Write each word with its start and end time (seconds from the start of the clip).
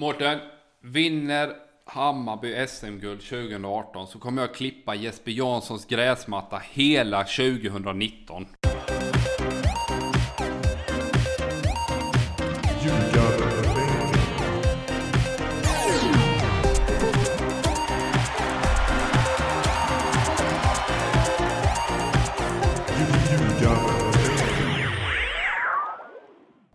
Mårten, 0.00 0.38
vinner 0.80 1.52
Hammarby 1.84 2.66
SM-guld 2.66 3.20
2018 3.20 4.06
så 4.06 4.18
kommer 4.18 4.42
jag 4.42 4.54
klippa 4.54 4.94
Jesper 4.94 5.30
Janssons 5.30 5.86
gräsmatta 5.86 6.62
hela 6.72 7.24
2019. 7.24 8.46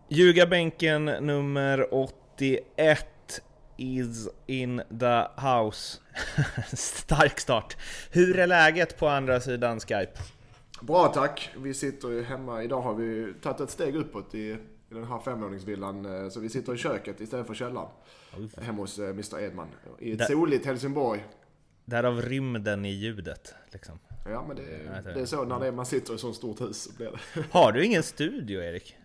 Ljugarbänken 0.08 1.04
nummer 1.04 1.94
81 1.94 3.15
is 3.76 4.28
in 4.46 4.82
the 5.00 5.24
house. 5.36 5.98
Stark 6.76 7.40
start. 7.40 7.76
Hur 8.10 8.38
är 8.38 8.46
läget 8.46 8.98
på 8.98 9.08
andra 9.08 9.40
sidan 9.40 9.80
Skype? 9.80 10.12
Bra 10.80 11.08
tack. 11.08 11.50
Vi 11.56 11.74
sitter 11.74 12.08
ju 12.08 12.22
hemma. 12.22 12.62
Idag 12.62 12.80
har 12.82 12.94
vi 12.94 13.34
tagit 13.42 13.60
ett 13.60 13.70
steg 13.70 13.96
uppåt 13.96 14.34
i, 14.34 14.38
i 14.38 14.58
den 14.88 15.04
här 15.04 15.18
femvåningsvillan. 15.18 16.22
eh, 16.24 16.28
Så 16.28 16.40
vi 16.40 16.48
sitter 16.48 16.74
i 16.74 16.76
köket 16.78 17.20
istället 17.20 17.46
för 17.46 17.54
källaren. 17.54 17.88
Hemma 18.60 18.82
hos 18.82 18.98
eh, 18.98 19.08
Mr 19.08 19.40
Edman. 19.40 19.68
I 19.98 20.12
ett 20.12 20.18
Där- 20.18 20.26
soligt 20.26 20.66
Helsingborg. 20.66 21.24
Därav 21.84 22.22
rymden 22.22 22.84
i 22.84 22.90
ljudet. 22.92 23.54
Liksom. 23.72 23.98
Ja 24.28 24.44
men 24.48 24.56
det, 24.56 24.62
det- 25.14 25.20
är 25.20 25.26
så 25.26 25.44
när 25.44 25.60
det 25.60 25.66
är, 25.66 25.72
man 25.72 25.86
sitter 25.86 26.12
i 26.12 26.14
ett 26.14 26.20
sånt 26.20 26.36
stort 26.36 26.60
hus. 26.60 26.88
Blir 26.96 27.10
det. 27.34 27.44
Har 27.50 27.72
du 27.72 27.84
ingen 27.84 28.02
studio 28.02 28.62
Erik? 28.62 28.96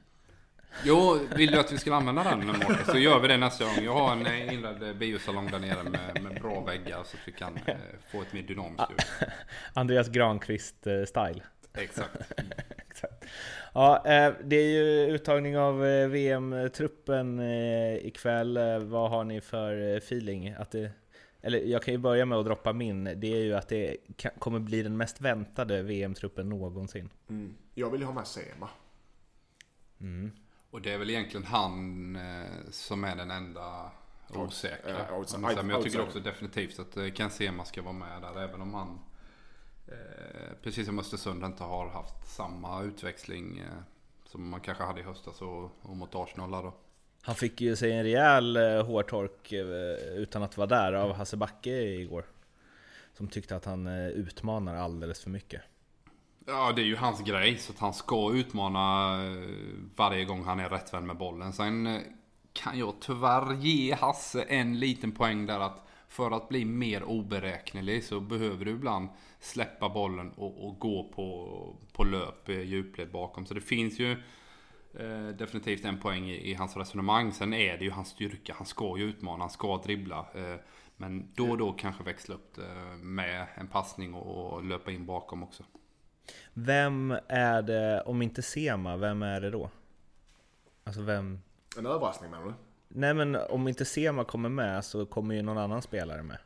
Jo, 0.83 1.19
vill 1.35 1.51
du 1.51 1.59
att 1.59 1.71
vi 1.71 1.77
ska 1.77 1.95
använda 1.95 2.23
den 2.23 2.47
Mårten 2.47 2.85
så 2.85 2.97
gör 2.97 3.19
vi 3.19 3.27
det 3.27 3.37
nästa 3.37 3.65
gång. 3.65 3.83
Jag 3.83 3.93
har 3.93 4.11
en 4.11 4.25
eh, 4.25 4.53
inredd 4.53 4.83
eh, 4.83 4.93
biosalong 4.93 5.51
där 5.51 5.59
nere 5.59 5.83
med, 5.83 6.23
med 6.23 6.41
bra 6.41 6.61
väggar 6.61 7.03
så 7.03 7.17
att 7.17 7.27
vi 7.27 7.31
kan 7.31 7.57
eh, 7.65 7.75
få 8.11 8.21
ett 8.21 8.33
mer 8.33 8.41
dynamiskt 8.41 8.89
ljud. 8.89 9.29
Andreas 9.73 10.09
Granqvist-style. 10.09 11.41
Exakt. 11.73 12.17
Exakt. 12.89 13.25
Ja, 13.73 14.05
eh, 14.05 14.33
det 14.43 14.55
är 14.55 14.69
ju 14.69 15.15
uttagning 15.15 15.57
av 15.57 15.85
eh, 15.85 16.07
VM-truppen 16.07 17.39
eh, 17.39 17.95
ikväll. 17.95 18.57
Eh, 18.57 18.79
Vad 18.79 19.09
har 19.09 19.23
ni 19.23 19.41
för 19.41 19.93
eh, 19.93 19.97
feeling? 19.97 20.49
Att 20.49 20.71
det, 20.71 20.91
eller 21.41 21.59
jag 21.59 21.83
kan 21.83 21.93
ju 21.93 21.97
börja 21.97 22.25
med 22.25 22.37
att 22.37 22.45
droppa 22.45 22.73
min. 22.73 23.03
Det 23.03 23.33
är 23.33 23.43
ju 23.43 23.53
att 23.53 23.67
det 23.67 23.97
kan, 24.15 24.31
kommer 24.39 24.59
bli 24.59 24.83
den 24.83 24.97
mest 24.97 25.21
väntade 25.21 25.83
VM-truppen 25.83 26.49
någonsin. 26.49 27.09
Mm. 27.29 27.55
Jag 27.73 27.89
vill 27.89 28.01
ju 28.01 28.05
ha 28.05 28.13
med 28.13 28.27
Sema. 28.27 28.69
Och 30.71 30.81
det 30.81 30.93
är 30.93 30.97
väl 30.97 31.09
egentligen 31.09 31.45
han 31.45 32.15
eh, 32.15 32.69
som 32.71 33.03
är 33.03 33.15
den 33.15 33.31
enda 33.31 33.91
osäkra. 34.29 35.05
Ja, 35.09 35.15
outside- 35.17 35.55
Men 35.55 35.69
jag 35.69 35.83
tycker 35.83 36.01
också 36.01 36.19
definitivt 36.19 36.79
att 36.79 36.97
eh, 36.97 37.11
Ken 37.13 37.29
Sema 37.29 37.65
ska 37.65 37.81
vara 37.81 37.93
med 37.93 38.21
där. 38.21 38.41
Även 38.43 38.61
om 38.61 38.73
han, 38.73 38.99
eh, 39.87 40.53
precis 40.63 40.85
som 40.85 40.99
Östersund, 40.99 41.43
inte 41.43 41.63
har 41.63 41.89
haft 41.89 42.27
samma 42.35 42.83
utväxling 42.83 43.59
eh, 43.59 43.65
som 44.25 44.49
man 44.49 44.59
kanske 44.61 44.83
hade 44.83 44.99
i 44.99 45.03
höstas 45.03 45.41
och, 45.41 45.63
och 45.81 45.95
mot 45.97 46.15
Arsenal 46.15 46.51
då. 46.51 46.73
Han 47.21 47.35
fick 47.35 47.61
ju 47.61 47.75
sig 47.75 47.91
en 47.91 48.03
rejäl 48.03 48.55
eh, 48.57 48.85
hårtork 48.85 49.51
eh, 49.51 49.63
utan 50.17 50.43
att 50.43 50.57
vara 50.57 50.67
där 50.67 50.93
av 50.93 51.13
Hasse 51.13 51.37
Backe 51.37 51.69
igår. 51.81 52.25
Som 53.13 53.27
tyckte 53.27 53.55
att 53.55 53.65
han 53.65 53.87
eh, 53.87 54.07
utmanar 54.07 54.75
alldeles 54.75 55.23
för 55.23 55.29
mycket. 55.29 55.61
Ja, 56.51 56.71
det 56.75 56.81
är 56.81 56.85
ju 56.85 56.95
hans 56.95 57.21
grej. 57.21 57.57
Så 57.57 57.71
att 57.71 57.79
han 57.79 57.93
ska 57.93 58.31
utmana 58.33 59.15
eh, 59.25 59.49
varje 59.95 60.25
gång 60.25 60.43
han 60.43 60.59
är 60.59 60.69
rättvänd 60.69 61.07
med 61.07 61.17
bollen. 61.17 61.53
Sen 61.53 61.87
eh, 61.87 62.01
kan 62.53 62.79
jag 62.79 62.93
tyvärr 62.99 63.53
ge 63.53 63.93
Hasse 63.93 64.41
en 64.41 64.79
liten 64.79 65.11
poäng 65.11 65.45
där 65.45 65.59
att 65.59 65.87
för 66.07 66.31
att 66.31 66.49
bli 66.49 66.65
mer 66.65 67.03
oberäknelig 67.03 68.03
så 68.03 68.19
behöver 68.19 68.65
du 68.65 68.71
ibland 68.71 69.09
släppa 69.39 69.89
bollen 69.89 70.31
och, 70.31 70.67
och 70.67 70.79
gå 70.79 71.11
på, 71.15 71.75
på 71.93 72.03
löp 72.03 72.49
i 72.49 72.53
djupled 72.53 73.11
bakom. 73.11 73.45
Så 73.45 73.53
det 73.53 73.61
finns 73.61 73.99
ju 73.99 74.11
eh, 74.93 75.27
definitivt 75.37 75.85
en 75.85 75.99
poäng 75.99 76.29
i, 76.29 76.51
i 76.51 76.53
hans 76.53 76.77
resonemang. 76.77 77.31
Sen 77.31 77.53
är 77.53 77.77
det 77.77 77.83
ju 77.83 77.91
hans 77.91 78.09
styrka. 78.09 78.53
Han 78.57 78.65
ska 78.65 78.97
ju 78.97 79.03
utmana, 79.03 79.43
han 79.43 79.49
ska 79.49 79.77
dribbla. 79.77 80.25
Eh, 80.35 80.55
men 80.97 81.33
då 81.35 81.49
och 81.49 81.57
då 81.57 81.73
kanske 81.73 82.03
växla 82.03 82.35
upp 82.35 82.55
det 82.55 82.97
med 83.01 83.47
en 83.55 83.67
passning 83.67 84.13
och, 84.13 84.53
och 84.53 84.63
löpa 84.63 84.91
in 84.91 85.05
bakom 85.05 85.43
också. 85.43 85.63
Vem 86.53 87.15
är 87.27 87.61
det, 87.61 88.01
om 88.05 88.21
inte 88.21 88.41
Sema, 88.41 88.97
vem 88.97 89.21
är 89.23 89.41
det 89.41 89.49
då? 89.49 89.69
Alltså 90.83 91.01
vem? 91.01 91.39
En 91.77 91.85
överraskning 91.85 92.31
menar 92.31 92.45
du? 92.45 92.53
Nej 92.87 93.13
men 93.13 93.35
om 93.35 93.67
inte 93.67 93.85
Sema 93.85 94.23
kommer 94.23 94.49
med 94.49 94.85
så 94.85 95.05
kommer 95.05 95.35
ju 95.35 95.41
någon 95.41 95.57
annan 95.57 95.81
spelare 95.81 96.23
med. 96.23 96.37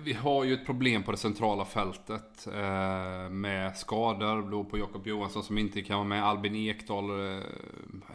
Vi- 0.00 0.12
har 0.12 0.44
ju 0.44 0.54
ett 0.54 0.66
problem 0.66 1.02
på 1.02 1.10
det 1.10 1.16
centrala 1.16 1.64
fältet 1.64 2.46
eh, 2.46 3.30
med 3.30 3.76
skador. 3.76 4.42
Beror 4.42 4.64
på 4.64 4.78
Jakob 4.78 5.06
Johansson 5.06 5.42
som 5.42 5.58
inte 5.58 5.82
kan 5.82 5.96
vara 5.96 6.08
med. 6.08 6.24
Albin 6.24 6.54
Ekdal 6.56 7.10
eh, 7.10 7.42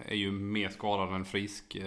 är 0.05 0.15
ju 0.15 0.31
mer 0.31 0.69
skadad 0.69 1.15
än 1.15 1.25
frisk. 1.25 1.77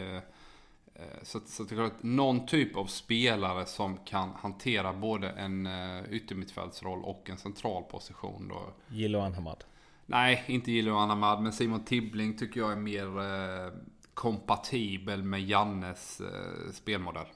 Eh, 0.99 1.05
så, 1.23 1.41
så 1.47 1.63
det 1.63 1.75
är 1.75 1.77
klart 1.77 2.03
någon 2.03 2.47
typ 2.47 2.77
av 2.77 2.87
spelare 2.87 3.67
som 3.67 3.97
kan 3.97 4.31
hantera 4.31 4.93
både 4.93 5.29
en 5.31 5.67
eh, 5.67 6.05
yttermittfältsroll 6.11 7.05
och 7.05 7.31
en 7.31 7.37
central 7.39 7.83
position. 7.83 8.49
Då. 8.49 8.73
Jiloan 8.89 9.35
Hamad. 9.35 9.65
Nej, 10.07 10.45
inte 10.47 10.73
Jiloan 10.73 11.11
Ahmad, 11.11 11.43
men 11.43 11.53
Simon 11.53 11.85
Tibbling 11.85 12.37
tycker 12.39 12.61
jag 12.61 12.73
är 12.73 12.77
mer 12.77 13.07
eh, 13.19 13.73
kompatibel 14.15 15.23
med 15.23 15.41
Jannes 15.43 16.21
eh, 16.21 16.73
spelmodell. 16.73 17.27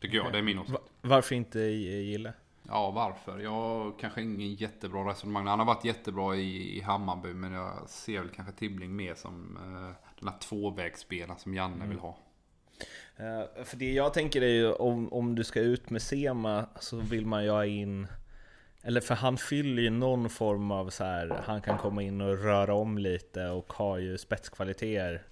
Tycker 0.00 0.16
jag, 0.16 0.32
det 0.32 0.38
är 0.38 0.42
min 0.42 0.58
åsikt. 0.58 0.72
Va- 0.72 0.78
Varför 1.00 1.34
inte 1.34 1.58
Gille? 1.60 2.32
Ja, 2.62 2.90
varför? 2.90 3.38
Jag 3.38 3.50
har 3.50 3.98
kanske 4.00 4.22
ingen 4.22 4.54
jättebra 4.54 5.10
resonemang. 5.10 5.46
Han 5.46 5.58
har 5.58 5.66
varit 5.66 5.84
jättebra 5.84 6.36
i, 6.36 6.78
i 6.78 6.80
Hammarby, 6.80 7.34
men 7.34 7.52
jag 7.52 7.88
ser 7.88 8.20
väl 8.20 8.28
kanske 8.28 8.52
Tibbling 8.54 8.96
mer 8.96 9.14
som 9.14 9.56
eh, 9.56 9.94
den 10.20 10.28
här 10.28 10.38
tvåvägsspelaren 10.38 11.38
som 11.38 11.54
Janne 11.54 11.86
vill 11.86 11.98
ha. 11.98 12.16
Eh, 13.18 13.64
för 13.64 13.76
det 13.76 13.92
jag 13.92 14.14
tänker 14.14 14.42
är 14.42 14.48
ju 14.48 14.72
om, 14.72 15.12
om 15.12 15.34
du 15.34 15.44
ska 15.44 15.60
ut 15.60 15.90
med 15.90 16.02
Sema 16.02 16.66
så 16.80 16.96
vill 16.96 17.26
man 17.26 17.44
ju 17.44 17.50
ha 17.50 17.64
in 17.66 18.06
Eller 18.82 19.00
för 19.00 19.14
han 19.14 19.36
fyller 19.36 19.82
ju 19.82 19.90
någon 19.90 20.30
form 20.30 20.70
av 20.70 20.90
så 20.90 21.04
här 21.04 21.42
Han 21.44 21.60
kan 21.60 21.78
komma 21.78 22.02
in 22.02 22.20
och 22.20 22.42
röra 22.42 22.74
om 22.74 22.98
lite 22.98 23.46
och 23.48 23.72
har 23.72 23.98
ju 23.98 24.18
spetskvaliteter 24.18 25.22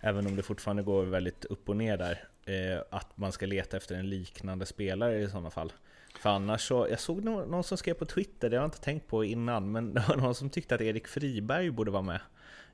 Även 0.00 0.26
om 0.26 0.36
det 0.36 0.42
fortfarande 0.42 0.82
går 0.82 1.04
väldigt 1.04 1.44
upp 1.44 1.68
och 1.68 1.76
ner 1.76 1.96
där. 1.96 2.24
Eh, 2.44 2.82
Att 2.90 3.16
man 3.16 3.32
ska 3.32 3.46
leta 3.46 3.76
efter 3.76 3.94
en 3.94 4.10
liknande 4.10 4.66
spelare 4.66 5.18
i 5.18 5.28
sådana 5.28 5.50
fall. 5.50 5.72
För 6.20 6.30
annars 6.30 6.60
så, 6.68 6.86
jag 6.90 7.00
såg 7.00 7.24
någon, 7.24 7.50
någon 7.50 7.64
som 7.64 7.78
skrev 7.78 7.94
på 7.94 8.04
Twitter, 8.04 8.50
det 8.50 8.56
har 8.56 8.62
jag 8.62 8.66
inte 8.68 8.80
tänkt 8.80 9.06
på 9.06 9.24
innan 9.24 9.72
Men 9.72 9.94
det 9.94 10.04
var 10.08 10.16
någon 10.16 10.34
som 10.34 10.50
tyckte 10.50 10.74
att 10.74 10.80
Erik 10.80 11.08
Friberg 11.08 11.70
borde 11.70 11.90
vara 11.90 12.02
med. 12.02 12.20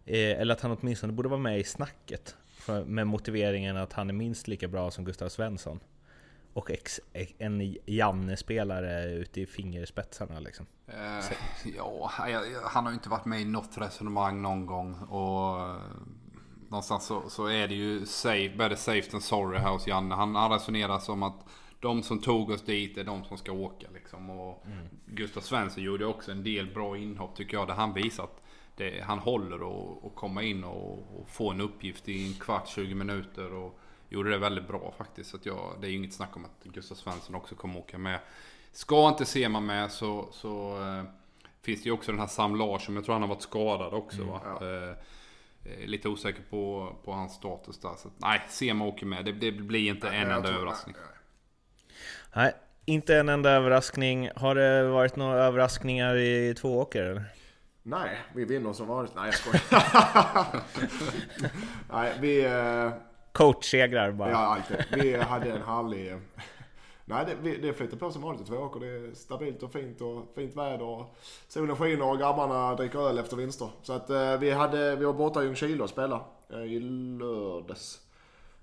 Eh, 0.06 0.40
Eller 0.40 0.54
att 0.54 0.60
han 0.60 0.78
åtminstone 0.80 1.12
borde 1.12 1.28
vara 1.28 1.40
med 1.40 1.58
i 1.58 1.64
snacket. 1.64 2.36
Med 2.86 3.06
motiveringen 3.06 3.76
att 3.76 3.92
han 3.92 4.08
är 4.08 4.14
minst 4.14 4.48
lika 4.48 4.68
bra 4.68 4.90
som 4.90 5.04
Gustav 5.04 5.28
Svensson 5.28 5.80
Och 6.52 6.70
ex, 6.70 7.00
en 7.38 7.76
Janne-spelare 7.86 9.12
ute 9.12 9.40
i 9.40 9.46
fingerspetsarna 9.46 10.40
liksom 10.40 10.66
Eh, 10.86 11.24
ja, 11.76 12.10
han 12.64 12.84
har 12.84 12.92
ju 12.92 12.94
inte 12.94 13.08
varit 13.08 13.24
med 13.24 13.40
i 13.40 13.44
något 13.44 13.78
resonemang 13.78 14.42
någon 14.42 14.66
gång. 14.66 14.94
Och 14.94 15.60
eh, 15.60 15.76
någonstans 16.68 17.06
så, 17.06 17.30
så 17.30 17.46
är 17.46 17.68
det 17.68 17.74
ju 17.74 18.06
safe, 18.06 18.56
better 18.56 18.76
safe 18.76 19.10
than 19.10 19.20
sorry 19.20 19.58
här 19.58 19.70
hos 19.70 19.86
Janne. 19.86 20.14
Han, 20.14 20.34
han 20.34 20.50
resonerar 20.50 20.98
som 20.98 21.22
att 21.22 21.44
de 21.80 22.02
som 22.02 22.20
tog 22.20 22.50
oss 22.50 22.62
dit 22.62 22.98
är 22.98 23.04
de 23.04 23.24
som 23.24 23.38
ska 23.38 23.52
åka. 23.52 23.86
Liksom. 23.94 24.30
Och 24.30 24.66
Gustav 25.06 25.40
Svensson 25.40 25.82
gjorde 25.82 26.06
också 26.06 26.32
en 26.32 26.42
del 26.42 26.74
bra 26.74 26.96
inhopp 26.96 27.36
tycker 27.36 27.56
jag. 27.56 27.68
Där 27.68 27.74
han 27.74 27.94
visar 27.94 28.24
att 28.24 28.42
det, 28.76 29.04
han 29.04 29.18
håller 29.18 29.62
och, 29.62 30.04
och 30.04 30.14
komma 30.14 30.42
in 30.42 30.64
och, 30.64 31.20
och 31.20 31.28
få 31.28 31.50
en 31.50 31.60
uppgift 31.60 32.08
i 32.08 32.26
en 32.26 32.34
kvart, 32.34 32.68
20 32.68 32.94
minuter. 32.94 33.52
Och 33.52 33.78
gjorde 34.08 34.30
det 34.30 34.38
väldigt 34.38 34.68
bra 34.68 34.94
faktiskt. 34.98 35.30
Så 35.30 35.36
att 35.36 35.46
jag, 35.46 35.76
det 35.80 35.86
är 35.86 35.90
ju 35.90 35.96
inget 35.96 36.14
snack 36.14 36.36
om 36.36 36.44
att 36.44 36.64
Gustav 36.64 36.94
Svensson 36.94 37.34
också 37.34 37.54
kommer 37.54 37.78
åka 37.78 37.98
med. 37.98 38.18
Ska 38.72 39.08
inte 39.08 39.24
Sema 39.24 39.60
med 39.60 39.92
så, 39.92 40.28
så 40.32 40.82
eh, 40.82 41.04
finns 41.62 41.82
det 41.82 41.86
ju 41.86 41.92
också 41.92 42.12
den 42.12 42.20
här 42.20 42.26
Sam 42.26 42.56
Larsson. 42.56 42.94
Jag 42.94 43.04
tror 43.04 43.12
han 43.12 43.22
har 43.22 43.28
varit 43.28 43.42
skadad 43.42 43.94
också 43.94 44.24
va. 44.24 44.40
Eh, 44.60 44.90
eh, 45.72 45.86
lite 45.86 46.08
osäker 46.08 46.42
på, 46.50 46.92
på 47.04 47.12
hans 47.12 47.34
status 47.34 47.78
där. 47.78 47.94
Så 47.96 48.08
att, 48.08 48.14
nej, 48.16 48.42
Sema 48.48 48.84
åker 48.84 49.06
med. 49.06 49.24
Det, 49.24 49.32
det 49.32 49.52
blir 49.52 49.88
inte 49.90 50.08
en 50.08 50.28
Jag 50.28 50.36
enda 50.36 50.48
överraskning. 50.48 50.96
nej, 50.98 51.04
nej. 52.34 52.44
Nej, 52.44 52.52
inte 52.84 53.16
en 53.16 53.28
enda 53.28 53.50
överraskning 53.50 54.30
Har 54.36 54.54
det 54.54 54.88
varit 54.88 55.16
några 55.16 55.44
överraskningar 55.44 56.16
i 56.16 56.54
Tvååker 56.54 57.02
eller? 57.02 57.24
Nej, 57.88 58.18
vi 58.34 58.44
vinner 58.44 58.72
som 58.72 58.86
vanligt. 58.88 59.12
Nej 59.16 59.24
jag 59.24 59.34
skojar. 59.34 60.62
Nej, 61.92 62.12
vi... 62.20 62.44
eh, 62.44 62.90
Coachsegrar 63.32 64.12
bara 64.12 64.30
Ja, 64.30 64.36
alltid. 64.36 64.76
Vi 65.02 65.16
hade 65.16 65.50
en 65.52 65.62
härlig... 65.62 66.12
eh, 66.12 66.18
Nej, 67.04 67.26
det, 67.42 67.56
det 67.56 67.72
flyter 67.72 67.96
på 67.96 68.10
som 68.10 68.22
vanligt 68.22 68.42
i 68.42 68.44
Tvååker. 68.50 68.80
Det 68.80 68.86
är 68.86 69.14
stabilt 69.14 69.62
och 69.62 69.72
fint 69.72 70.00
och 70.00 70.32
fint 70.34 70.56
väder. 70.56 70.82
Och 70.82 71.16
solen 71.48 71.76
skiner 71.76 72.10
och 72.10 72.18
grabbarna 72.18 72.74
dricker 72.74 72.98
öl 73.08 73.18
efter 73.18 73.36
vinster. 73.36 73.68
Så 73.82 73.92
att 73.92 74.10
eh, 74.10 74.38
vi, 74.38 74.50
hade, 74.50 74.96
vi 74.96 75.04
var 75.04 75.12
borta 75.12 75.42
i 75.42 75.44
Ljungskile 75.44 75.82
och 75.82 75.90
spelade 75.90 76.20
eh, 76.52 76.58
i 76.62 76.80
lördags. 76.80 78.00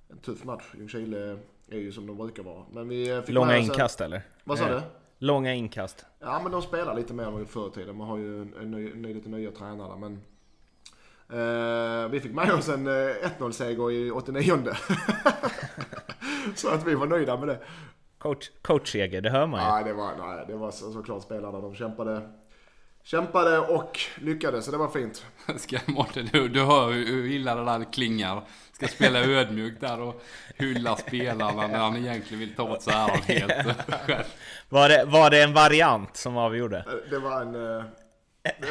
En 0.09 0.17
tuff 0.17 0.43
match. 0.43 0.63
Ljungskile 0.77 1.37
är 1.71 1.77
ju 1.77 1.91
som 1.91 2.07
de 2.07 2.17
brukar 2.17 2.43
vara. 2.43 2.63
Men 2.71 2.87
vi 2.89 3.09
eh, 3.09 3.21
fick 3.21 3.35
Långa 3.35 3.47
oss 3.47 3.53
en- 3.55 3.61
inkast 3.61 4.01
eller? 4.01 4.21
Vad 4.43 4.57
sa 4.59 4.65
Eh, 4.69 4.71
du? 4.75 4.81
Långa 5.23 5.53
inkast. 5.53 6.05
Ja 6.19 6.39
men 6.43 6.51
de 6.51 6.61
spelar 6.61 6.95
lite 6.95 7.13
mer 7.13 7.23
än 7.23 7.45
förr 7.45 7.67
i 7.67 7.71
tiden. 7.71 7.97
Man 7.97 8.07
har 8.07 8.17
ju 8.17 8.41
en, 8.41 8.53
en, 8.61 8.71
ny, 8.71 8.93
ny, 8.93 9.13
lite 9.13 9.29
nya 9.29 9.51
tränare. 9.51 9.97
Men, 9.97 10.13
eh, 11.29 12.09
vi 12.09 12.19
fick 12.19 12.33
med 12.33 12.53
oss 12.53 12.69
en 12.69 12.87
eh, 12.87 13.15
1-0-seger 13.39 13.91
i 13.91 14.11
89 14.11 14.55
Så 16.55 16.69
att 16.69 16.87
vi 16.87 16.95
var 16.95 17.07
nöjda 17.07 17.37
med 17.37 17.47
det. 17.47 17.59
Coach, 18.17 18.49
coachseger, 18.61 19.21
det 19.21 19.29
hör 19.29 19.47
man 19.47 19.59
ju. 19.59 19.71
Nej, 19.71 19.83
det 19.83 19.93
var, 19.93 20.11
nej, 20.17 20.45
det 20.47 20.55
var 20.55 20.71
så, 20.71 20.91
såklart 20.91 21.23
spelarna. 21.23 21.61
De 21.61 21.75
kämpade, 21.75 22.29
kämpade 23.03 23.59
och 23.59 23.99
lyckades. 24.21 24.65
Så 24.65 24.71
det 24.71 24.77
var 24.77 24.89
fint. 24.89 25.25
Ska 25.57 25.77
Mårten, 25.87 26.29
du, 26.31 26.47
du 26.47 26.63
hör 26.63 26.91
hur, 26.91 27.05
hur 27.05 27.31
illa 27.31 27.55
det 27.55 27.65
där 27.65 27.93
klingar. 27.93 28.43
Ska 28.87 28.95
spela 28.95 29.19
ödmjukt 29.19 29.81
där 29.81 30.01
och 30.01 30.21
hylla 30.55 30.95
spelarna 30.95 31.67
när 31.67 31.77
han 31.79 31.97
egentligen 31.97 32.39
vill 32.39 32.55
ta 32.55 32.63
åt 32.63 32.81
sig 32.81 32.93
äran 32.93 33.21
helt 33.21 33.51
själv. 34.05 34.23
Var 34.69 34.89
det, 34.89 35.05
var 35.05 35.29
det 35.29 35.43
en 35.43 35.53
variant 35.53 36.17
som 36.17 36.37
avgjorde? 36.37 36.77
Eh, 36.77 37.09
Det 37.09 37.19
var 37.19 37.41
en, 37.41 37.77
eh, 37.77 37.83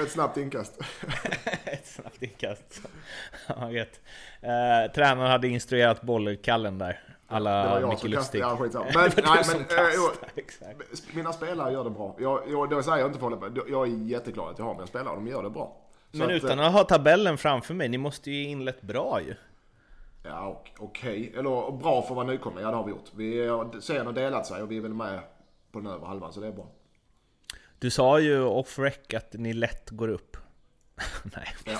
ett 0.02 0.10
snabbt 0.10 0.36
inkast. 0.36 0.80
Ett 1.64 1.86
snabbt 1.86 2.22
inkast. 2.22 2.80
Ja. 3.46 3.70
Eh, 3.70 4.92
tränaren 4.94 5.30
hade 5.30 5.48
instruerat 5.48 6.02
bollkallen 6.02 6.78
där. 6.78 6.86
Det 7.28 7.34
var 7.34 7.36
Alla 7.36 7.80
jag 7.80 7.88
Micke 7.88 7.98
som 8.00 8.12
kastade. 8.12 8.38
Ja. 8.38 8.56
Det 8.72 8.78
Men, 8.94 9.26
var 9.26 9.34
nej, 9.34 9.44
som 9.44 9.58
men, 9.68 9.78
eh, 9.78 9.84
jo, 9.94 10.02
kastade, 10.06 10.32
exakt. 10.36 11.14
Mina 11.14 11.32
spelare 11.32 11.72
gör 11.72 11.84
det 11.84 11.90
bra. 11.90 12.16
Jag, 12.18 12.42
jag, 12.48 12.70
det 12.70 12.82
säger 12.82 12.98
jag 12.98 13.08
inte 13.08 13.18
för 13.18 13.30
att. 13.46 13.68
Jag 13.68 13.88
är 13.88 13.92
jätteglad 14.06 14.48
att 14.50 14.58
jag 14.58 14.64
har 14.66 14.74
mina 14.74 14.86
spelare. 14.86 15.14
De 15.14 15.26
gör 15.26 15.42
det 15.42 15.50
bra. 15.50 15.76
Så 16.12 16.18
Men 16.18 16.26
att, 16.26 16.32
utan 16.32 16.60
att 16.60 16.72
ha 16.72 16.84
tabellen 16.84 17.38
framför 17.38 17.74
mig, 17.74 17.88
ni 17.88 17.98
måste 17.98 18.30
ju 18.30 18.44
inlett 18.44 18.82
bra 18.82 19.20
ju. 19.26 19.34
Ja, 20.22 20.40
och- 20.46 20.70
okej. 20.78 21.32
Eller 21.36 21.72
bra 21.72 22.02
för 22.02 22.08
att 22.10 22.16
vara 22.16 22.26
nykomling. 22.26 22.64
Ja, 22.64 22.70
det 22.70 22.76
har 22.76 22.84
vi 22.84 22.90
gjort. 22.90 23.10
Vi 23.14 23.48
serien 23.82 24.06
har 24.06 24.12
delat 24.12 24.46
sig 24.46 24.62
och 24.62 24.70
vi 24.70 24.76
är 24.76 24.80
väl 24.80 24.94
med 24.94 25.20
på 25.72 25.80
den 25.80 25.92
övre 25.92 26.06
halvan, 26.06 26.32
så 26.32 26.40
det 26.40 26.46
är 26.46 26.52
bra. 26.52 26.66
Du 27.78 27.90
sa 27.90 28.20
ju 28.20 28.42
off 28.42 28.78
rec 28.78 28.98
att 29.16 29.32
ni 29.32 29.52
lätt 29.52 29.90
går 29.90 30.08
upp. 30.08 30.36
Nej. 31.36 31.48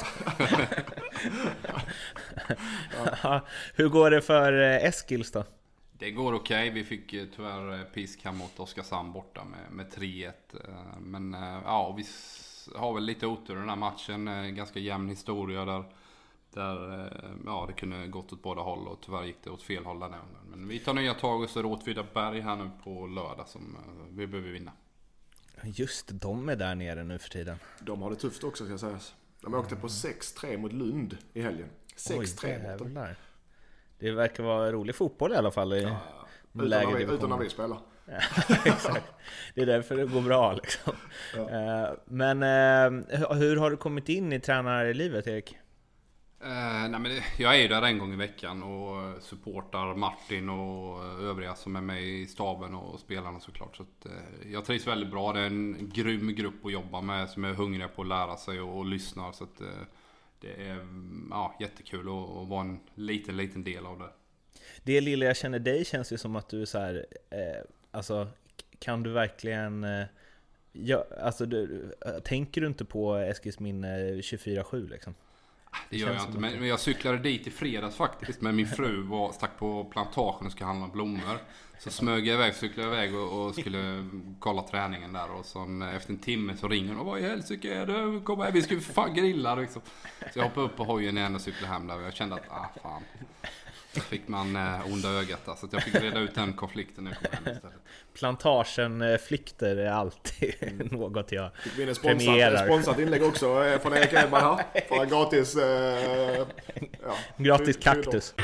Hur 3.75 3.89
går 3.89 4.11
det 4.11 4.23
för 4.23 4.53
eh, 4.63 4.85
Eskils 4.85 5.33
då? 5.33 5.45
Det 5.93 6.11
går 6.11 6.33
okej. 6.35 6.71
Vi 6.71 6.85
fick 6.85 7.13
eh, 7.13 7.25
tyvärr 7.37 7.73
eh, 7.79 7.83
pisk 7.85 8.25
här 8.25 8.33
mot 8.33 8.61
Oskarshamn 8.61 9.13
borta 9.13 9.45
med, 9.45 9.71
med 9.71 9.87
3-1. 9.93 10.27
eh, 10.29 10.33
Men 11.01 11.33
ja, 11.65 11.95
vi 11.97 12.05
har 12.79 12.95
väl 12.95 13.05
lite 13.05 13.27
otur 13.27 13.57
i 13.57 13.59
den 13.59 13.69
här 13.69 13.77
matchen. 13.77 14.55
Ganska 14.57 14.79
jämn 14.79 15.09
historia 15.09 15.65
där. 15.65 15.85
Där 16.55 17.05
eh, 17.05 17.31
ja, 17.47 17.65
det 17.69 17.73
kunde 17.73 18.07
gått 18.07 18.33
åt 18.33 18.43
båda 18.43 18.61
håll 18.63 18.89
och 18.89 18.99
tyvärr 19.01 19.25
gick 19.25 19.37
det 19.45 19.51
åt 19.51 19.63
fel 19.63 19.85
håll 19.85 20.01
den 20.01 20.13
här 20.13 20.21
gången. 20.21 20.37
Men 20.51 20.69
vi 20.69 20.79
tar 20.79 20.95
nya 20.95 21.15
tag 21.15 21.43
och 21.43 21.51
så 21.51 21.59
är 21.59 21.63
det 21.63 21.69
Åtvidaberg 21.69 22.41
här 22.41 22.57
nu 22.57 22.71
på 22.85 23.07
lördag 23.07 23.49
som 23.49 23.77
eh, 23.77 24.17
vi 24.17 24.27
behöver 24.27 24.51
vinna. 24.51 24.73
Just 25.65 26.11
de 26.13 26.49
är 26.49 26.57
där 26.57 26.75
nere 26.75 27.05
nu 27.05 27.19
för 27.19 27.29
tiden. 27.31 27.57
De 27.81 28.03
har 28.03 28.11
det 28.11 28.17
tufft 28.17 28.45
också 28.45 28.67
ska 28.67 28.79
sägas. 28.79 29.15
De 29.41 29.55
åkte 29.55 29.77
på 29.77 29.87
6-3 29.87 30.57
mot 30.57 30.73
Lund 30.73 31.17
i 31.33 31.43
helgen. 31.43 31.69
6-3 31.97 32.19
mot 32.19 32.43
dem. 32.79 32.89
jävlar. 32.89 33.17
Det 33.99 34.11
verkar 34.11 34.43
vara 34.43 34.73
rolig 34.73 34.95
fotboll 34.95 35.33
i 35.33 35.37
alla 35.37 35.51
fall 35.51 35.73
i 35.73 35.77
Utan 36.55 36.69
lägre 36.69 36.91
när, 36.91 36.99
vi, 36.99 37.15
utan 37.15 37.31
när 37.31 37.37
vi 37.39 37.51
spelar. 37.51 37.79
Exakt. 38.65 39.05
Det 39.55 39.63
är 39.63 39.67
därför 39.67 39.97
det 39.97 40.07
går 40.07 40.21
bra 40.21 40.53
liksom. 40.53 40.93
Eh, 41.37 41.91
Men 42.05 42.43
hur 43.37 43.57
har 43.57 43.71
du 43.71 43.77
kommit 43.77 44.09
in 44.09 44.33
i 44.33 44.41
tränarlivet 44.41 45.27
Erik? 45.27 45.57
Eh, 46.45 46.89
nej 46.89 47.01
men 47.01 47.13
jag 47.39 47.55
är 47.55 47.59
ju 47.59 47.69
där 47.69 47.83
en 47.83 47.99
gång 47.99 48.13
i 48.13 48.17
veckan 48.17 48.63
och 48.63 49.03
eh, 49.03 49.21
supportar 49.21 49.95
Martin 49.95 50.49
och 50.49 51.05
eh, 51.05 51.29
övriga 51.29 51.55
som 51.55 51.77
är 51.77 51.81
med 51.81 52.03
i 52.03 52.27
staben 52.27 52.75
och 52.75 53.01
spelarna 53.01 53.41
såklart. 53.41 53.77
Så 53.77 53.83
att, 53.83 54.07
eh, 54.07 54.53
jag 54.53 54.65
trivs 54.65 54.87
väldigt 54.87 55.11
bra. 55.11 55.33
Det 55.33 55.41
är 55.41 55.47
en 55.47 55.91
grym 55.93 56.35
grupp 56.35 56.67
att 56.67 56.73
jobba 56.73 57.01
med 57.01 57.31
som 57.31 57.45
är 57.45 57.53
hungriga 57.53 57.89
på 57.89 58.03
att 58.03 58.09
lära 58.09 58.37
sig 58.37 58.61
och, 58.61 58.79
och 58.79 58.87
lyssnar. 58.87 59.33
Så 59.33 59.45
att, 59.45 59.61
eh, 59.61 59.67
det 60.41 60.69
är 60.69 60.73
mm, 60.73 61.29
ja, 61.31 61.57
jättekul 61.61 62.01
att, 62.01 62.37
att 62.37 62.49
vara 62.49 62.61
en 62.61 62.81
liten, 62.95 63.37
liten 63.37 63.65
del 63.65 63.87
av 63.87 63.99
det. 63.99 64.11
Det 64.83 65.01
lilla 65.01 65.27
jag 65.27 65.37
känner 65.37 65.59
dig 65.59 65.85
känns 65.85 66.13
ju 66.13 66.19
som 66.19 66.37
att 66.37 66.49
du 66.49 66.63
är 66.63 66.67
så 66.67 66.79
här, 66.79 67.07
eh, 67.31 67.63
alltså 67.91 68.29
kan 68.79 69.03
du 69.03 69.11
verkligen 69.11 69.85
eh, 69.85 70.07
ja, 70.73 71.05
alltså 71.21 71.47
du, 71.47 71.93
tänker 72.25 72.61
du 72.61 72.67
inte 72.67 72.85
på 72.85 73.17
Eskilsminne 73.17 73.99
24-7 74.13 74.89
liksom? 74.89 75.15
Det 75.91 75.97
gör 75.97 76.13
jag 76.13 76.23
inte. 76.23 76.39
Men, 76.39 76.59
men 76.59 76.69
jag 76.69 76.81
cyklade 76.81 77.19
dit 77.19 77.47
i 77.47 77.51
fredags 77.51 77.97
faktiskt. 77.97 78.41
Men 78.41 78.57
min 78.57 78.67
fru 78.67 79.03
var, 79.03 79.33
stack 79.33 79.59
på 79.59 79.85
plantagen 79.85 80.47
och 80.47 80.53
skulle 80.53 80.67
handla 80.67 80.89
blommor. 80.89 81.39
Så 81.79 81.91
smög 81.91 82.27
jag 82.27 82.35
iväg, 82.35 82.55
cyklade 82.55 82.89
iväg 82.89 83.15
och, 83.15 83.47
och 83.47 83.55
skulle 83.55 84.09
kolla 84.39 84.63
träningen 84.63 85.13
där. 85.13 85.31
Och 85.31 85.45
så 85.45 85.89
efter 85.95 86.13
en 86.13 86.19
timme 86.19 86.57
så 86.57 86.69
ringer 86.69 86.89
hon 86.89 86.99
och 86.99 87.07
vad 87.07 87.21
i 87.21 87.23
helsike 87.23 87.75
är 87.75 87.87
det? 87.87 88.21
Kom 88.21 88.41
här, 88.41 88.53
vi 88.53 88.63
ska 88.63 88.75
ju 88.75 88.81
fan 88.81 89.15
grilla 89.15 89.55
liksom. 89.55 89.83
Så 90.33 90.39
jag 90.39 90.45
hoppade 90.45 90.67
upp 90.67 90.77
på 90.77 90.85
hojen 90.85 91.19
igen 91.19 91.35
och 91.35 91.41
cyklade 91.41 91.73
hem 91.73 91.87
där. 91.87 91.97
Och 91.97 92.03
jag 92.03 92.15
kände 92.15 92.35
att, 92.35 92.51
ah 92.51 92.69
fan. 92.83 93.03
Då 93.95 94.01
fick 94.01 94.29
man 94.29 94.57
eh, 94.57 94.93
onda 94.93 95.09
ögat 95.09 95.47
där. 95.47 95.55
Så 95.55 95.67
att 95.67 95.73
jag 95.73 95.83
fick 95.83 95.95
reda 95.95 96.21
ut 96.21 96.35
den 96.35 96.53
konflikten 96.53 97.05
när 97.05 97.11
jag 97.11 97.21
kom 97.21 97.45
hem 97.45 97.55
istället. 97.57 97.77
Plantagen-flykter 98.15 99.77
är 99.77 99.91
alltid 99.91 100.55
något 100.93 101.33
jag 101.33 101.51
Fick 101.57 101.79
vi 101.79 101.95
sponsrat, 101.95 102.03
premierar. 102.03 102.65
sponsrat 102.65 102.99
inlägg 102.99 103.23
också 103.23 103.65
eh, 103.65 103.79
från 103.81 103.93
Erik 103.93 104.13
Edman 104.13 104.43
här. 104.43 104.81
För 104.89 105.05
gratis... 105.07 105.57
Eh, 105.57 106.47
ja, 107.03 107.15
Gratis 107.37 107.77
kaktus. 107.77 108.35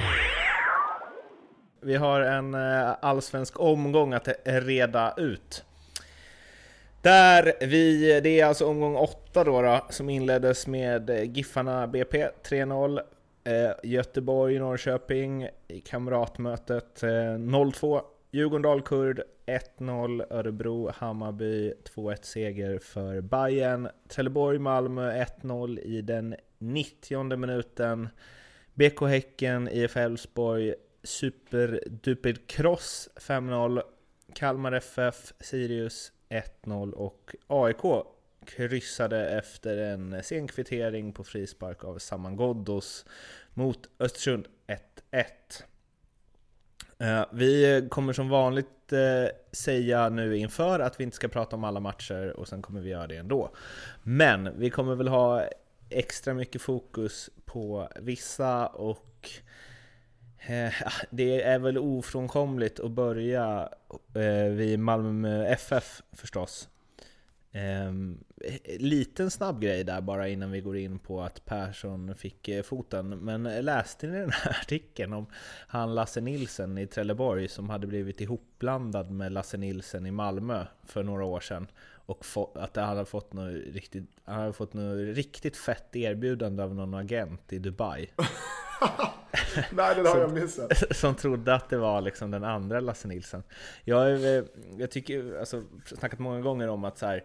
Vi 1.81 1.97
har 1.97 2.21
en 2.21 2.55
eh, 2.55 2.91
allsvensk 3.01 3.61
omgång 3.61 4.13
att 4.15 4.29
reda 4.45 5.15
ut. 5.17 5.65
Där 7.03 7.53
vi, 7.61 8.21
det 8.21 8.41
är 8.41 8.47
alltså 8.47 8.67
omgång 8.67 8.97
8 8.97 9.45
då, 9.45 9.63
då 9.63 9.87
som 9.91 10.11
inleddes 10.11 10.67
med 10.67 11.11
eh, 11.11 11.23
Giffarna 11.23 11.87
BP 11.87 12.29
3-0. 12.49 13.01
Eh, 13.49 13.73
Göteborg, 13.83 14.59
Norrköping 14.59 15.49
i 15.69 15.81
kamratmötet 15.81 17.03
eh, 17.03 17.09
0-2. 17.09 18.03
Djurgården, 18.31 18.63
Dalkurd 18.63 19.23
1-0. 19.47 20.25
Örebro, 20.31 20.91
Hammarby 20.95 21.73
2-1 21.95 22.17
seger 22.23 22.79
för 22.79 23.21
Bayern. 23.21 23.89
Trelleborg, 24.09 24.59
Malmö 24.59 25.13
1-0 25.13 25.79
i 25.79 26.03
den 26.03 26.37
90 26.59 27.37
minuten. 27.37 28.09
BK 28.75 29.01
Häcken, 29.01 29.69
IF 29.69 29.97
Elfsborg, 29.97 30.75
Superduper 31.03 32.37
Cross 32.47 33.09
5-0. 33.17 33.83
Kalmar 34.35 34.73
FF, 34.73 35.33
Sirius 35.41 36.13
1-0 36.29 36.93
och 36.93 37.35
AIK 37.47 38.05
kryssade 38.49 39.29
efter 39.39 39.77
en 39.77 40.23
sen 40.23 40.49
kvittering 40.49 41.13
på 41.13 41.25
frispark 41.25 41.85
av 41.85 41.99
Saman 41.99 42.37
Ghoddos 42.37 43.05
mot 43.59 43.89
Östersund 43.99 44.47
1-1. 45.11 45.25
Eh, 46.99 47.25
vi 47.33 47.87
kommer 47.91 48.13
som 48.13 48.29
vanligt 48.29 48.93
eh, 48.93 49.37
säga 49.53 50.09
nu 50.09 50.37
inför 50.37 50.81
att 50.81 51.01
vi 51.01 51.05
inte 51.05 51.17
ska 51.17 51.29
prata 51.29 51.57
om 51.57 51.65
alla 51.65 51.81
matcher 51.81 52.35
och 52.37 52.49
sen 52.49 52.63
kommer 52.63 52.81
vi 52.81 52.91
göra 52.91 53.07
det 53.07 53.17
ändå. 53.17 53.51
Men 54.03 54.59
vi 54.59 54.71
kommer 54.71 54.95
väl 54.95 55.09
ha 55.09 55.45
extra 55.91 56.35
mycket 56.35 56.63
fokus 56.63 57.31
på 57.45 57.89
vissa 57.97 58.67
och 58.67 59.31
eh, 60.39 60.73
det 61.11 61.43
är 61.43 61.59
väl 61.59 61.79
ofrånkomligt 61.79 62.81
att 62.81 62.91
börja 62.91 63.69
vid 64.51 64.79
Malmö 64.79 65.47
FF 65.47 66.03
förstås. 66.13 66.69
Ehm, 67.59 68.19
liten 68.79 69.31
snabb 69.31 69.61
grej 69.63 69.85
där 69.85 70.01
bara 70.01 70.29
innan 70.29 70.51
vi 70.51 70.61
går 70.61 70.77
in 70.77 70.99
på 70.99 71.23
att 71.23 71.45
Persson 71.45 72.15
fick 72.15 72.49
eh, 72.49 72.63
foten. 72.63 73.09
Men 73.09 73.43
läste 73.43 74.07
ni 74.07 74.19
den 74.19 74.31
här 74.31 74.51
artikeln 74.63 75.13
om 75.13 75.27
han 75.69 75.95
Lasse 75.95 76.21
Nilsen 76.21 76.79
i 76.79 76.87
Trelleborg 76.87 77.49
som 77.49 77.71
hade 77.71 77.87
blivit 77.87 78.21
ihopblandad 78.21 79.11
med 79.11 79.33
Lasse 79.33 79.57
Nilsen 79.57 80.07
i 80.07 80.11
Malmö 80.11 80.65
för 80.85 81.03
några 81.03 81.25
år 81.25 81.41
sedan? 81.41 81.67
Och 82.07 82.25
få, 82.27 82.51
att 82.55 82.77
han 82.77 82.85
hade 82.85 83.05
fått 83.05 83.33
något 83.33 83.53
riktigt, 83.73 84.05
han 84.25 84.41
hade 84.41 84.53
fått 84.53 84.75
något 84.75 85.17
riktigt 85.17 85.57
fett 85.57 85.97
erbjudande 85.97 86.63
av 86.63 86.75
någon 86.75 86.95
agent 86.95 87.53
i 87.53 87.59
Dubai. 87.59 88.11
Nej, 89.73 89.95
det 89.95 90.09
har 90.09 90.19
jag 90.21 90.33
missat. 90.33 90.97
som 90.97 91.15
trodde 91.15 91.55
att 91.55 91.71
det 91.71 91.77
var 91.79 92.01
liksom 92.01 92.31
den 92.31 92.45
andra 92.45 92.81
Lasse 92.81 93.09
Nilsson. 93.09 93.43
Jag, 93.85 94.11
är- 94.11 94.45
jag 94.79 94.91
tycker, 94.91 95.39
alltså, 95.41 95.63
snackat 95.85 96.19
många 96.19 96.41
gånger 96.41 96.69
om 96.69 96.85
att 96.85 96.99
så 96.99 97.07
här, 97.07 97.25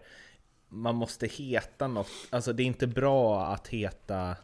man 0.74 0.94
måste 0.94 1.26
heta 1.26 1.88
något. 1.88 2.08
Alltså 2.30 2.52
det 2.52 2.62
är 2.62 2.66
inte 2.66 2.86
bra 2.86 3.46
att 3.46 3.68
heta 3.68 4.36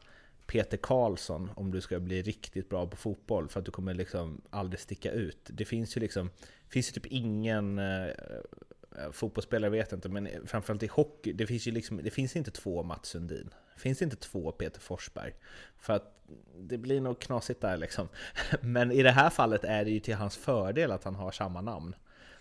Peter 0.47 0.77
Karlsson 0.77 1.51
om 1.57 1.71
du 1.71 1.81
ska 1.81 2.01
bli 2.01 2.23
riktigt 2.23 2.69
bra 2.69 2.87
på 2.87 2.97
fotboll 2.97 3.49
för 3.49 3.61
att 3.61 3.67
du 3.67 3.73
kommer 3.73 3.95
liksom 3.95 4.41
aldrig 4.51 4.81
sticka 4.81 5.13
ut. 5.13 5.39
Det 5.45 5.65
finns 5.65 5.97
ju 5.97 6.01
liksom, 6.01 6.31
finns 6.69 6.89
ju 6.89 6.93
typ 6.93 7.07
ingen, 7.07 7.79
eh, 7.79 8.07
eh, 8.07 9.11
fotbollsspelare 9.13 9.71
vet 9.71 9.91
jag 9.91 9.99
inte, 9.99 10.09
men 10.09 10.29
framförallt 10.47 10.83
i 10.83 10.87
hockey, 10.87 11.33
det 11.33 11.47
finns 11.47 11.69
ju 11.69 11.71
liksom, 11.71 12.01
det 12.03 12.11
finns 12.11 12.37
inte 12.37 12.51
två 12.51 12.83
Mats 12.83 13.09
Sundin. 13.09 13.51
Det 13.75 13.81
finns 13.81 14.03
inte 14.03 14.17
två 14.17 14.53
Peter 14.53 14.81
Forsberg. 14.81 15.35
För 15.77 15.93
att 15.93 16.21
det 16.57 16.79
blir 16.79 17.01
nog 17.01 17.21
knasigt 17.21 17.61
där 17.61 17.77
liksom. 17.77 18.09
Men 18.61 18.93
i 18.93 19.03
det 19.03 19.13
här 19.13 19.31
fallet 19.31 19.65
är 19.65 19.85
det 19.85 19.91
ju 19.91 20.01
till 20.01 20.15
hans 20.15 20.37
fördel 20.37 20.93
att 20.93 21.05
han 21.05 21.15
har 21.15 21.31
samma 21.33 21.61
namn. 21.61 21.95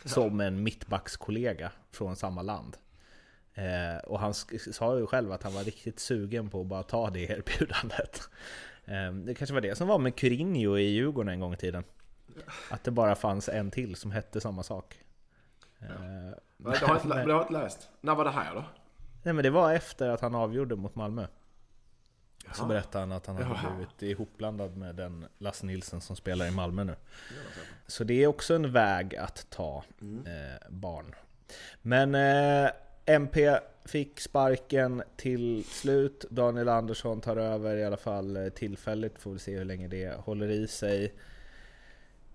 Som 0.06 0.40
en 0.40 0.64
mittbackskollega 0.64 1.72
från 1.92 2.16
samma 2.16 2.42
land. 2.42 2.78
Eh, 3.60 3.98
och 3.98 4.20
han 4.20 4.34
sa 4.34 4.98
ju 4.98 5.08
själv 5.08 5.32
att 5.32 5.44
han 5.44 5.54
var 5.54 5.64
riktigt 5.64 6.00
sugen 6.00 6.50
på 6.50 6.62
att 6.62 6.68
bara 6.68 6.84
ta 6.84 7.10
det 7.10 7.20
erbjudandet. 7.20 8.22
Eh, 8.86 9.14
det 9.14 9.34
kanske 9.34 9.54
var 9.54 9.62
det 9.62 9.76
som 9.76 9.88
var 9.88 9.98
med 9.98 10.16
Curinho 10.16 10.78
i 10.78 10.82
Djurgården 10.82 11.34
en 11.34 11.40
gång 11.40 11.54
i 11.54 11.58
tiden. 11.58 11.84
Att 12.70 12.84
det 12.84 12.92
bara 12.92 13.16
fanns 13.16 13.50
en 13.50 13.72
till 13.72 13.96
som 13.96 14.12
hette 14.12 14.42
samma 14.42 14.64
sak. 14.64 15.04
Ja. 15.80 15.86
Eh, 15.86 16.34
det, 16.58 16.78
har 16.78 16.96
inte, 16.96 17.08
det 17.08 17.14
har 17.14 17.30
jag 17.30 17.42
inte 17.42 17.54
läst. 17.54 17.90
När 18.02 18.16
var 18.16 18.24
det 18.24 18.32
här 18.32 18.56
då? 18.56 18.64
Nej 19.24 19.34
men 19.34 19.44
det 19.44 19.50
var 19.50 19.74
efter 19.74 20.10
att 20.10 20.22
han 20.22 20.36
avgjorde 20.36 20.76
mot 20.76 20.96
Malmö. 20.96 21.28
Jaha. 22.46 22.54
Så 22.54 22.66
berättade 22.66 23.00
han 23.00 23.12
att 23.12 23.26
han 23.26 23.36
hade 23.36 23.50
Jaha. 23.50 23.76
blivit 23.76 24.02
ihopblandad 24.02 24.78
med 24.78 24.96
den 24.96 25.26
Lasse 25.38 25.66
Nilsson 25.66 26.02
som 26.02 26.16
spelar 26.16 26.48
i 26.48 26.52
Malmö 26.52 26.84
nu. 26.84 26.96
Så 27.88 28.04
det 28.04 28.24
är 28.24 28.28
också 28.28 28.56
en 28.56 28.72
väg 28.72 29.16
att 29.16 29.50
ta 29.50 29.84
mm. 30.02 30.26
eh, 30.26 30.70
barn. 30.70 31.16
Men 31.82 32.16
eh, 32.16 32.72
MP 33.10 33.60
fick 33.86 34.20
sparken 34.20 35.04
till 35.16 35.64
slut. 35.64 36.26
Daniel 36.30 36.70
Andersson 36.70 37.22
tar 37.22 37.38
över 37.38 37.78
i 37.78 37.86
alla 37.86 37.98
fall 37.98 38.38
eh, 38.38 38.50
tillfälligt. 38.50 39.20
Får 39.20 39.32
vi 39.32 39.40
se 39.40 39.58
hur 39.58 39.66
länge 39.66 39.88
det 39.88 40.20
håller 40.20 40.50
i 40.50 40.68
sig. 40.68 41.14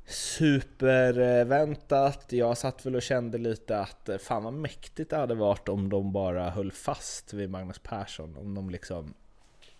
Superväntat. 0.06 2.24
Jag 2.28 2.58
satt 2.58 2.86
väl 2.86 2.94
och 2.94 3.02
kände 3.02 3.38
lite 3.38 3.78
att 3.78 4.08
eh, 4.08 4.18
fan 4.18 4.44
vad 4.44 4.52
mäktigt 4.52 5.10
det 5.10 5.16
hade 5.16 5.34
varit 5.34 5.68
om 5.68 5.88
de 5.88 6.12
bara 6.12 6.50
höll 6.50 6.72
fast 6.72 7.32
vid 7.32 7.50
Magnus 7.50 7.78
Persson. 7.78 8.36
Om 8.36 8.54
de 8.54 8.70
liksom 8.70 9.14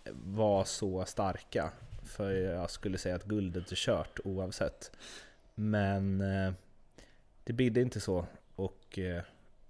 eh, 0.03 0.11
var 0.23 0.63
så 0.63 1.05
starka. 1.05 1.71
För 2.05 2.31
jag 2.31 2.69
skulle 2.69 2.97
säga 2.97 3.15
att 3.15 3.25
guldet 3.25 3.71
är 3.71 3.75
kört 3.75 4.19
oavsett. 4.23 4.91
Men 5.55 6.23
det 7.43 7.53
bidde 7.53 7.81
inte 7.81 7.99
så. 7.99 8.25
Och 8.55 8.99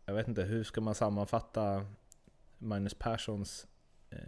jag 0.05 0.13
vet 0.13 0.27
inte, 0.27 0.43
hur 0.43 0.63
ska 0.63 0.81
man 0.81 0.95
sammanfatta 0.95 1.85
Magnus 2.57 2.93
Perssons 2.93 3.67
eh, 4.09 4.19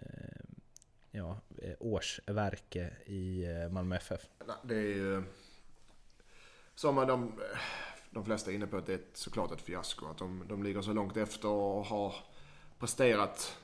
ja, 1.11 1.37
eh, 1.57 1.73
årsverke 1.79 2.93
i 3.05 3.45
eh, 3.45 3.69
Malmö 3.69 3.95
FF? 3.95 4.21
Det 4.63 4.75
är 4.75 4.95
ju 4.95 5.23
som 6.75 6.95
de, 6.95 7.31
de 8.11 8.25
flesta 8.25 8.51
är 8.51 8.55
inne 8.55 8.67
på 8.67 8.77
att 8.77 8.85
det 8.85 8.93
är 8.93 9.01
såklart 9.13 9.51
ett 9.51 9.61
fiasko. 9.61 10.05
Att 10.05 10.17
de, 10.17 10.43
de 10.47 10.63
ligger 10.63 10.81
så 10.81 10.93
långt 10.93 11.17
efter 11.17 11.47
och 11.47 11.85
har 11.85 12.15
presterat 12.79 13.57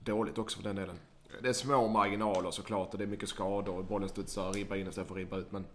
dåligt 0.00 0.38
också 0.38 0.56
för 0.56 0.64
den 0.64 0.76
delen. 0.76 0.98
Det 1.42 1.48
är 1.48 1.52
små 1.52 1.88
marginaler 1.88 2.50
såklart 2.50 2.92
och 2.92 2.98
det 2.98 3.04
är 3.04 3.08
mycket 3.08 3.28
skador 3.28 3.76
och 3.78 3.84
bollen 3.84 4.08
studsar 4.08 4.52
ribba 4.52 4.76
in 4.76 4.88
istället 4.88 5.08
för 5.08 5.14
ribba 5.14 5.36
ut. 5.36 5.52
Men 5.52 5.66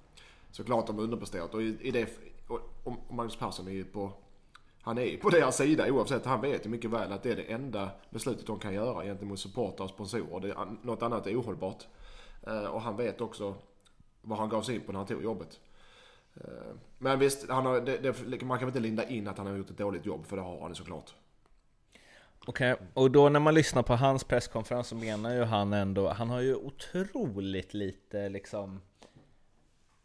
såklart 0.51 0.87
de 0.87 0.95
har 0.95 1.03
underpresterat 1.03 1.53
och 1.53 1.61
i, 1.61 1.77
i 1.81 1.91
det, 1.91 2.09
och, 2.47 2.59
och 2.83 3.13
Magnus 3.13 3.35
Persson 3.35 3.67
är 3.67 3.71
ju 3.71 3.85
på 3.85 4.11
han 4.83 4.97
är 4.97 5.17
på 5.17 5.29
deras 5.29 5.57
sida 5.57 5.91
oavsett. 5.91 6.25
Han 6.25 6.41
vet 6.41 6.65
ju 6.65 6.69
mycket 6.69 6.91
väl 6.91 7.11
att 7.11 7.23
det 7.23 7.31
är 7.31 7.35
det 7.35 7.43
enda 7.43 7.89
beslutet 8.09 8.47
de 8.47 8.59
kan 8.59 8.73
göra 8.73 9.03
gentemot 9.03 9.39
supportrar 9.39 9.83
och 9.83 9.89
sponsorer. 9.89 10.47
Det, 10.47 10.55
något 10.81 11.01
annat 11.01 11.27
är 11.27 11.39
ohållbart. 11.39 11.87
Eh, 12.47 12.65
och 12.65 12.81
han 12.81 12.97
vet 12.97 13.21
också 13.21 13.55
vad 14.21 14.37
han 14.37 14.49
gav 14.49 14.61
sig 14.61 14.75
in 14.75 14.81
på 14.81 14.91
när 14.91 14.99
han 14.99 15.07
tog 15.07 15.23
jobbet. 15.23 15.59
Eh, 16.35 16.75
men 16.97 17.19
visst, 17.19 17.49
han 17.49 17.65
har, 17.65 17.81
det, 17.81 17.97
det, 17.97 18.41
man 18.45 18.59
kan 18.59 18.67
väl 18.67 18.67
inte 18.67 18.79
linda 18.79 19.07
in 19.07 19.27
att 19.27 19.37
han 19.37 19.47
har 19.47 19.57
gjort 19.57 19.69
ett 19.69 19.77
dåligt 19.77 20.05
jobb, 20.05 20.25
för 20.25 20.35
det 20.35 20.41
har 20.41 20.61
han 20.61 20.75
såklart. 20.75 21.13
Okej, 22.45 22.73
okay. 22.73 22.85
och 22.93 23.11
då 23.11 23.29
när 23.29 23.39
man 23.39 23.53
lyssnar 23.53 23.83
på 23.83 23.95
hans 23.95 24.23
presskonferens 24.23 24.87
så 24.87 24.95
menar 24.95 25.33
ju 25.33 25.43
han 25.43 25.73
ändå, 25.73 26.09
han 26.09 26.29
har 26.29 26.41
ju 26.41 26.55
otroligt 26.55 27.73
lite 27.73 28.29
liksom 28.29 28.81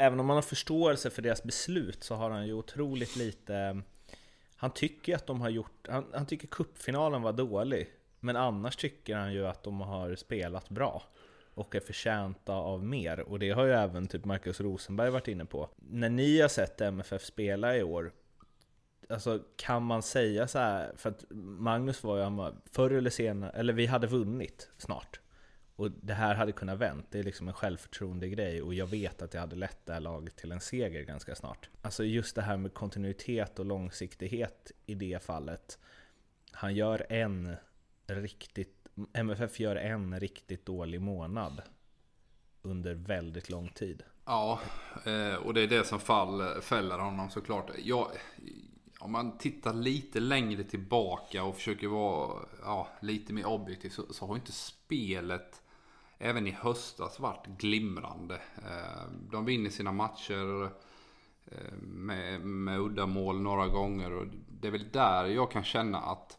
Även 0.01 0.21
om 0.21 0.27
man 0.27 0.37
har 0.37 0.43
förståelse 0.43 1.11
för 1.11 1.23
deras 1.23 1.43
beslut 1.43 2.05
så 2.05 2.15
har 2.15 2.31
han 2.31 2.47
ju 2.47 2.53
otroligt 2.53 3.17
lite 3.17 3.83
han 4.61 4.71
tycker 4.71 5.15
att 5.15 5.27
de 5.27 5.41
har 5.41 5.49
gjort, 5.49 5.89
han, 5.89 6.05
han 6.15 6.27
tycker 6.27 6.49
kuppfinalen 6.49 7.23
var 7.23 7.33
dålig. 7.33 7.91
Men 8.21 8.37
annars 8.37 8.77
tycker 8.77 9.17
han 9.17 9.33
ju 9.33 9.47
att 9.47 9.63
de 9.63 9.81
har 9.81 10.15
spelat 10.15 10.69
bra. 10.69 11.03
Och 11.55 11.75
är 11.75 11.81
förtjänta 11.81 12.53
av 12.53 12.85
mer. 12.85 13.21
Och 13.21 13.39
det 13.39 13.51
har 13.51 13.65
ju 13.65 13.73
även 13.73 14.07
typ 14.07 14.25
Marcus 14.25 14.61
Rosenberg 14.61 15.11
varit 15.11 15.29
inne 15.29 15.45
på. 15.45 15.69
När 15.77 16.09
ni 16.09 16.41
har 16.41 16.49
sett 16.49 16.81
MFF 16.81 17.25
spela 17.25 17.77
i 17.77 17.83
år, 17.83 18.13
Alltså 19.11 19.41
kan 19.57 19.83
man 19.83 20.03
säga 20.03 20.49
så 20.49 20.59
här, 20.59 20.93
för 20.97 21.11
att 21.11 21.25
Magnus 21.59 22.03
var 22.03 22.19
ju, 22.19 22.53
förr 22.73 22.91
eller 22.91 23.11
senare, 23.11 23.51
eller 23.51 23.73
vi 23.73 23.87
hade 23.87 24.07
vunnit 24.07 24.71
snart. 24.79 25.21
Och 25.79 25.91
det 25.91 26.15
här 26.15 26.35
hade 26.35 26.53
kunnat 26.53 26.79
vänt, 26.79 27.07
det 27.11 27.19
är 27.19 27.23
liksom 27.23 27.49
en 27.49 27.55
självförtroende 27.55 28.29
grej 28.29 28.63
och 28.63 28.75
jag 28.75 28.87
vet 28.87 29.23
att 29.23 29.35
jag 29.35 29.41
hade 29.41 29.57
lett 29.57 29.87
det 29.87 29.93
här 29.93 30.01
laget 30.01 30.37
till 30.37 30.53
en 30.53 30.61
seger 30.61 31.03
ganska 31.03 31.35
snart. 31.35 31.69
Alltså 31.83 32.05
just 32.05 32.35
det 32.35 32.43
här 32.43 32.57
med 32.57 32.75
kontinuitet 32.75 33.59
och 33.59 33.67
långsiktighet 33.67 34.73
i 34.87 34.95
det 34.95 35.25
fallet. 35.25 35.79
Han 36.53 36.75
gör 36.75 37.07
en 37.09 37.57
riktigt, 38.07 38.89
MFF 39.13 39.61
gör 39.61 39.77
en 39.77 40.21
riktigt 40.21 40.67
dålig 40.67 41.01
månad 41.01 41.63
under 42.63 42.95
väldigt 42.95 43.51
lång 43.51 43.69
tid. 43.69 44.03
Ja, 44.25 44.61
eh, 45.07 45.35
och 45.35 45.55
det 45.55 45.61
är 45.61 45.69
det 45.69 45.87
som 45.87 46.01
fall, 46.01 46.61
fäller 46.61 46.99
honom 46.99 47.31
såklart. 47.31 47.71
Jag, 47.85 48.11
om 48.99 49.13
man 49.13 49.39
tittar 49.39 49.73
lite 49.73 50.21
längre 50.21 50.65
tillbaka 50.65 51.45
och 51.45 51.57
försöker 51.57 51.89
vara 51.89 52.43
ja, 52.63 52.89
lite 53.01 53.33
mer 53.33 53.47
objektiv 53.47 53.91
så, 53.91 54.13
så 54.13 54.27
har 54.27 54.37
inte 54.37 54.53
spelet 54.53 55.63
även 56.19 56.47
i 56.47 56.51
höstas 56.51 57.21
varit 57.21 57.47
glimrande. 57.47 58.35
Eh, 58.57 59.11
de 59.31 59.45
vinner 59.45 59.71
sina 59.71 59.93
matcher 59.93 60.65
eh, 61.47 61.73
med, 61.83 62.41
med, 62.41 62.81
udda 62.81 62.91
uddamål 62.91 63.41
några 63.41 63.69
gånger 63.69 64.13
och 64.13 64.27
det 64.49 64.69
är 64.69 64.73
väl 64.73 64.91
där 64.93 65.25
jag 65.25 65.51
kan 65.51 65.65
känna 65.65 65.99
att 65.99 66.39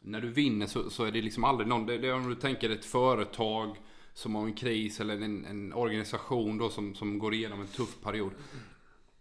när 0.00 0.20
du 0.20 0.28
vinner 0.28 0.66
så, 0.66 0.90
så 0.90 1.04
är 1.04 1.12
det 1.12 1.22
liksom 1.22 1.44
aldrig 1.44 1.68
någon, 1.68 1.86
det, 1.86 1.98
det 1.98 2.08
är 2.08 2.14
om 2.14 2.28
du 2.28 2.34
tänker 2.34 2.70
ett 2.70 2.84
företag 2.84 3.76
som 4.12 4.34
har 4.34 4.46
en 4.46 4.54
kris 4.54 5.00
eller 5.00 5.14
en, 5.14 5.44
en 5.44 5.72
organisation 5.72 6.58
då 6.58 6.68
som, 6.68 6.94
som 6.94 7.18
går 7.18 7.34
igenom 7.34 7.60
en 7.60 7.66
tuff 7.66 8.00
period. 8.02 8.32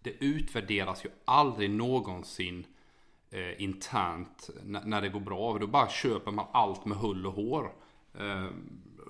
Det 0.02 0.26
utvärderas 0.26 1.06
ju 1.06 1.10
aldrig 1.26 1.70
någonsin 1.70 2.66
eh, 3.30 3.62
internt 3.62 4.50
när 4.64 5.02
det 5.02 5.10
går 5.10 5.20
bra. 5.20 5.58
Då 5.58 5.68
bara 5.68 5.90
köper 5.90 6.32
man 6.32 6.46
allt 6.52 6.86
med 6.86 6.98
hull 6.98 7.28
och 7.28 7.34
hår. 7.34 7.74
Eh, 8.14 8.48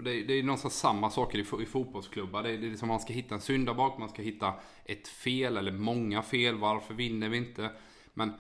det, 0.04 0.24
det 0.24 0.34
är 0.34 0.44
någonstans 0.44 0.80
samma 0.80 1.10
saker 1.10 1.40
i, 1.40 1.64
i 1.64 1.66
fotbollsklubbar. 1.66 2.44
Det 2.44 2.50
är, 2.50 2.58
det 2.58 2.68
är 2.68 2.70
liksom 2.70 2.88
man 2.88 3.00
ska 3.00 3.14
hitta 3.14 3.36
en 3.36 3.42
syndabock, 3.42 3.98
man 3.98 4.10
ska 4.10 4.22
hitta 4.22 4.54
ett 4.86 5.08
fel 5.08 5.58
eller 5.58 5.72
många 5.72 6.22
fel. 6.22 6.58
Varför 6.58 6.94
vinner 6.94 7.30
vi 7.30 7.38
inte? 7.38 7.70
Men 8.14 8.34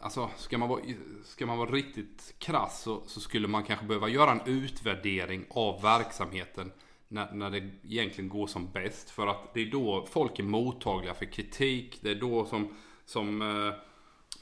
alltså, 0.00 0.30
ska 0.36 0.58
man 0.58 0.68
vara, 0.68 0.80
ska 1.24 1.46
man 1.46 1.58
vara 1.58 1.70
riktigt 1.70 2.34
krass 2.38 2.82
så, 2.82 3.02
så 3.06 3.20
skulle 3.20 3.48
man 3.48 3.62
kanske 3.62 3.86
behöva 3.86 4.08
göra 4.08 4.30
en 4.30 4.40
utvärdering 4.46 5.44
av 5.50 5.82
verksamheten 5.82 6.72
när, 7.08 7.32
när 7.32 7.50
det 7.50 7.70
egentligen 7.84 8.28
går 8.28 8.46
som 8.46 8.70
bäst. 8.72 9.10
För 9.10 9.26
att 9.26 9.54
det 9.54 9.60
är 9.60 9.70
då 9.70 10.06
folk 10.10 10.38
är 10.38 10.42
mottagliga 10.42 11.14
för 11.14 11.32
kritik. 11.32 11.98
Det 12.02 12.10
är 12.10 12.14
då 12.14 12.46
som, 12.46 12.76
som 13.04 13.42
eh, 13.42 13.68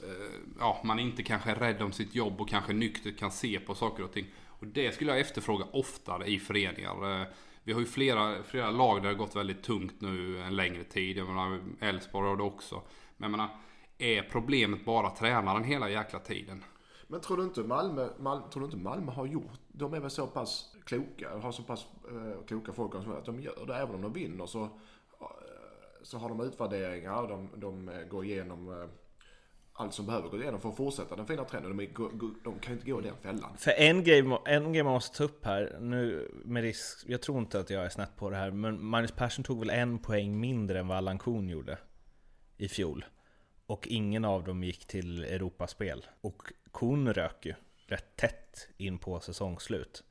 eh, 0.07 0.39
ja, 0.59 0.81
man 0.83 0.99
inte 0.99 1.23
kanske 1.23 1.51
är 1.51 1.55
rädd 1.55 1.81
om 1.81 1.91
sitt 1.91 2.15
jobb 2.15 2.41
och 2.41 2.49
kanske 2.49 2.73
nyktert 2.73 3.17
kan 3.17 3.31
se 3.31 3.59
på 3.59 3.75
saker 3.75 4.03
och 4.03 4.13
ting. 4.13 4.25
Och 4.59 4.67
det 4.67 4.91
skulle 4.91 5.11
jag 5.11 5.19
efterfråga 5.19 5.65
oftare 5.73 6.25
i 6.25 6.39
föreningar. 6.39 7.21
Eh, 7.21 7.27
vi 7.63 7.73
har 7.73 7.79
ju 7.79 7.85
flera, 7.85 8.43
flera 8.43 8.71
lag 8.71 8.97
där 8.97 9.01
det 9.01 9.07
har 9.07 9.25
gått 9.25 9.35
väldigt 9.35 9.63
tungt 9.63 10.01
nu 10.01 10.41
en 10.41 10.55
längre 10.55 10.83
tid. 10.83 11.17
Jag 11.17 11.27
menar 11.27 11.59
Elfsborg 11.79 12.29
har 12.29 12.37
det 12.37 12.43
också. 12.43 12.75
Men 13.17 13.31
jag 13.31 13.37
menar, 13.37 13.49
är 13.97 14.21
problemet 14.21 14.85
bara 14.85 15.09
tränaren 15.09 15.63
hela 15.63 15.89
jäkla 15.89 16.19
tiden? 16.19 16.63
Men 17.07 17.21
tror 17.21 17.37
du 17.37 17.43
inte 17.43 17.61
Malmö, 17.61 18.09
Malmö, 18.19 18.49
tror 18.49 18.61
du 18.61 18.65
inte 18.65 18.77
Malmö 18.77 19.11
har 19.11 19.25
gjort, 19.25 19.59
de 19.67 19.93
är 19.93 19.99
väl 19.99 20.09
så 20.09 20.27
pass 20.27 20.75
kloka, 20.85 21.37
har 21.37 21.51
så 21.51 21.63
pass 21.63 21.85
eh, 22.09 22.45
kloka 22.45 22.73
folk 22.73 22.95
att 22.95 23.25
de 23.25 23.39
gör 23.39 23.65
det. 23.67 23.75
Även 23.75 23.95
om 23.95 24.01
de 24.01 24.13
vinner 24.13 24.45
så, 24.45 24.63
eh, 24.63 24.69
så 26.03 26.17
har 26.17 26.29
de 26.29 26.41
utvärderingar, 26.41 27.27
de, 27.27 27.49
de 27.55 27.91
går 28.09 28.25
igenom 28.25 28.81
eh, 28.81 28.87
allt 29.77 29.93
som 29.93 30.05
behöver 30.05 30.29
gå 30.29 30.41
igenom 30.41 30.61
för 30.61 30.69
att 30.69 30.77
fortsätta 30.77 31.15
den 31.15 31.27
fina 31.27 31.43
trenden. 31.43 31.77
De, 31.77 32.37
de 32.43 32.59
kan 32.59 32.73
inte 32.73 32.91
gå 32.91 32.99
i 33.01 33.03
den 33.03 33.15
fällan. 33.17 33.57
För 33.57 33.71
en 33.71 34.03
grej, 34.03 34.23
en 34.45 34.73
grej 34.73 34.83
man 34.83 34.93
måste 34.93 35.17
ta 35.17 35.23
upp 35.23 35.45
här, 35.45 35.77
nu 35.81 36.31
med 36.45 36.63
risk, 36.63 37.03
jag 37.07 37.21
tror 37.21 37.39
inte 37.39 37.59
att 37.59 37.69
jag 37.69 37.85
är 37.85 37.89
snett 37.89 38.15
på 38.15 38.29
det 38.29 38.35
här, 38.35 38.51
men 38.51 38.85
Magnus 38.85 39.11
Persson 39.11 39.43
tog 39.43 39.59
väl 39.59 39.69
en 39.69 39.99
poäng 39.99 40.39
mindre 40.39 40.79
än 40.79 40.87
vad 40.87 40.97
Allan 40.97 41.19
Kuhn 41.19 41.49
gjorde 41.49 41.77
i 42.57 42.67
fjol. 42.67 43.05
Och 43.65 43.87
ingen 43.87 44.25
av 44.25 44.43
dem 44.43 44.63
gick 44.63 44.85
till 44.85 45.23
Europaspel. 45.23 46.05
Och 46.21 46.41
Kuhn 46.73 47.13
rök 47.13 47.45
ju 47.45 47.53
rätt 47.87 48.15
tätt 48.15 48.67
in 48.77 48.97
på 48.97 49.19
säsongsslut. 49.19 50.03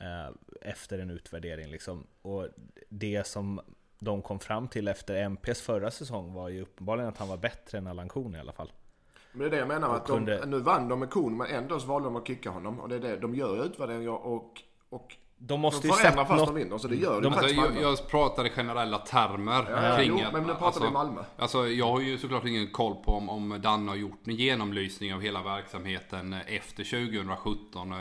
Eh, 0.00 0.34
efter 0.60 0.98
en 0.98 1.10
utvärdering 1.10 1.70
liksom. 1.70 2.06
Och 2.22 2.48
det 2.88 3.26
som 3.26 3.60
de 3.98 4.22
kom 4.22 4.40
fram 4.40 4.68
till 4.68 4.88
efter 4.88 5.14
MPs 5.14 5.60
förra 5.60 5.90
säsong 5.90 6.32
var 6.32 6.48
ju 6.48 6.62
uppenbarligen 6.62 7.08
att 7.08 7.18
han 7.18 7.28
var 7.28 7.36
bättre 7.36 7.78
än 7.78 7.86
Allan 7.86 8.08
Kuhn 8.08 8.34
i 8.34 8.38
alla 8.38 8.52
fall. 8.52 8.72
Men 9.32 9.40
det 9.40 9.46
är 9.46 9.50
det 9.50 9.56
jag 9.56 9.68
menar, 9.68 9.94
att 9.96 10.06
kunde- 10.06 10.38
de, 10.40 10.46
nu 10.46 10.58
vann 10.60 10.88
de 10.88 10.98
med 11.00 11.10
kon 11.10 11.36
men 11.36 11.46
ändå 11.46 11.80
så 11.80 11.86
valde 11.86 12.06
de 12.06 12.16
att 12.16 12.26
kicka 12.26 12.50
honom. 12.50 12.80
Och 12.80 12.88
det 12.88 12.94
är 12.96 13.00
det, 13.00 13.16
de 13.16 13.34
gör 13.34 13.64
utvärderingar 13.64 14.10
och, 14.10 14.60
och 14.90 15.16
De 15.38 15.60
måste 15.60 15.86
de 15.86 15.88
ju 15.88 15.94
förändrar 15.94 16.24
fast 16.24 16.38
något... 16.40 16.48
de 16.48 16.54
vinner. 16.54 16.78
Så 16.78 16.88
det 16.88 16.96
gör 16.96 17.14
de, 17.14 17.20
De- 17.20 17.26
Alltså, 17.26 17.40
faktiskt 17.40 17.56
jag, 17.62 17.64
Malmö. 17.74 17.80
jag 17.88 18.08
pratar 18.10 18.46
i 18.46 18.50
generella 18.50 18.98
termer 18.98 19.66
Ja, 19.70 19.96
kring... 19.96 20.08
jo, 20.18 20.26
men 20.32 20.42
nu 20.42 20.48
pratar 20.48 20.58
vi 20.60 20.66
alltså, 20.66 20.90
Malmö. 20.90 21.20
Alltså 21.36 21.66
jag 21.68 21.86
har 21.90 22.00
ju 22.00 22.18
såklart 22.18 22.44
ingen 22.46 22.66
koll 22.70 22.94
på 22.94 23.12
om, 23.12 23.28
om 23.30 23.58
Danne 23.62 23.90
har 23.90 23.96
gjort 23.96 24.20
en 24.26 24.34
genomlysning 24.34 25.14
av 25.14 25.20
hela 25.20 25.42
verksamheten 25.42 26.32
efter 26.46 26.84
2017 26.84 27.92
eh, 27.92 27.98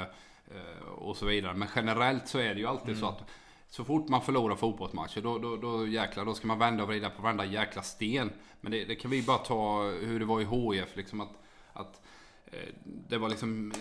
och 0.98 1.18
så 1.18 1.26
vidare. 1.26 1.54
Men 1.54 1.68
generellt 1.76 2.28
så 2.28 2.38
är 2.40 2.54
det 2.54 2.60
ju 2.60 2.68
alltid 2.68 2.98
så 2.98 3.06
att 3.06 3.24
så 3.72 3.84
fort 3.84 4.10
man 4.10 4.22
förlorar 4.22 4.56
fotbollsmatcher 4.56 5.22
då, 5.22 5.38
då, 5.38 5.58
då 5.58 5.88
jäklar, 5.88 6.26
då 6.26 6.34
ska 6.34 6.48
man 6.48 6.60
vända 6.60 6.84
och 6.84 6.90
vrida 6.90 7.10
på 7.10 7.22
varenda 7.22 7.46
jäkla 7.46 7.82
sten. 7.82 8.32
Men 8.62 8.72
det, 8.72 8.86
det 8.86 8.96
kan 8.96 9.12
vi 9.12 9.24
bara 9.24 9.38
ta 9.38 9.84
hur 9.84 10.20
det 10.20 10.26
var 10.26 10.42
i 10.42 10.46
HIF 10.46 10.96
liksom 10.96 11.22
att, 11.22 11.32
att 11.74 12.02
eh, 12.46 12.74
det 12.84 13.18
var 13.18 13.30
liksom, 13.30 13.72
eh, 13.72 13.78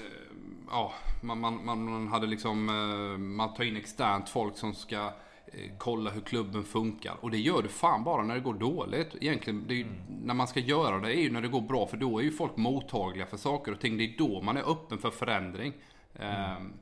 ja, 0.71 0.93
man, 1.23 1.41
man, 1.41 1.65
man 1.65 2.09
hade 2.09 2.27
liksom, 2.27 2.69
eh, 2.69 3.19
man 3.19 3.55
tar 3.55 3.65
in 3.65 3.77
externt 3.77 4.29
folk 4.29 4.57
som 4.57 4.75
ska 4.75 5.13
kolla 5.79 6.11
hur 6.11 6.21
klubben 6.21 6.65
funkar. 6.65 7.17
Och 7.21 7.31
det 7.31 7.39
gör 7.39 7.63
du 7.63 7.69
fan 7.69 8.05
bara 8.05 8.23
när 8.23 8.35
det 8.35 8.41
går 8.41 8.55
dåligt. 8.55 9.17
Egentligen, 9.21 9.67
ju, 9.69 9.87
när 10.23 10.35
man 10.35 10.49
ska 10.49 10.61
göra 10.61 10.99
det 10.99 11.15
är 11.15 11.21
ju 11.21 11.31
när 11.31 11.43
det 11.43 11.49
går 11.49 11.61
bra. 11.61 11.87
För 11.87 11.97
då 11.97 12.19
är 12.19 12.23
ju 12.23 12.31
folk 12.31 12.57
mottagliga 12.57 13.27
för 13.27 13.37
saker 13.37 13.73
och 13.73 13.81
ting. 13.81 13.99
Det 13.99 14.05
är 14.05 14.19
då 14.19 14.43
man 14.43 14.57
är 14.57 14.71
öppen 14.71 14.99
för 14.99 15.11
förändring. 15.11 15.73
Ehm, 16.15 16.73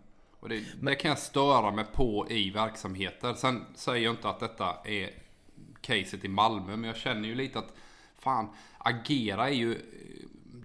och 0.40 0.48
det, 0.48 0.62
det 0.80 0.94
kan 0.94 1.08
jag 1.08 1.18
störa 1.18 1.70
mig 1.70 1.84
på 1.92 2.26
i 2.30 2.50
verksamheter. 2.50 3.34
Sen 3.34 3.64
säger 3.74 4.04
jag 4.04 4.12
inte 4.12 4.28
att 4.28 4.40
detta 4.40 4.76
är 4.84 5.10
caset 5.80 6.24
i 6.24 6.28
Malmö. 6.28 6.76
Men 6.76 6.84
jag 6.84 6.96
känner 6.96 7.28
ju 7.28 7.34
lite 7.34 7.58
att 7.58 7.74
fan, 8.18 8.48
agera 8.78 9.48
är 9.48 9.54
ju... 9.54 9.78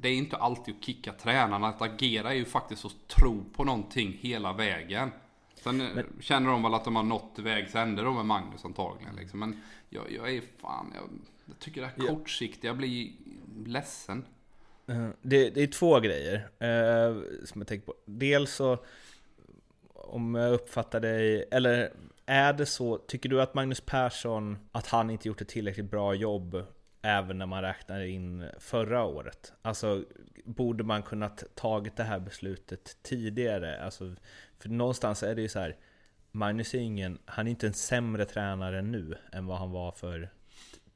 Det 0.01 0.09
är 0.09 0.13
inte 0.15 0.37
alltid 0.37 0.75
att 0.75 0.83
kicka 0.83 1.13
tränarna. 1.13 1.67
Att 1.67 1.81
agera 1.81 2.31
är 2.31 2.35
ju 2.35 2.45
faktiskt 2.45 2.85
att 2.85 3.07
tro 3.07 3.45
på 3.53 3.63
någonting 3.63 4.17
hela 4.21 4.53
vägen. 4.53 5.11
Sen 5.55 5.81
eh, 5.81 6.03
känner 6.19 6.49
de 6.49 6.63
väl 6.63 6.73
att 6.73 6.85
de 6.85 6.95
har 6.95 7.03
nått 7.03 7.39
vägs 7.39 7.75
ände 7.75 8.01
då 8.01 8.13
med 8.13 8.25
Magnus 8.25 8.65
antagligen. 8.65 9.15
Liksom. 9.15 9.39
Men 9.39 9.61
jag, 9.89 10.11
jag 10.11 10.35
är 10.35 10.41
fan... 10.61 10.93
Jag, 10.95 11.09
jag 11.45 11.59
tycker 11.59 11.81
det 11.81 11.87
här 11.87 12.07
kortsiktiga 12.07 12.73
blir 12.73 13.11
ledsen. 13.65 14.25
Eh, 14.87 15.09
Det, 15.21 15.49
det 15.49 15.63
är 15.63 15.67
två 15.67 15.99
grejer 15.99 16.35
eh, 16.59 17.45
som 17.45 17.61
jag 17.61 17.67
tänker 17.67 17.85
på. 17.85 17.93
Dels 18.05 18.53
så, 18.53 18.77
om 20.03 20.35
jag 20.35 20.53
uppfattar 20.53 20.99
dig, 20.99 21.45
eller 21.51 21.93
är 22.25 22.53
det 22.53 22.65
så, 22.65 22.97
tycker 22.97 23.29
du 23.29 23.41
att 23.41 23.53
Magnus 23.53 23.81
Persson, 23.81 24.57
att 24.71 24.87
han 24.87 25.09
inte 25.09 25.27
gjort 25.27 25.41
ett 25.41 25.47
tillräckligt 25.47 25.91
bra 25.91 26.13
jobb 26.13 26.65
även 27.01 27.37
när 27.37 27.45
man 27.45 27.61
räknar 27.61 28.01
in 28.01 28.49
förra 28.59 29.03
året? 29.03 29.53
Alltså, 29.61 30.03
borde 30.45 30.83
man 30.83 31.03
kunnat 31.03 31.43
tagit 31.55 31.97
det 31.97 32.03
här 32.03 32.19
beslutet 32.19 32.97
tidigare? 33.03 33.83
Alltså, 33.83 34.15
för 34.59 34.69
någonstans 34.69 35.23
är 35.23 35.35
det 35.35 35.41
ju 35.41 35.49
så 35.49 35.59
här, 35.59 35.77
Magnus 36.31 36.73
är 36.73 36.79
ingen, 36.79 37.19
han 37.25 37.47
är 37.47 37.51
inte 37.51 37.67
en 37.67 37.73
sämre 37.73 38.25
tränare 38.25 38.81
nu 38.81 39.15
än 39.31 39.45
vad 39.45 39.57
han 39.57 39.71
var 39.71 39.91
för 39.91 40.29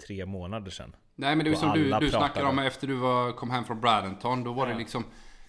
tre 0.07 0.25
månader 0.25 0.71
sedan. 0.71 0.95
Nej 1.15 1.35
men 1.35 1.45
det 1.45 1.51
är 1.51 1.55
som 1.55 1.73
du, 1.73 1.91
du 1.99 2.09
snackade 2.09 2.47
om 2.47 2.59
efter 2.59 2.87
du 2.87 2.95
var, 2.95 3.31
kom 3.31 3.49
hem 3.49 3.65
från 3.65 3.81
Bradenton. 3.81 4.43
Då 4.43 4.53
var 4.53 4.67
det 4.67 4.75
liksom 4.77 5.05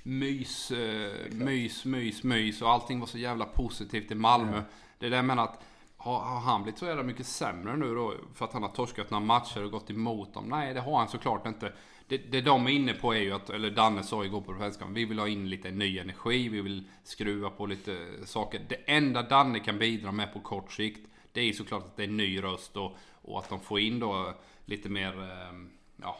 mys, 0.08 0.70
eh, 0.70 1.30
mys, 1.30 1.84
mys, 1.84 2.22
mys 2.22 2.62
och 2.62 2.70
allting 2.70 3.00
var 3.00 3.06
så 3.06 3.18
jävla 3.18 3.44
positivt 3.44 4.10
i 4.10 4.14
Malmö. 4.14 4.62
Det 4.98 5.06
är 5.06 5.10
det 5.10 5.16
jag 5.16 5.24
menar 5.24 5.44
att 5.44 5.60
har, 5.96 6.20
har 6.20 6.40
han 6.40 6.62
blivit 6.62 6.78
så 6.78 6.86
jävla 6.86 7.02
mycket 7.02 7.26
sämre 7.26 7.76
nu 7.76 7.94
då 7.94 8.14
för 8.34 8.44
att 8.44 8.52
han 8.52 8.62
har 8.62 8.70
torskat 8.70 9.10
några 9.10 9.24
matcher 9.24 9.64
och 9.64 9.70
gått 9.70 9.90
emot 9.90 10.34
dem? 10.34 10.44
Nej 10.48 10.74
det 10.74 10.80
har 10.80 10.98
han 10.98 11.08
såklart 11.08 11.46
inte. 11.46 11.72
Det, 12.06 12.16
det 12.16 12.40
de 12.40 12.66
är 12.66 12.70
inne 12.70 12.92
på 12.92 13.14
är 13.14 13.20
ju 13.20 13.32
att, 13.32 13.50
eller 13.50 13.70
Danne 13.70 14.02
sa 14.02 14.24
igår 14.24 14.40
på 14.40 14.46
presskonferensen, 14.46 14.94
vi 14.94 15.04
vill 15.04 15.18
ha 15.18 15.28
in 15.28 15.48
lite 15.48 15.70
ny 15.70 15.98
energi, 15.98 16.48
vi 16.48 16.60
vill 16.60 16.84
skruva 17.04 17.50
på 17.50 17.66
lite 17.66 18.08
saker. 18.24 18.60
Det 18.68 18.76
enda 18.86 19.22
Danne 19.22 19.60
kan 19.60 19.78
bidra 19.78 20.12
med 20.12 20.32
på 20.32 20.40
kort 20.40 20.72
sikt, 20.72 21.08
det 21.32 21.40
är 21.40 21.44
ju 21.44 21.52
såklart 21.52 21.84
att 21.84 21.96
det 21.96 22.02
är 22.02 22.08
ny 22.08 22.42
röst 22.42 22.76
och, 22.76 22.96
och 23.22 23.38
att 23.38 23.48
de 23.48 23.60
får 23.60 23.80
in 23.80 23.98
då 23.98 24.34
lite 24.64 24.88
mer, 24.88 25.22
eh, 25.22 25.58
ja, 25.96 26.18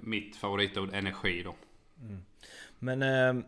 mitt 0.00 0.36
favoritord, 0.36 0.94
energi 0.94 1.42
då. 1.42 1.54
Men 2.84 3.02
eh, 3.02 3.44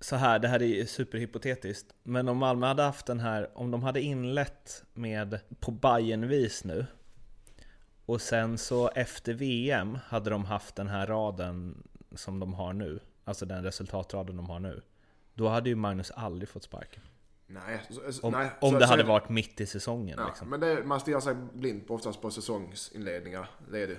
så 0.00 0.16
här, 0.16 0.38
det 0.38 0.48
här 0.48 0.62
är 0.62 0.84
superhypotetiskt. 0.86 1.94
Men 2.02 2.28
om 2.28 2.38
Malmö 2.38 2.66
hade 2.66 2.82
haft 2.82 3.06
den 3.06 3.20
här, 3.20 3.58
om 3.58 3.70
de 3.70 3.82
hade 3.82 4.00
inlett 4.00 4.84
med 4.94 5.40
på 5.60 5.70
Bayern-vis 5.70 6.64
nu. 6.64 6.86
Och 8.06 8.20
sen 8.20 8.58
så 8.58 8.88
efter 8.88 9.34
VM 9.34 9.98
hade 10.06 10.30
de 10.30 10.44
haft 10.44 10.76
den 10.76 10.88
här 10.88 11.06
raden 11.06 11.82
som 12.14 12.40
de 12.40 12.54
har 12.54 12.72
nu. 12.72 13.00
Alltså 13.24 13.46
den 13.46 13.64
resultatraden 13.64 14.36
de 14.36 14.50
har 14.50 14.60
nu. 14.60 14.82
Då 15.34 15.48
hade 15.48 15.68
ju 15.68 15.74
Magnus 15.76 16.10
aldrig 16.10 16.48
fått 16.48 16.62
sparken. 16.62 17.02
Nej, 17.46 17.80
så, 18.10 18.26
Om, 18.26 18.32
nej, 18.32 18.50
om 18.60 18.72
så- 18.72 18.78
det 18.78 18.86
så 18.86 18.90
hade 18.92 19.02
varit 19.04 19.28
mitt 19.28 19.60
i 19.60 19.66
säsongen 19.66 20.18
Ja, 20.18 20.26
liksom. 20.26 20.50
men 20.50 20.60
det, 20.60 20.84
man 20.84 21.00
stirrar 21.00 21.20
sig 21.20 21.34
blind 21.52 21.86
på 21.86 21.94
oftast 21.94 22.20
på 22.20 22.30
säsongsinledningar. 22.30 23.50
Det 23.70 23.82
är 23.82 23.86
det. 23.86 23.98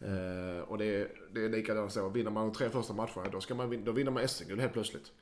Eh, 0.00 0.60
och 0.68 0.78
det 0.78 0.84
är, 0.84 1.08
det 1.34 1.44
är 1.44 1.48
likadant 1.48 1.92
så. 1.92 2.08
Vinner 2.08 2.30
man 2.30 2.46
de 2.46 2.54
tre 2.54 2.70
första 2.70 2.92
matcherna 2.92 3.30
då, 3.32 3.40
ska 3.40 3.54
man, 3.54 3.84
då 3.84 3.92
vinner 3.92 4.10
man 4.10 4.28
SM-guld 4.28 4.60
helt 4.60 4.72
plötsligt. 4.72 5.12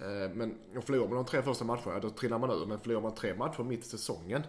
Eh, 0.00 0.30
men 0.34 0.54
och 0.76 0.84
förlorar 0.84 1.08
man 1.08 1.16
de 1.16 1.24
tre 1.24 1.42
första 1.42 1.64
matcherna 1.64 1.98
då 2.00 2.10
trillar 2.10 2.38
man 2.38 2.50
ur. 2.50 2.66
Men 2.66 2.80
förlorar 2.80 3.02
man 3.02 3.14
tre 3.14 3.34
matcher 3.34 3.62
mitt 3.62 3.80
i 3.80 3.88
säsongen. 3.88 4.42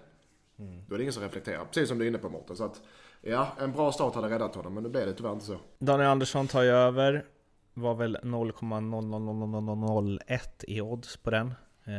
Då 0.88 0.93
är 0.93 0.98
det 0.98 1.04
ingen 1.04 1.13
som 1.13 1.24
reflekterar. 1.24 1.65
Precis 1.65 1.89
som 1.89 1.98
du 1.98 2.06
är 2.06 2.10
inne 2.10 2.17
på 2.17 2.30
Mårten. 2.30 2.56
Så 2.56 2.63
att 2.63 2.82
ja, 3.21 3.48
en 3.60 3.71
bra 3.71 3.91
start 3.91 4.15
hade 4.15 4.30
räddat 4.30 4.56
honom. 4.56 4.74
Men 4.74 4.84
nu 4.84 4.89
blev 4.89 5.06
det 5.06 5.13
tyvärr 5.13 5.34
inte 5.34 5.45
så. 5.45 5.58
Daniel 5.80 6.10
Andersson 6.10 6.48
tar 6.48 6.63
ju 6.63 6.69
över. 6.69 7.26
Var 7.74 7.95
väl 7.95 8.17
0,00001 8.24 10.63
i 10.67 10.82
odds 10.82 11.17
på 11.17 11.32
den. 11.32 11.54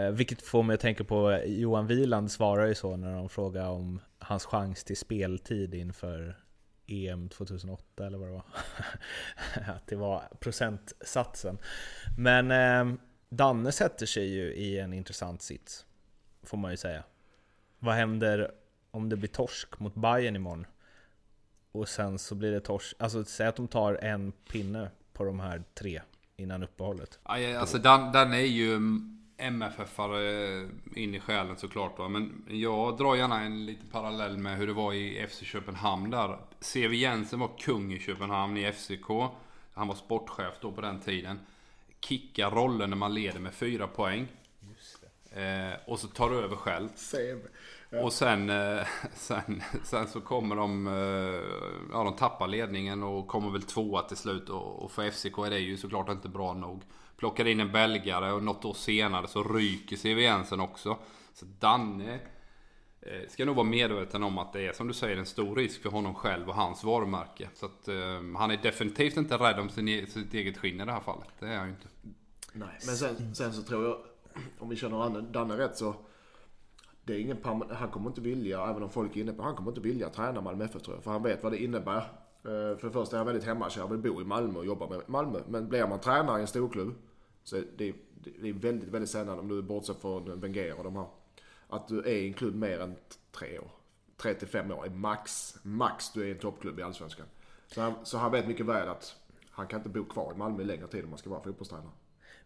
Eh, 0.00 0.10
vilket 0.10 0.42
får 0.42 0.62
mig 0.62 0.74
att 0.74 0.80
tänka 0.80 1.04
på 1.04 1.42
Johan 1.46 1.86
Wieland 1.86 2.30
svarar 2.30 2.66
ju 2.66 2.74
så 2.74 2.96
när 2.96 3.14
de 3.14 3.28
frågar 3.28 3.68
om 3.68 4.00
hans 4.18 4.44
chans 4.44 4.84
till 4.84 4.96
speltid 4.96 5.74
inför 5.74 6.36
EM 6.86 7.28
2008 7.28 8.06
eller 8.06 8.18
vad 8.18 8.28
det 8.28 8.32
var. 8.32 8.44
Att 9.74 9.86
det 9.86 9.96
var 9.96 10.22
procentsatsen. 10.40 11.58
Men 12.18 12.50
eh, 12.50 12.96
Danne 13.28 13.72
sätter 13.72 14.06
sig 14.06 14.34
ju 14.34 14.54
i 14.54 14.78
en 14.78 14.92
intressant 14.92 15.42
sits. 15.42 15.86
Får 16.42 16.56
man 16.56 16.70
ju 16.70 16.76
säga. 16.76 17.02
Vad 17.78 17.94
händer 17.94 18.50
om 18.90 19.08
det 19.08 19.16
blir 19.16 19.28
torsk 19.28 19.78
mot 19.78 19.94
Bayern 19.94 20.36
imorgon? 20.36 20.66
Och 21.72 21.88
sen 21.88 22.18
så 22.18 22.34
blir 22.34 22.52
det 22.52 22.60
torsk. 22.60 22.96
Alltså 22.98 23.24
säg 23.24 23.46
att 23.46 23.56
de 23.56 23.68
tar 23.68 23.94
en 23.94 24.32
pinne 24.32 24.90
på 25.12 25.24
de 25.24 25.40
här 25.40 25.62
tre 25.74 26.02
innan 26.36 26.62
uppehållet. 26.62 27.18
Aj, 27.22 27.56
Alltså 27.56 27.78
Danne 27.78 28.36
är 28.36 28.46
ju 28.46 28.80
MFF-are 29.40 30.68
in 30.94 31.14
i 31.14 31.20
själen 31.20 31.56
såklart. 31.56 31.98
Va? 31.98 32.08
Men 32.08 32.44
jag 32.48 32.96
drar 32.96 33.16
gärna 33.16 33.40
en 33.40 33.66
liten 33.66 33.88
parallell 33.88 34.38
med 34.38 34.56
hur 34.56 34.66
det 34.66 34.72
var 34.72 34.92
i 34.92 35.26
FC 35.30 35.42
Köpenhamn 35.42 36.10
där. 36.10 36.38
C.V. 36.60 36.96
Jensen 36.96 37.40
var 37.40 37.50
kung 37.58 37.92
i 37.92 37.98
Köpenhamn 37.98 38.56
i 38.56 38.72
FCK. 38.72 39.08
Han 39.74 39.88
var 39.88 39.94
sportchef 39.94 40.54
då 40.60 40.72
på 40.72 40.80
den 40.80 41.00
tiden. 41.00 41.40
Kickar 42.00 42.50
rollen 42.50 42.90
när 42.90 42.96
man 42.96 43.14
leder 43.14 43.40
med 43.40 43.54
fyra 43.54 43.86
poäng. 43.86 44.28
Eh, 45.32 45.78
och 45.86 45.98
så 45.98 46.08
tar 46.08 46.30
du 46.30 46.38
över 46.38 46.56
själv. 46.56 46.88
Och 48.02 48.12
sen, 48.12 48.50
eh, 48.50 48.86
sen, 49.14 49.62
sen 49.84 50.08
så 50.08 50.20
kommer 50.20 50.56
de, 50.56 50.86
eh, 50.86 51.42
ja 51.92 52.04
de 52.04 52.16
tappar 52.16 52.48
ledningen 52.48 53.02
och 53.02 53.28
kommer 53.28 53.50
väl 53.50 53.62
tvåa 53.62 54.02
till 54.02 54.16
slut. 54.16 54.48
Och, 54.48 54.82
och 54.82 54.90
för 54.90 55.10
FCK 55.10 55.38
är 55.38 55.50
det 55.50 55.58
ju 55.58 55.76
såklart 55.76 56.08
inte 56.08 56.28
bra 56.28 56.54
nog. 56.54 56.82
Plockar 57.20 57.46
in 57.46 57.60
en 57.60 57.72
belgare 57.72 58.32
och 58.32 58.42
något 58.42 58.64
år 58.64 58.74
senare 58.74 59.28
så 59.28 59.42
ryker 59.42 59.96
CV 59.96 60.20
Jensen 60.20 60.60
också. 60.60 60.98
Så 61.34 61.46
Danne 61.58 62.20
eh, 63.00 63.28
ska 63.28 63.44
nog 63.44 63.56
vara 63.56 63.66
medveten 63.66 64.22
om 64.22 64.38
att 64.38 64.52
det 64.52 64.66
är 64.66 64.72
som 64.72 64.88
du 64.88 64.94
säger 64.94 65.16
en 65.16 65.26
stor 65.26 65.56
risk 65.56 65.82
för 65.82 65.90
honom 65.90 66.14
själv 66.14 66.48
och 66.48 66.54
hans 66.54 66.84
varumärke. 66.84 67.48
Så 67.54 67.66
att 67.66 67.88
um, 67.88 68.34
han 68.34 68.50
är 68.50 68.56
definitivt 68.56 69.16
inte 69.16 69.36
rädd 69.36 69.58
om 69.58 69.68
sin, 69.68 69.88
e- 69.88 70.06
sitt 70.06 70.34
eget 70.34 70.58
skinn 70.58 70.80
i 70.80 70.84
det 70.84 70.92
här 70.92 71.00
fallet. 71.00 71.28
Det 71.40 71.46
är 71.46 71.58
han 71.58 71.66
ju 71.66 71.72
inte. 71.72 71.88
Nej, 72.52 72.78
men 72.86 72.96
sen, 72.96 73.34
sen 73.34 73.52
så 73.52 73.62
tror 73.62 73.84
jag, 73.84 73.96
om 74.58 74.68
vi 74.68 74.76
känner 74.76 75.20
Danne, 75.20 75.58
rätt 75.58 75.76
så. 75.76 75.94
Det 77.04 77.14
är 77.14 77.18
ingen 77.18 77.66
han 77.70 77.90
kommer 77.90 78.10
inte 78.10 78.20
vilja, 78.20 78.66
även 78.66 78.82
om 78.82 78.90
folk 78.90 79.16
är 79.16 79.20
inne 79.20 79.32
på 79.32 79.42
han 79.42 79.56
kommer 79.56 79.70
inte 79.70 79.80
vilja 79.80 80.08
träna 80.08 80.40
Malmö 80.40 80.64
FF 80.64 80.82
tror 80.82 80.96
jag. 80.96 81.04
För 81.04 81.10
han 81.10 81.22
vet 81.22 81.42
vad 81.42 81.52
det 81.52 81.62
innebär. 81.62 81.98
Eh, 82.44 82.78
för 82.78 82.82
det 82.82 82.92
första 82.92 83.16
är 83.16 83.18
han 83.18 83.26
väldigt 83.26 83.44
hemmakär, 83.44 83.86
vill 83.86 83.98
bo 83.98 84.20
i 84.20 84.24
Malmö 84.24 84.58
och 84.58 84.66
jobba 84.66 84.88
med 84.88 85.00
Malmö. 85.06 85.40
Men 85.48 85.68
blir 85.68 85.86
man 85.86 86.00
tränare 86.00 86.38
i 86.38 86.40
en 86.40 86.46
storklubb 86.46 86.94
så 87.44 87.56
är 87.56 87.60
det, 87.76 87.86
det 87.86 87.94
det 88.40 88.48
är 88.48 88.52
väldigt, 88.52 88.88
väldigt 88.88 89.10
sällan, 89.10 89.38
om 89.38 89.48
du 89.48 89.62
bortser 89.62 89.94
från 89.94 90.40
Wenger 90.40 90.78
och 90.78 90.84
de 90.84 90.96
här, 90.96 91.06
att 91.68 91.88
du 91.88 91.98
är 91.98 92.12
i 92.12 92.26
en 92.26 92.34
klubb 92.34 92.54
mer 92.54 92.80
än 92.80 92.96
tre 93.32 93.58
år. 93.58 93.70
Tre 94.16 94.34
till 94.34 94.48
fem 94.48 94.70
år 94.70 94.86
är 94.86 94.90
max, 94.90 95.54
max 95.62 96.12
du 96.12 96.22
är 96.22 96.26
i 96.26 96.30
en 96.30 96.38
toppklubb 96.38 96.78
i 96.78 96.82
Allsvenskan. 96.82 97.26
Så 97.66 97.80
han, 97.80 97.94
så 98.02 98.18
han 98.18 98.32
vet 98.32 98.46
mycket 98.46 98.66
väl 98.66 98.88
att 98.88 99.16
han 99.50 99.66
kan 99.66 99.78
inte 99.80 99.88
bo 99.88 100.04
kvar 100.04 100.32
i 100.34 100.36
Malmö 100.38 100.64
längre 100.64 100.86
tid 100.86 101.04
om 101.04 101.10
man 101.10 101.18
ska 101.18 101.30
vara 101.30 101.42
fotbollstränare. 101.42 101.90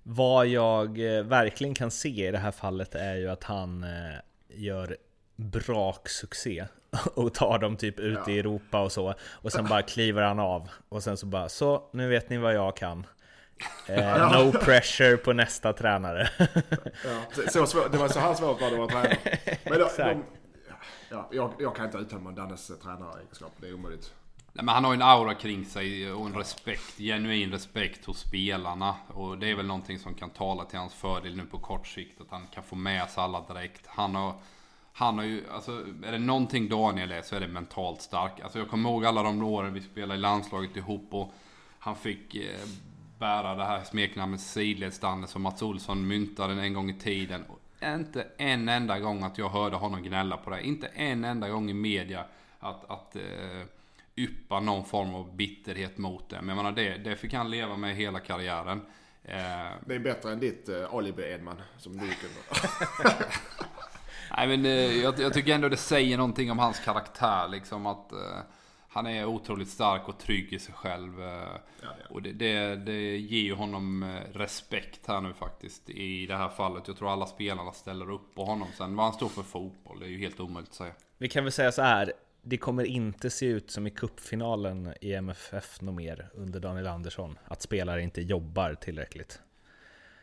Vad 0.02 0.46
jag 0.46 1.16
eh, 1.16 1.22
verkligen 1.24 1.74
kan 1.74 1.90
se 1.90 2.28
i 2.28 2.30
det 2.30 2.38
här 2.38 2.50
fallet 2.50 2.94
är 2.94 3.14
ju 3.14 3.28
att 3.28 3.44
han 3.44 3.84
eh, 3.84 4.18
gör 4.48 4.96
braksuccé 5.36 6.64
och 7.14 7.34
tar 7.34 7.58
dem 7.58 7.76
typ 7.76 8.00
ut 8.00 8.18
Ja. 8.26 8.32
i 8.32 8.38
Europa 8.38 8.82
och 8.82 8.92
så. 8.92 9.14
Och 9.32 9.52
sen 9.52 9.66
bara 9.68 9.82
kliver 9.82 10.22
han 10.22 10.38
av. 10.38 10.68
Och 10.88 11.02
sen 11.02 11.16
så 11.16 11.26
bara, 11.26 11.48
så 11.48 11.88
nu 11.92 12.08
vet 12.08 12.30
ni 12.30 12.38
vad 12.38 12.54
jag 12.54 12.76
kan. 12.76 13.06
Eh, 13.86 14.32
no 14.44 14.52
pressure 14.52 15.16
på 15.16 15.32
nästa 15.32 15.72
tränare. 15.72 16.30
Ja, 17.04 17.44
så- 17.50 17.66
svår, 17.66 17.88
det 17.88 17.98
var 17.98 18.08
så 18.08 18.18
här 18.18 18.34
svårt 18.34 18.60
var 18.60 18.70
det 18.70 18.82
att 18.84 18.92
vara 18.92 19.02
tränare. 19.02 19.18
Men 19.64 19.78
de, 19.78 20.24
ja, 21.10 21.28
jag, 21.32 21.52
jag 21.58 21.76
kan 21.76 21.84
inte 21.86 21.98
uttömma 21.98 22.30
Dannes 22.30 22.66
tränaregenskap. 22.82 23.52
Det 23.60 23.68
är 23.68 23.74
omöjligt. 23.74 24.12
Nej, 24.56 24.64
men 24.64 24.74
han 24.74 24.84
har 24.84 24.92
ju 24.92 24.94
en 24.96 25.02
aura 25.02 25.34
kring 25.34 25.64
sig 25.64 26.12
och 26.12 26.26
en 26.26 26.34
respekt, 26.34 26.98
genuin 26.98 27.52
respekt 27.52 28.04
hos 28.04 28.18
spelarna. 28.18 28.94
Och 29.08 29.38
det 29.38 29.50
är 29.50 29.54
väl 29.54 29.66
någonting 29.66 29.98
som 29.98 30.14
kan 30.14 30.30
tala 30.30 30.64
till 30.64 30.78
hans 30.78 30.94
fördel 30.94 31.36
nu 31.36 31.42
på 31.46 31.58
kort 31.58 31.86
sikt. 31.86 32.20
Att 32.20 32.30
han 32.30 32.46
kan 32.46 32.62
få 32.62 32.76
med 32.76 33.10
sig 33.10 33.22
alla 33.22 33.40
direkt. 33.40 33.86
Han 33.86 34.14
har, 34.14 34.34
han 34.92 35.18
har 35.18 35.24
ju, 35.24 35.44
alltså 35.52 35.72
är 36.04 36.12
det 36.12 36.18
någonting 36.18 36.68
Daniel 36.68 37.12
är 37.12 37.22
så 37.22 37.36
är 37.36 37.40
det 37.40 37.48
mentalt 37.48 38.02
stark. 38.02 38.40
Alltså 38.40 38.58
jag 38.58 38.70
kommer 38.70 38.90
ihåg 38.90 39.04
alla 39.06 39.22
de 39.22 39.42
åren 39.42 39.74
vi 39.74 39.80
spelade 39.80 40.14
i 40.14 40.18
landslaget 40.18 40.76
ihop 40.76 41.08
och 41.10 41.32
han 41.78 41.96
fick 41.96 42.34
eh, 42.34 42.60
bära 43.24 43.54
det 43.54 43.64
här 43.64 43.84
smeknamnet 43.84 44.40
sidledsdanne 44.40 45.26
som 45.26 45.42
Mats 45.42 45.62
Olsson 45.62 46.06
myntade 46.06 46.62
en 46.62 46.72
gång 46.72 46.90
i 46.90 46.98
tiden. 46.98 47.44
Och 47.48 47.58
inte 47.82 48.26
en 48.36 48.68
enda 48.68 48.98
gång 48.98 49.22
att 49.22 49.38
jag 49.38 49.48
hörde 49.48 49.76
honom 49.76 50.02
gnälla 50.02 50.36
på 50.36 50.50
det. 50.50 50.62
Inte 50.62 50.86
en 50.86 51.24
enda 51.24 51.48
gång 51.48 51.70
i 51.70 51.74
media 51.74 52.24
att, 52.58 52.90
att 52.90 53.16
eh, 53.16 53.22
yppa 54.16 54.60
någon 54.60 54.84
form 54.84 55.14
av 55.14 55.36
bitterhet 55.36 55.98
mot 55.98 56.28
det. 56.28 56.36
Men 56.36 56.48
jag 56.48 56.56
menar 56.56 56.72
det, 56.72 56.96
det 56.96 57.16
fick 57.16 57.32
han 57.34 57.50
leva 57.50 57.76
med 57.76 57.96
hela 57.96 58.20
karriären. 58.20 58.80
Eh, 59.22 59.70
Det 59.86 59.94
är 59.94 59.98
bättre 59.98 60.32
än 60.32 60.40
ditt 60.40 60.68
uh, 60.68 60.94
alibi 60.94 61.22
Edman 61.22 61.62
som 61.78 61.96
du 61.96 62.06
nej 64.36 64.48
men 64.48 64.64
eh, 64.64 65.02
jag, 65.02 65.18
jag 65.18 65.34
tycker 65.34 65.54
ändå 65.54 65.68
det 65.68 65.76
säger 65.76 66.16
någonting 66.16 66.50
om 66.50 66.58
hans 66.58 66.80
karaktär. 66.80 67.48
Liksom 67.48 67.86
att 67.86 68.12
eh, 68.12 68.18
han 68.94 69.06
är 69.06 69.24
otroligt 69.24 69.68
stark 69.68 70.08
och 70.08 70.18
trygg 70.18 70.52
i 70.52 70.58
sig 70.58 70.74
själv. 70.74 71.22
Eh, 71.22 71.28
Ja, 71.84 71.94
ja. 72.00 72.06
Och 72.10 72.22
det, 72.22 72.32
det, 72.32 72.76
det 72.76 73.16
ger 73.16 73.42
ju 73.42 73.54
honom 73.54 74.02
eh, 74.02 74.38
respekt 74.38 75.06
här 75.06 75.20
nu 75.20 75.32
faktiskt 75.32 75.90
i 75.90 76.26
det 76.26 76.36
här 76.36 76.48
fallet. 76.48 76.88
Jag 76.88 76.96
tror 76.96 77.12
alla 77.12 77.26
spelarna 77.26 77.72
ställer 77.72 78.10
upp 78.10 78.34
på 78.34 78.44
honom. 78.44 78.68
Sen 78.76 78.96
vad 78.96 79.06
han 79.06 79.14
står 79.14 79.28
för 79.28 79.42
fotboll, 79.42 80.00
det 80.00 80.06
är 80.06 80.10
ju 80.10 80.18
helt 80.18 80.40
omöjligt 80.40 80.70
att 80.70 80.76
säga. 80.76 80.92
Vi 81.18 81.28
kan 81.28 81.44
väl 81.44 81.52
säga 81.52 81.72
så 81.72 81.82
här. 81.82 82.12
Det 82.42 82.56
kommer 82.56 82.84
inte 82.84 83.30
se 83.30 83.46
ut 83.46 83.70
som 83.70 83.86
i 83.86 83.90
cupfinalen 83.90 84.94
i 85.00 85.14
MFF 85.14 85.80
något 85.80 85.94
mer 85.94 86.30
under 86.34 86.60
Daniel 86.60 86.86
Andersson. 86.86 87.38
Att 87.44 87.62
spelare 87.62 88.02
inte 88.02 88.20
jobbar 88.22 88.74
tillräckligt. 88.74 89.40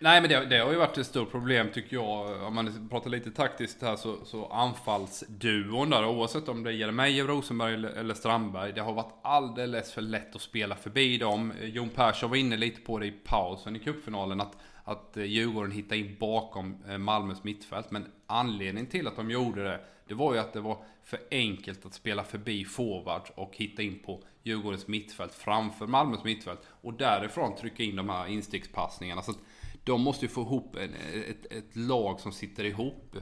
Nej 0.04 0.22
men 0.22 0.30
det, 0.30 0.46
det 0.46 0.58
har 0.58 0.72
ju 0.72 0.78
varit 0.78 0.98
ett 0.98 1.06
stort 1.06 1.32
problem 1.32 1.68
tycker 1.74 1.96
jag. 1.96 2.44
Om 2.44 2.56
man 2.56 2.90
pratar 2.90 3.10
lite 3.10 3.32
taktiskt 3.32 3.82
här 3.82 3.96
så, 3.96 4.26
så 4.26 4.46
anfallsduon 4.46 5.90
där 5.90 6.06
oavsett 6.06 6.50
om 6.50 6.64
det 6.64 6.70
är 6.70 6.74
Jeremejeff, 6.74 7.28
Rosenberg 7.28 7.74
eller, 7.74 7.90
eller 7.90 8.14
Strandberg. 8.14 8.74
Det 8.74 8.82
har 8.82 8.94
varit 8.94 9.14
alldeles 9.22 9.94
för 9.94 10.02
lätt 10.02 10.36
att 10.36 10.42
spela 10.42 10.76
förbi 10.76 11.18
dem. 11.18 11.54
Jon 11.62 11.90
Persson 11.90 12.30
var 12.30 12.38
inne 12.38 12.58
lite 12.58 12.82
på 12.82 13.00
det 13.00 13.06
i 13.06 13.12
pausen 13.12 13.76
i 13.76 13.80
cupfinalen. 13.80 14.42
Att, 14.42 14.58
att 14.84 15.18
eh, 15.18 15.24
Djurgården 15.24 15.72
hittade 15.72 15.98
in 15.98 16.16
bakom 16.20 16.84
eh, 16.90 16.98
Malmös 16.98 17.44
mittfält. 17.44 17.92
Men 17.92 18.06
anledningen 18.28 18.90
till 18.90 19.08
att 19.08 19.16
de 19.16 19.32
gjorde 19.32 19.64
det. 19.64 19.80
Det 20.08 20.14
var 20.14 20.34
ju 20.34 20.40
att 20.40 20.54
det 20.54 20.62
var 20.62 20.78
för 21.04 21.20
enkelt 21.32 21.86
att 21.86 21.94
spela 21.94 22.24
förbi 22.24 22.66
forward 22.66 23.30
och 23.36 23.52
hitta 23.56 23.82
in 23.82 24.00
på 24.06 24.24
Djurgårdens 24.44 24.88
mittfält 24.88 25.34
framför 25.34 25.88
Malmös 25.88 26.24
mittfält. 26.24 26.60
Och 26.82 26.94
därifrån 26.94 27.56
trycka 27.56 27.84
in 27.84 27.96
de 27.96 28.10
här 28.10 28.28
instickspassningarna. 28.28 29.22
Så 29.22 29.32
att 29.32 29.40
de 29.84 30.02
måste 30.02 30.26
ju 30.26 30.30
få 30.30 30.41
ihop 30.41 30.76
en, 30.76 30.94
ett, 31.30 31.52
ett 31.52 31.76
lag 31.76 32.20
som 32.20 32.32
sitter 32.32 32.63
ihop. 32.63 33.15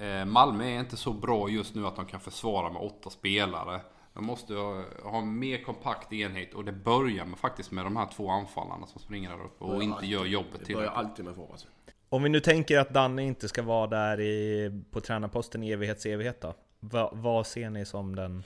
Eh, 0.00 0.24
Malmö 0.24 0.64
är 0.64 0.80
inte 0.80 0.96
så 0.96 1.12
bra 1.12 1.48
just 1.48 1.74
nu 1.74 1.86
att 1.86 1.96
de 1.96 2.06
kan 2.06 2.20
försvara 2.20 2.72
med 2.72 2.82
åtta 2.82 3.10
spelare. 3.10 3.80
De 4.14 4.24
måste 4.24 4.54
ha, 4.54 4.84
ha 5.02 5.18
en 5.18 5.38
mer 5.38 5.62
kompakt 5.62 6.12
enhet 6.12 6.54
och 6.54 6.64
det 6.64 6.72
börjar 6.72 7.24
med, 7.24 7.38
faktiskt 7.38 7.70
med 7.70 7.84
de 7.84 7.96
här 7.96 8.08
två 8.16 8.30
anfallarna 8.30 8.86
som 8.86 9.00
springer 9.00 9.30
där 9.30 9.44
uppe 9.44 9.64
och 9.64 9.82
inte 9.82 10.06
gör 10.06 10.24
jobbet 10.24 10.50
Det 10.52 10.58
börjar 10.58 10.64
tillräckligt. 10.66 10.96
alltid 10.96 11.24
med 11.24 11.34
forwards. 11.34 11.66
Om 12.08 12.22
vi 12.22 12.28
nu 12.28 12.40
tänker 12.40 12.78
att 12.78 12.94
Danne 12.94 13.22
inte 13.22 13.48
ska 13.48 13.62
vara 13.62 13.86
där 13.86 14.20
i, 14.20 14.70
på 14.90 15.00
tränarposten 15.00 15.62
i 15.62 15.70
evighets 15.70 16.06
evighet 16.06 16.40
då? 16.40 16.54
Va, 16.80 17.10
vad 17.14 17.46
ser 17.46 17.70
ni 17.70 17.84
som 17.84 18.16
den... 18.16 18.42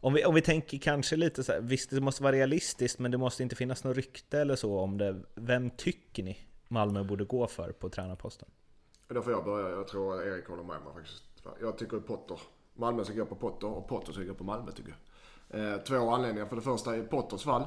Om 0.00 0.14
vi, 0.14 0.24
om 0.24 0.34
vi 0.34 0.40
tänker 0.40 0.78
kanske 0.78 1.16
lite 1.16 1.44
så 1.44 1.52
här, 1.52 1.60
visst 1.60 1.90
det 1.90 2.00
måste 2.00 2.22
vara 2.22 2.36
realistiskt 2.36 2.98
men 2.98 3.10
det 3.10 3.18
måste 3.18 3.42
inte 3.42 3.56
finnas 3.56 3.84
något 3.84 3.96
rykte 3.96 4.40
eller 4.40 4.56
så 4.56 4.78
om 4.78 4.98
det. 4.98 5.22
Vem 5.34 5.70
tycker 5.70 6.22
ni 6.22 6.38
Malmö 6.68 7.04
borde 7.04 7.24
gå 7.24 7.46
för 7.46 7.72
på 7.72 7.88
tränarposten? 7.88 8.48
Då 9.08 9.22
får 9.22 9.32
jag 9.32 9.44
börja. 9.44 9.70
Jag 9.70 9.88
tror 9.88 10.14
att 10.14 10.26
Erik 10.26 10.48
håller 10.48 10.62
med 10.62 10.82
mig 10.82 10.94
faktiskt. 10.94 11.22
Jag 11.60 11.78
tycker 11.78 12.00
Potter. 12.00 12.40
Malmö 12.74 13.04
ska 13.04 13.14
gå 13.14 13.26
på 13.26 13.34
Potter 13.34 13.66
och 13.66 13.88
Potter 13.88 14.12
ska 14.12 14.22
gå 14.22 14.34
på 14.34 14.44
Malmö 14.44 14.72
tycker 14.72 14.96
jag. 15.48 15.74
Eh, 15.74 15.78
två 15.78 16.10
anledningar. 16.10 16.46
För 16.46 16.56
det 16.56 16.62
första 16.62 16.96
i 16.96 17.02
Potters 17.02 17.42
fall. 17.42 17.64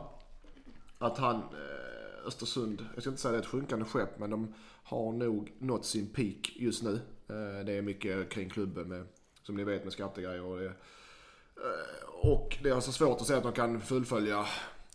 Att 0.98 1.18
han, 1.18 1.36
eh, 1.36 2.28
Östersund, 2.28 2.86
jag 2.94 3.04
ska 3.04 3.10
inte 3.10 3.22
säga 3.22 3.32
det 3.32 3.38
är 3.38 3.42
ett 3.42 3.48
sjunkande 3.48 3.86
skepp 3.86 4.20
men 4.20 4.30
de 4.30 4.54
har 4.84 5.12
nog 5.12 5.54
nått 5.60 5.86
sin 5.86 6.08
peak 6.08 6.52
just 6.56 6.84
nu. 6.84 6.94
Eh, 7.28 7.66
det 7.66 7.74
är 7.74 7.82
mycket 7.82 8.30
kring 8.30 8.50
klubben 8.50 8.88
med, 8.88 9.08
som 9.44 9.56
ni 9.56 9.64
vet 9.64 9.84
med 9.84 9.94
skattegrejer 9.94 10.44
och 10.44 10.58
det. 10.58 10.66
Eh, 10.66 12.10
och 12.22 12.58
det 12.64 12.70
är 12.70 12.74
alltså 12.74 12.92
svårt 12.92 13.22
att 13.22 13.28
se 13.28 13.34
att 13.34 13.44
de 13.44 13.54
kan 13.54 13.82
fullfölja 13.82 14.46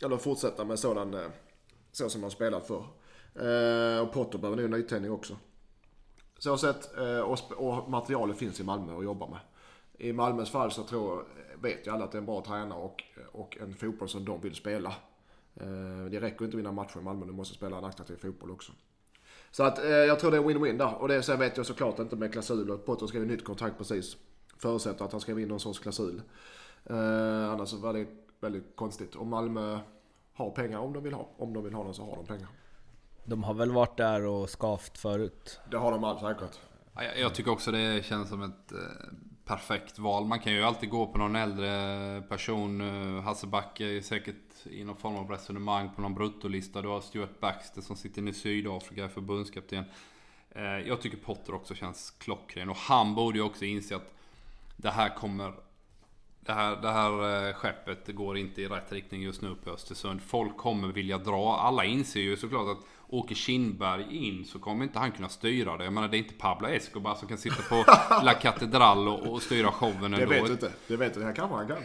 eller 0.03 0.17
fortsätta 0.17 0.65
med 0.65 0.79
sådan, 0.79 1.15
eh, 1.15 1.31
så 1.93 2.09
som 2.09 2.21
de 2.21 2.25
har 2.25 2.31
spelat 2.31 2.67
för. 2.67 2.85
Eh, 3.35 4.01
och 4.03 4.13
Potter 4.13 4.39
behöver 4.39 4.57
nog 4.63 4.65
en 4.73 4.81
nytändning 4.81 5.13
också. 5.13 5.37
Så 6.39 6.57
sett, 6.57 6.99
eh, 6.99 7.21
och, 7.21 7.39
och 7.57 7.91
materialet 7.91 8.37
finns 8.37 8.61
i 8.61 8.65
Malmö 8.65 8.99
att 8.99 9.05
jobba 9.05 9.27
med. 9.27 9.39
I 9.99 10.13
Malmös 10.13 10.51
fall 10.51 10.71
så 10.71 10.83
tror, 10.83 11.25
vet 11.63 11.87
ju 11.87 11.91
alla 11.91 12.05
att 12.05 12.13
det 12.13 12.17
är 12.17 12.21
en 12.21 12.27
bra 12.27 12.45
tränare 12.45 12.79
och, 12.79 13.03
och 13.33 13.57
en 13.61 13.75
fotboll 13.75 14.09
som 14.09 14.25
de 14.25 14.41
vill 14.41 14.55
spela. 14.55 14.89
Eh, 15.57 16.05
Det 16.11 16.21
räcker 16.21 16.45
inte 16.45 16.55
att 16.57 16.59
vinna 16.59 16.73
matcher 16.73 16.99
i 16.99 17.03
Malmö, 17.03 17.27
du 17.27 17.33
måste 17.33 17.55
spela 17.55 17.79
en 17.79 17.85
attraktiv 17.85 18.17
fotboll 18.17 18.51
också. 18.51 18.73
Så 19.51 19.63
att 19.63 19.79
eh, 19.79 19.91
jag 19.91 20.21
tror 20.21 20.31
det 20.31 20.37
är 20.37 20.43
win-win 20.43 20.79
där. 20.79 20.95
Och 20.95 21.09
det 21.09 21.23
sen 21.23 21.39
vet 21.39 21.57
jag 21.57 21.67
såklart 21.67 21.99
inte 21.99 22.17
med 22.17 22.33
klausuler. 22.33 22.77
Potter 22.77 23.07
skrev 23.07 23.23
ett 23.23 23.29
nytt 23.29 23.45
kontrakt 23.45 23.79
precis. 23.79 24.17
Förutsätter 24.57 25.05
att 25.05 25.13
han 25.13 25.21
skrev 25.21 25.39
in 25.41 25.49
någon 25.49 25.61
sorts 25.61 25.79
klausul. 25.79 26.23
Eh, 26.85 27.51
annars 27.51 27.69
så 27.69 27.77
var 27.77 27.93
det 27.93 28.07
väldigt 28.41 28.77
konstigt. 28.77 29.15
Och 29.15 29.27
Malmö 29.27 29.79
har 30.35 30.51
pengar 30.51 30.79
om 30.79 30.93
de 30.93 31.03
vill 31.03 31.15
ha. 31.15 31.29
Om 31.37 31.53
de 31.55 31.65
vill 31.65 31.75
ha 31.75 31.85
den 31.85 31.95
så 31.95 32.03
har 32.05 32.17
de 32.17 32.27
pengar. 32.27 32.49
De 33.25 33.43
har 33.43 33.55
väl 33.55 33.73
varit 33.73 33.97
där 33.97 34.27
och 34.27 34.51
skavt 34.51 34.99
förut? 34.99 35.61
Det 35.71 35.77
har 35.77 35.93
de 35.93 36.05
all 36.05 36.21
säkert. 36.21 36.59
Ja, 36.95 37.05
Jag, 37.05 37.19
jag 37.19 37.35
tycker 37.35 37.51
också 37.51 37.73
det 37.73 38.05
känns 38.05 38.29
som 38.29 38.43
ett 38.43 38.73
eh, 38.73 38.79
perfekt 39.45 39.99
val. 39.99 40.25
Man 40.25 40.41
kan 40.41 40.53
ju 40.53 40.63
alltid 40.63 40.91
gå 40.91 41.07
på 41.07 41.19
någon 41.19 41.37
äldre 41.37 42.23
person. 42.29 42.81
Eh, 42.81 43.23
Hasse 43.23 43.47
Backe 43.47 43.85
är 43.85 44.01
säkert 44.01 44.67
i 44.67 44.85
någon 44.85 44.97
form 44.97 45.17
av 45.17 45.31
resonemang 45.31 45.91
på 45.95 46.03
någon 46.03 46.15
bruttolista. 46.15 46.83
Du 46.83 46.89
har 46.89 47.01
Stuart 47.01 47.41
Baxter 47.41 47.81
som 47.81 47.97
sitter 47.97 48.29
i 48.29 48.33
Sydafrika, 48.33 49.09
förbundskapten. 49.09 49.85
Eh, 50.51 50.63
jag 50.65 51.01
tycker 51.01 51.17
Potter 51.17 51.55
också 51.55 51.75
känns 51.75 52.11
klockren. 52.11 52.69
Och 52.71 52.77
han 52.77 53.15
borde 53.15 53.39
ju 53.39 53.45
också 53.45 53.65
inse 53.65 53.97
att 53.97 54.15
det 54.77 54.91
här 54.91 55.15
kommer... 55.17 55.55
Det 56.45 56.53
här, 56.53 56.77
det 56.77 56.91
här 56.91 57.53
skeppet 57.53 58.07
går 58.17 58.39
inte 58.39 58.63
i 58.63 58.69
rätt 58.69 58.93
riktning 58.93 59.23
just 59.23 59.43
nu 59.43 59.55
på 59.55 59.71
Östersund. 59.71 60.23
Folk 60.23 60.57
kommer 60.57 60.89
vilja 60.89 61.19
dra. 61.19 61.57
Alla 61.57 61.85
inser 61.85 62.21
ju 62.21 62.37
såklart 62.37 62.77
att 62.77 62.85
åker 63.13 63.35
Kindberg 63.35 64.17
in 64.27 64.45
så 64.45 64.59
kommer 64.59 64.85
inte 64.85 64.99
han 64.99 65.13
kunna 65.13 65.29
styra 65.29 65.77
det. 65.77 65.85
Jag 65.85 65.93
menar 65.93 66.09
det 66.09 66.17
är 66.17 66.19
inte 66.19 66.35
Pablo 66.35 66.69
Escobar 66.69 67.15
som 67.15 67.29
kan 67.29 67.39
sitta 67.39 67.63
på 67.69 67.85
La 68.25 68.35
Catedral 68.35 69.09
och, 69.09 69.33
och 69.33 69.43
styra 69.43 69.73
showen 69.73 70.11
Det 70.11 70.23
ändå. 70.23 70.27
vet 70.29 70.47
du 70.47 70.53
inte. 70.53 70.73
Det 70.89 70.97
vet 70.97 71.15
du. 71.15 71.21
Det 71.21 71.27
här 71.27 71.35
kanske 71.35 71.57
han 71.57 71.67
kan. 71.69 71.77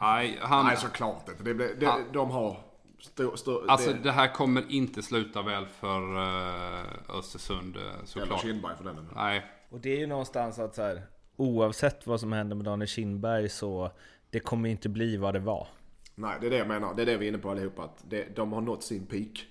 Nej, 0.00 0.38
han, 0.40 0.66
Nej, 0.66 0.76
såklart 0.76 1.28
inte. 1.28 1.42
Det, 1.44 1.54
blir- 1.54 1.74
det, 1.74 1.84
Ja. 1.84 1.98
De 2.12 2.30
har... 2.30 2.56
Stå, 3.00 3.36
stå, 3.36 3.64
alltså 3.68 3.90
det, 3.92 3.98
det 3.98 4.12
här 4.12 4.34
kommer 4.34 4.64
inte 4.72 5.02
sluta 5.02 5.42
väl 5.42 5.66
för 5.66 6.00
uh, 6.18 7.18
Östersund 7.18 7.76
eh, 7.76 7.82
eller 7.82 7.92
såklart. 8.04 8.40
Kindberg 8.42 8.76
för 8.76 8.84
den 8.84 8.96
delen. 8.96 9.10
Nej, 9.14 9.44
Och 9.70 9.80
det 9.80 9.92
är 9.92 9.98
ju 9.98 10.06
någonstans 10.06 10.58
att 10.58 10.74
så 10.74 10.82
här, 10.82 11.02
oavsett 11.36 12.06
vad 12.06 12.20
som 12.20 12.32
händer 12.32 12.56
med 12.56 12.64
Daniel 12.64 12.88
Kindberg 12.88 13.48
så 13.48 13.90
det 14.30 14.40
kommer 14.40 14.68
inte 14.68 14.88
bli 14.88 15.16
vad 15.16 15.34
det 15.34 15.40
var. 15.40 15.68
Nej, 16.14 16.36
det 16.40 16.46
är 16.46 16.50
det 16.50 16.56
jag 16.56 16.68
menar. 16.68 16.94
Det 16.94 17.02
är 17.02 17.06
det 17.06 17.16
vi 17.16 17.24
är 17.26 17.28
inne 17.28 17.38
på 17.38 17.50
allihopa. 17.50 17.82
Att 17.84 18.04
det, 18.08 18.36
de 18.36 18.52
har 18.52 18.60
nått 18.60 18.82
sin 18.82 19.06
peak. 19.06 19.46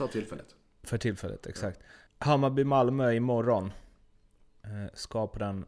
För 0.00 0.08
tillfället. 0.08 0.56
För 0.82 0.98
tillfället, 0.98 1.46
exakt. 1.46 1.80
Hammarby-Malmö 2.18 3.12
imorgon. 3.12 3.72
Eh, 4.62 4.94
ska 4.94 5.26
på 5.26 5.38
den 5.38 5.64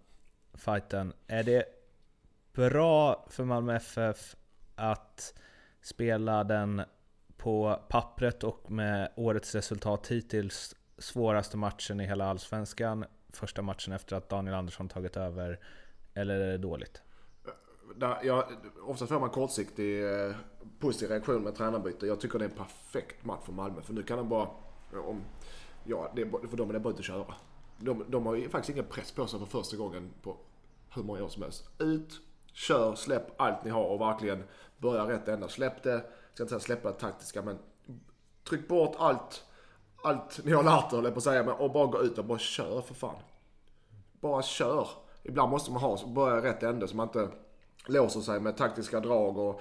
fighten. 0.54 1.12
Är 1.26 1.42
det 1.42 1.64
bra 2.52 3.26
för 3.30 3.44
Malmö 3.44 3.76
FF 3.76 4.36
att 4.74 5.34
spela 5.80 6.44
den 6.44 6.82
på 7.36 7.82
pappret 7.88 8.44
och 8.44 8.70
med 8.70 9.12
årets 9.16 9.54
resultat 9.54 10.08
hittills 10.08 10.76
svåraste 10.98 11.56
matchen 11.56 12.00
i 12.00 12.06
hela 12.06 12.26
Allsvenskan? 12.26 13.04
Första 13.32 13.62
matchen 13.62 13.92
efter 13.92 14.16
att 14.16 14.28
Daniel 14.28 14.54
Andersson 14.54 14.88
tagit 14.88 15.16
över. 15.16 15.60
Eller 16.14 16.40
är 16.40 16.52
det 16.52 16.58
dåligt? 16.58 17.02
Där, 17.96 18.18
jag, 18.22 18.44
oftast 18.82 19.12
får 19.12 19.20
man 19.20 19.30
kortsiktig 19.30 20.04
eh, 20.04 20.34
positiv 20.82 21.08
reaktion 21.08 21.42
med 21.42 21.54
tränarbyte. 21.54 22.06
Jag 22.06 22.20
tycker 22.20 22.38
det 22.38 22.44
är 22.44 22.48
en 22.48 22.56
perfekt 22.56 23.24
match 23.24 23.40
för 23.44 23.52
Malmö. 23.52 23.82
För 23.82 23.92
nu 23.92 24.02
kan 24.02 24.18
de 24.18 24.28
bara... 24.28 24.48
Om, 25.06 25.20
ja, 25.84 26.12
det 26.14 26.30
för 26.50 26.56
dem 26.56 26.68
är 26.68 26.72
det 26.72 26.80
bara 26.80 26.92
ut 26.92 26.98
att 26.98 27.04
köra. 27.04 27.34
De, 27.78 28.04
de 28.08 28.26
har 28.26 28.34
ju 28.34 28.48
faktiskt 28.48 28.70
ingen 28.70 28.90
press 28.90 29.12
på 29.12 29.26
sig 29.26 29.38
för 29.38 29.46
första 29.46 29.76
gången 29.76 30.10
på 30.22 30.36
hur 30.94 31.02
många 31.02 31.24
år 31.24 31.28
som 31.28 31.42
helst. 31.42 31.68
Ut, 31.78 32.20
kör, 32.52 32.94
släpp 32.94 33.40
allt 33.40 33.64
ni 33.64 33.70
har 33.70 33.84
och 33.84 34.00
verkligen 34.00 34.44
börja 34.78 35.08
rätt 35.08 35.28
ända. 35.28 35.48
Släpp 35.48 35.82
det, 35.82 35.90
jag 35.90 36.02
ska 36.34 36.42
inte 36.42 36.48
säga 36.48 36.60
släppa 36.60 36.88
det 36.88 36.98
taktiska 36.98 37.42
men 37.42 37.58
tryck 38.48 38.68
bort 38.68 38.96
allt, 38.98 39.44
allt 40.02 40.44
ni 40.44 40.52
har 40.52 40.62
lärt 40.62 40.92
er 40.92 40.96
höll 40.96 41.04
jag 41.04 41.14
på 41.14 41.18
att 41.18 41.24
säga, 41.24 41.42
men, 41.42 41.54
och 41.54 41.72
bara 41.72 41.86
gå 41.86 42.02
ut 42.02 42.18
och 42.18 42.24
bara 42.24 42.38
kör 42.38 42.80
för 42.80 42.94
fan. 42.94 43.16
Bara 44.20 44.42
kör. 44.42 44.88
Ibland 45.22 45.50
måste 45.50 45.72
man 45.72 45.82
ha, 45.82 46.06
börja 46.06 46.42
rätt 46.42 46.62
ände 46.62 46.88
så 46.88 46.96
man 46.96 47.08
inte 47.08 47.28
låser 47.86 48.20
sig 48.20 48.40
med 48.40 48.56
taktiska 48.56 49.00
drag 49.00 49.38
och 49.38 49.60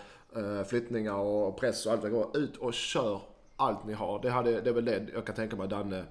flyttningar 0.68 1.16
och 1.16 1.60
press 1.60 1.86
och 1.86 1.92
allt 1.92 2.02
det 2.02 2.10
går. 2.10 2.38
Ut 2.38 2.58
och 2.58 2.74
kör 2.74 3.22
allt 3.56 3.86
ni 3.86 3.94
har. 3.94 4.22
Det, 4.22 4.30
hade, 4.30 4.62
det 4.62 4.70
är 4.70 4.74
väl 4.74 4.86
det 4.86 5.08
jag 5.14 5.26
kan 5.26 5.36
tänka 5.36 5.56
mig 5.56 5.68
Danne, 5.68 6.06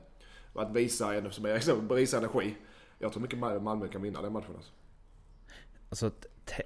att 0.54 0.72
visa, 0.72 1.14
en, 1.14 1.32
som 1.32 1.44
är, 1.44 1.54
liksom, 1.54 1.88
visa 1.88 2.18
energi. 2.18 2.56
Jag 2.98 3.12
tror 3.12 3.22
mycket 3.22 3.38
Malmö 3.38 3.88
kan 3.88 4.02
vinna 4.02 4.22
den 4.22 4.32
matchen. 4.32 4.54
Alltså. 4.56 4.72
Alltså, 5.88 6.10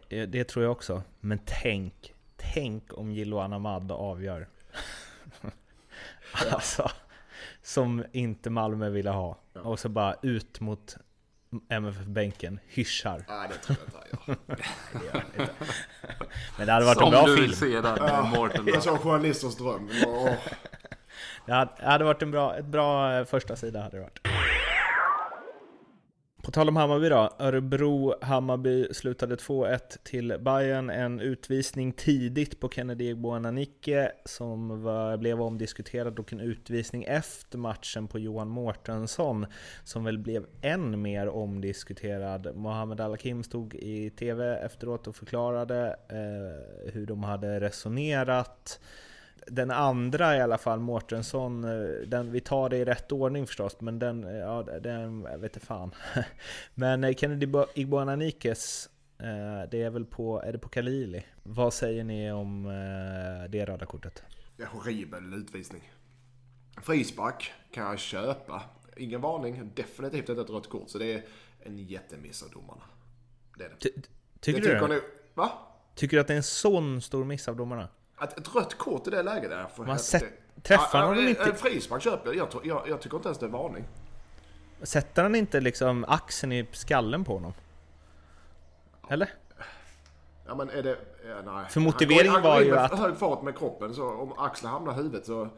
det 0.09 0.45
tror 0.45 0.64
jag 0.64 0.73
också. 0.73 1.03
Men 1.21 1.38
tänk, 1.45 2.14
tänk 2.37 2.99
om 2.99 3.12
Jiloan 3.12 3.53
Ahmad 3.53 3.93
avgör. 3.93 4.49
alltså, 6.53 6.90
som 7.62 8.05
inte 8.12 8.51
Malmö 8.51 8.90
ville 8.90 9.11
ha. 9.11 9.38
Och 9.53 9.79
så 9.79 9.88
bara 9.88 10.17
ut 10.23 10.61
mot 10.61 10.97
MFF-bänken, 11.69 12.61
hyschar. 12.67 13.25
Nej, 13.29 13.49
det 13.49 13.55
tror 13.59 13.79
jag 13.79 13.87
inte 13.87 13.99
han 14.27 14.37
gör. 14.37 14.57
Det 15.01 15.05
gör 15.07 15.12
han 15.12 15.40
inte. 15.40 15.53
Men 16.59 16.67
det 16.67 16.73
hade 16.73 16.85
varit 16.87 16.99
Som 16.99 17.05
en 17.07 17.11
bra 17.11 17.27
du 17.27 17.35
film. 17.37 17.47
vill 17.47 17.57
se 17.57 17.81
den 17.81 17.95
med 18.03 18.25
Mårten. 18.25 18.67
Jag 18.67 18.83
såg 18.83 18.99
journalisters 19.01 19.57
dröm. 19.57 19.90
Det 21.47 21.53
hade, 21.53 21.71
hade 21.85 22.05
varit 22.05 22.23
en 22.23 22.31
bra, 22.31 22.57
ett 22.57 22.64
bra 22.64 23.12
eh, 23.19 23.25
första 23.25 23.57
sida 23.57 23.83
hade 23.83 23.97
det 23.97 24.01
varit. 24.03 24.19
På 26.45 26.51
tal 26.51 26.69
om 26.69 26.77
Hammarby 26.77 27.09
då. 27.09 27.31
Örebro-Hammarby 27.39 28.95
slutade 28.95 29.37
2-1 29.37 29.79
till 30.03 30.39
Bayern. 30.41 30.91
En 30.91 31.21
utvisning 31.21 31.93
tidigt 31.93 32.61
på 32.61 32.69
Kennedy 32.69 33.09
Egboananike 33.09 34.13
som 34.25 34.83
var, 34.83 35.17
blev 35.17 35.43
omdiskuterad 35.43 36.19
och 36.19 36.33
en 36.33 36.41
utvisning 36.41 37.05
efter 37.05 37.59
matchen 37.59 38.09
på 38.09 38.19
Johan 38.19 38.49
Mårtensson 38.49 39.47
som 39.85 40.05
väl 40.05 40.19
blev 40.19 40.47
än 40.63 41.03
mer 41.03 41.29
omdiskuterad. 41.29 42.57
Mohamed 42.57 43.01
Al-Hakim 43.01 43.43
stod 43.43 43.75
i 43.75 44.11
TV 44.11 44.57
efteråt 44.57 45.07
och 45.07 45.17
förklarade 45.17 45.97
eh, 46.09 46.93
hur 46.93 47.07
de 47.07 47.23
hade 47.23 47.61
resonerat 47.61 48.81
den 49.47 49.71
andra 49.71 50.37
i 50.37 50.41
alla 50.41 50.59
fall, 50.59 50.81
Mårtensson, 50.81 51.65
eh, 51.65 52.07
den, 52.07 52.33
vi 52.33 52.41
tar 52.41 52.69
det 52.69 52.77
i 52.77 52.85
rätt 52.85 53.13
ordning 53.13 53.47
förstås, 53.47 53.81
men 53.81 53.99
den, 53.99 54.25
eh, 54.25 54.37
ja, 54.37 54.63
den, 54.63 55.27
jag 55.31 55.39
vet 55.39 55.57
inte 55.57 55.67
fan. 55.67 55.95
Men 56.75 57.05
eh, 57.05 57.15
Kennedy 57.15 57.47
Igboananikes, 57.75 58.91
det 59.71 59.83
är 59.83 59.91
väl 59.91 60.05
på, 60.05 60.43
är 60.43 60.53
det 60.53 60.59
på 60.59 60.69
Kalili? 60.69 61.25
Vad 61.43 61.75
säger 61.75 62.05
ni 62.05 62.33
om 62.33 62.65
det 63.49 63.65
röda 63.65 63.87
kortet? 63.87 64.23
det 64.57 64.63
är 64.63 64.67
horribel 64.67 65.35
utvisning. 65.35 65.93
Frispark 66.83 67.53
kan 67.71 67.87
jag 67.87 67.99
köpa. 67.99 68.63
Ingen 68.97 69.21
varning, 69.21 69.71
definitivt 69.75 70.29
inte 70.29 70.43
ett 70.43 70.51
rött 70.51 70.69
kort. 70.69 70.91
Så 70.91 70.99
det 70.99 71.13
är 71.13 71.25
en 71.61 71.79
jättemiss 71.79 72.43
av 72.43 72.51
domarna. 72.51 72.83
Det 73.59 73.65
är 73.65 73.69
det. 73.69 73.77
Ty, 73.77 73.91
tycker 74.41 74.61
det 74.61 74.69
du 74.69 74.75
tycker 74.75 74.89
det? 74.89 74.95
ni, 74.95 75.01
Va? 75.35 75.53
Tycker 75.95 76.17
du 76.17 76.21
att 76.21 76.27
det 76.27 76.33
är 76.33 76.37
en 76.37 76.43
sån 76.43 77.03
stor 77.03 77.25
miss 77.25 77.49
av 77.49 77.57
domarna? 77.57 77.89
Att 78.16 78.38
ett 78.38 78.55
rött 78.55 78.79
kort 78.79 79.07
i 79.07 79.11
det 79.11 79.22
läget 79.22 79.50
är 79.53 79.66
för 79.66 79.85
Man 79.85 79.98
sett- 79.98 80.24
träffar 80.62 80.98
ja, 80.98 81.07
honom 81.07 81.29
inte? 81.29 81.42
En 81.42 81.55
frispark 81.57 82.03
köper 82.03 82.33
jag. 82.33 82.37
Jag, 82.37 82.66
jag. 82.66 82.88
Jag 82.88 83.00
tycker 83.00 83.16
inte 83.16 83.29
ens 83.29 83.38
det 83.38 83.46
är 83.46 83.50
varning. 83.50 83.85
Sätter 84.83 85.22
han 85.22 85.35
inte 85.35 85.61
liksom 85.61 86.05
axeln 86.09 86.53
i 86.53 86.66
skallen 86.72 87.24
på 87.24 87.33
honom? 87.35 87.53
Eller? 89.11 89.31
Ja 90.46 90.55
men 90.55 90.70
är 90.70 90.83
det... 90.83 90.98
Ja, 91.29 91.53
nej. 91.53 91.68
För 91.70 91.81
motiveringen 91.81 92.33
han 92.33 92.42
går, 92.42 92.48
var 92.48 92.55
han 92.57 92.62
går 92.64 92.72
in 92.72 92.74
ju 92.74 92.79
att- 92.79 92.98
hög 92.98 93.16
fart 93.16 93.42
med 93.42 93.59
kroppen 93.59 93.94
så 93.94 94.09
om 94.11 94.33
axeln 94.38 94.70
hamnar 94.72 94.92
i 94.92 94.96
huvudet 94.96 95.27
så... 95.27 95.48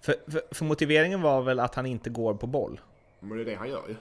För, 0.00 0.14
för, 0.28 0.42
för 0.54 0.64
motiveringen 0.64 1.22
var 1.22 1.42
väl 1.42 1.60
att 1.60 1.74
han 1.74 1.86
inte 1.86 2.10
går 2.10 2.34
på 2.34 2.46
boll? 2.46 2.80
Men 3.20 3.36
det 3.36 3.42
är 3.42 3.44
det 3.44 3.54
han 3.54 3.68
gör 3.68 3.88
ju. 3.88 3.96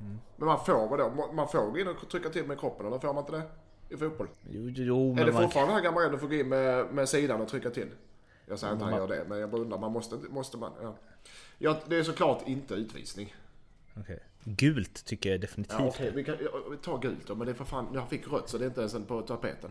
Mm. 0.00 0.20
Men 0.36 0.46
man 0.46 0.64
får 0.64 0.88
vadå? 0.88 1.32
Man 1.32 1.48
får 1.48 1.70
gå 1.70 1.78
in 1.78 1.88
och 1.88 2.08
trycka 2.10 2.28
till 2.28 2.44
med 2.46 2.60
kroppen 2.60 2.86
eller 2.86 2.98
får 2.98 3.12
man 3.14 3.18
inte 3.24 3.32
det? 3.36 3.42
I 3.94 3.96
fotboll? 3.96 4.28
Jo, 4.50 4.68
jo 4.68 5.16
är 5.18 5.24
det 5.24 5.32
man, 5.32 5.42
fortfarande 5.42 5.72
den 5.72 5.76
här 5.76 5.84
gamla 5.84 6.00
regeln 6.00 6.14
att 6.14 6.20
få 6.20 6.26
gå 6.26 6.34
in 6.34 6.48
med, 6.48 6.86
med 6.94 7.08
sidan 7.08 7.40
och 7.40 7.48
trycka 7.48 7.70
till? 7.70 7.88
Jag 8.46 8.58
säger 8.58 8.72
inte 8.72 8.84
att 8.84 8.90
han 8.90 9.00
man- 9.00 9.08
gör 9.10 9.16
det, 9.16 9.28
men 9.28 9.38
jag 9.38 9.50
bara 9.50 9.60
undrar. 9.60 9.78
Man 9.78 9.92
måste, 9.92 10.16
måste 10.16 10.56
man? 10.56 10.72
Ja. 10.82 10.96
ja, 11.58 11.80
det 11.88 11.96
är 11.96 12.02
såklart 12.02 12.48
inte 12.48 12.74
utvisning. 12.74 13.34
Okej. 13.96 14.20
Gult 14.44 15.04
tycker 15.04 15.30
jag 15.30 15.40
definitivt. 15.40 15.78
Ja, 15.78 15.86
okej, 15.86 16.12
vi, 16.14 16.24
kan, 16.24 16.36
vi 16.70 16.76
tar 16.76 16.98
gult 16.98 17.26
då, 17.26 17.34
men 17.34 17.46
det 17.46 17.52
är 17.52 17.54
för 17.54 17.64
fan, 17.64 17.86
jag 17.94 18.08
fick 18.08 18.32
rött 18.32 18.48
så 18.48 18.58
det 18.58 18.64
är 18.64 18.66
inte 18.66 18.80
ens 18.80 19.06
på 19.08 19.22
tapeten. 19.22 19.70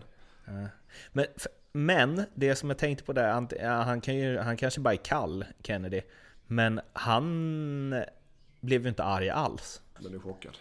Men, 1.12 1.26
men 1.72 2.26
det 2.34 2.56
som 2.56 2.70
jag 2.70 2.78
tänkte 2.78 3.04
på 3.04 3.14
där, 3.14 3.32
han, 3.32 3.48
han, 3.86 4.02
kan 4.02 4.16
ju, 4.16 4.38
han 4.38 4.58
kanske 4.58 4.80
bara 4.80 4.94
är 4.94 4.98
kall, 4.98 5.46
Kennedy. 5.64 6.02
Men 6.48 6.82
han 6.94 7.96
blev 8.60 8.82
ju 8.84 8.90
inte 8.90 9.04
arg 9.04 9.30
alls. 9.30 9.82
Men 10.00 10.12
du 10.12 10.18
är 10.18 10.22
chockad. 10.22 10.58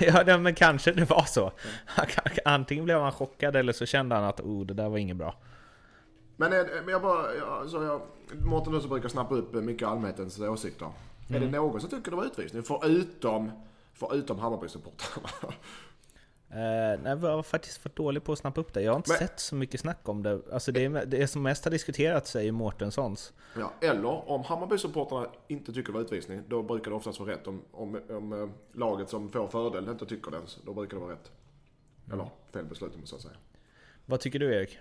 ja, 0.26 0.38
men 0.38 0.54
kanske 0.54 0.92
det 0.92 1.10
var 1.10 1.24
så. 1.24 1.52
Antingen 2.44 2.84
blev 2.84 3.00
han 3.00 3.12
chockad 3.12 3.56
eller 3.56 3.72
så 3.72 3.86
kände 3.86 4.14
han 4.14 4.24
att 4.24 4.40
oh, 4.40 4.66
det 4.66 4.74
där 4.74 4.88
var 4.88 4.98
inget 4.98 5.16
bra. 5.16 5.34
Men, 6.36 6.52
eh, 6.52 6.58
men 6.84 6.88
jag 6.88 7.02
bara, 7.02 7.34
jag, 7.34 7.68
så 7.70 7.82
jag, 7.82 8.00
Mårten 8.40 8.80
så 8.82 8.88
brukar 8.88 9.08
snappa 9.08 9.34
upp 9.34 9.52
mycket 9.54 9.88
allmänhetens 9.88 10.40
åsikter. 10.40 10.86
Är 11.28 11.36
Mm. 11.36 11.52
det 11.52 11.58
någon 11.58 11.80
som 11.80 11.90
tycker 11.90 12.10
det 12.10 12.16
var 12.16 12.24
utvisning? 12.24 12.62
Förutom, 12.62 13.50
förutom 13.94 14.38
Hammarby-supportrarna. 14.38 15.52
Eh, 16.50 16.56
nej, 16.58 16.98
jag 17.04 17.16
var 17.16 17.42
faktiskt 17.42 17.78
för 17.78 17.90
dålig 17.94 18.24
på 18.24 18.32
att 18.32 18.38
snappa 18.38 18.60
upp 18.60 18.72
det. 18.74 18.82
Jag 18.82 18.92
har 18.92 18.96
inte 18.96 19.10
Men- 19.10 19.18
sett 19.18 19.40
så 19.40 19.54
mycket 19.54 19.80
snack 19.80 20.08
om 20.08 20.22
det. 20.22 20.40
Alltså 20.52 20.72
det, 20.72 20.84
är- 20.84 21.06
det 21.06 21.26
som 21.28 21.42
mest 21.42 21.64
har 21.64 21.70
diskuterats 21.70 22.36
är 22.36 22.40
ju 22.40 22.52
Mårtenssons. 22.52 23.32
ja, 23.56 23.72
eller 23.80 24.30
om 24.30 24.42
Hammarby-supportrarna 24.44 25.26
inte 25.48 25.72
tycker 25.72 25.92
det 25.92 25.98
var 25.98 26.04
utvisning, 26.04 26.42
då 26.48 26.62
brukar 26.62 26.90
det 26.90 26.96
oftast 26.96 27.20
vara 27.20 27.30
rätt. 27.30 27.46
Om, 27.46 27.62
om, 27.72 28.00
om 28.10 28.32
eh, 28.32 28.48
laget 28.78 29.08
som 29.08 29.28
får 29.28 29.48
fördel 29.48 29.88
inte 29.88 30.06
tycker 30.06 30.30
det, 30.30 30.38
då 30.64 30.74
brukar 30.74 30.96
det 30.96 31.00
vara 31.04 31.12
rätt. 31.12 31.30
Eller 32.12 32.28
fel 32.52 32.64
beslut 32.64 32.92
om 32.94 32.98
man 33.00 33.06
så 33.06 33.16
att 33.16 33.22
säga. 33.22 33.34
Vad 34.06 34.20
tycker 34.20 34.38
du 34.38 34.54
Erik? 34.54 34.78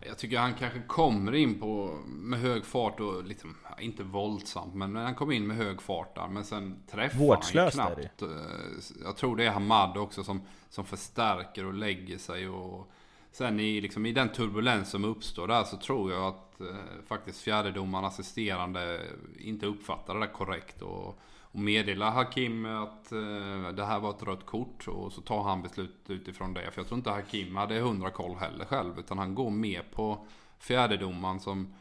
Jag 0.00 0.18
tycker 0.18 0.38
han 0.38 0.54
kanske 0.54 0.80
kommer 0.80 1.34
in 1.34 1.60
på 1.60 1.98
med 2.06 2.40
hög 2.40 2.64
fart 2.64 3.00
och 3.00 3.24
liksom, 3.24 3.56
inte 3.80 4.02
våldsamt, 4.02 4.74
men 4.74 4.96
han 4.96 5.14
kom 5.14 5.32
in 5.32 5.46
med 5.46 5.56
hög 5.56 5.82
fart 5.82 6.14
där. 6.14 6.28
Men 6.28 6.44
sen 6.44 6.82
träffar 6.90 7.18
Vårdslöst 7.18 7.78
han 7.78 7.92
är 7.92 7.96
ju 7.96 8.02
det. 8.02 8.08
knappt. 8.18 8.22
Eh, 8.22 9.02
Jag 9.04 9.16
tror 9.16 9.36
det 9.36 9.44
är 9.46 9.50
Hamad 9.50 9.96
också 9.96 10.24
som, 10.24 10.42
som 10.68 10.84
förstärker 10.84 11.66
och 11.66 11.74
lägger 11.74 12.18
sig. 12.18 12.48
Och 12.48 12.90
sen 13.32 13.60
i, 13.60 13.80
liksom, 13.80 14.06
i 14.06 14.12
den 14.12 14.28
turbulens 14.28 14.90
som 14.90 15.04
uppstår 15.04 15.48
där 15.48 15.64
så 15.64 15.76
tror 15.76 16.12
jag 16.12 16.22
att 16.24 16.60
eh, 16.60 16.66
faktiskt 17.06 17.40
fjärdedomaren 17.40 18.04
assisterande 18.04 19.00
inte 19.38 19.66
uppfattar 19.66 20.14
det 20.14 20.20
där 20.20 20.32
korrekt. 20.32 20.82
Och, 20.82 21.18
och 21.54 21.60
meddelar 21.60 22.10
Hakim 22.10 22.64
att 22.66 23.12
eh, 23.12 23.72
det 23.76 23.84
här 23.84 24.00
var 24.00 24.10
ett 24.10 24.22
rött 24.22 24.46
kort 24.46 24.88
och 24.88 25.12
så 25.12 25.20
tar 25.20 25.42
han 25.42 25.62
beslut 25.62 25.94
utifrån 26.08 26.54
det. 26.54 26.70
För 26.70 26.80
jag 26.80 26.86
tror 26.88 26.98
inte 26.98 27.10
Hakim 27.10 27.56
hade 27.56 27.80
hundra 27.80 28.10
koll 28.10 28.36
heller 28.36 28.64
själv 28.64 28.98
utan 28.98 29.18
han 29.18 29.34
går 29.34 29.50
med 29.50 29.82
på 29.90 30.26
fjärdedomaren 30.58 31.40
som, 31.40 31.74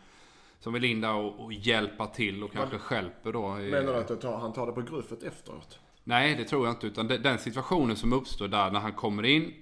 som 0.60 0.74
vill 0.74 0.84
in 0.84 1.02
där 1.02 1.14
och, 1.14 1.40
och 1.46 1.54
hjälpa 1.54 2.08
till 2.08 2.44
och 2.44 2.52
kanske 2.52 2.78
stjälper 2.78 3.34
då. 3.34 3.60
i- 3.62 3.72
Menar 3.72 3.94
du 3.94 4.00
att 4.28 4.42
han 4.42 4.54
tar 4.54 4.66
det 4.68 4.72
på 4.74 4.82
gruffet 4.82 5.24
efteråt? 5.24 5.80
Nej, 6.04 6.36
det 6.36 6.44
tror 6.46 6.66
jag 6.66 6.74
inte. 6.74 6.88
Utan 6.88 7.08
de- 7.08 7.18
den 7.18 7.38
situationen 7.40 7.96
som 7.96 8.14
uppstår 8.14 8.48
där 8.48 8.72
när 8.72 8.80
han 8.80 8.94
kommer 8.94 9.24
in 9.26 9.54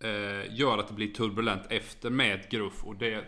eh, 0.00 0.54
gör 0.58 0.78
att 0.78 0.88
det 0.88 0.94
blir 0.94 1.12
turbulent 1.14 1.62
efter 1.70 2.10
med 2.10 2.34
ett 2.40 2.50
gruff. 2.50 2.84
Och 2.84 2.96
det 2.96 3.24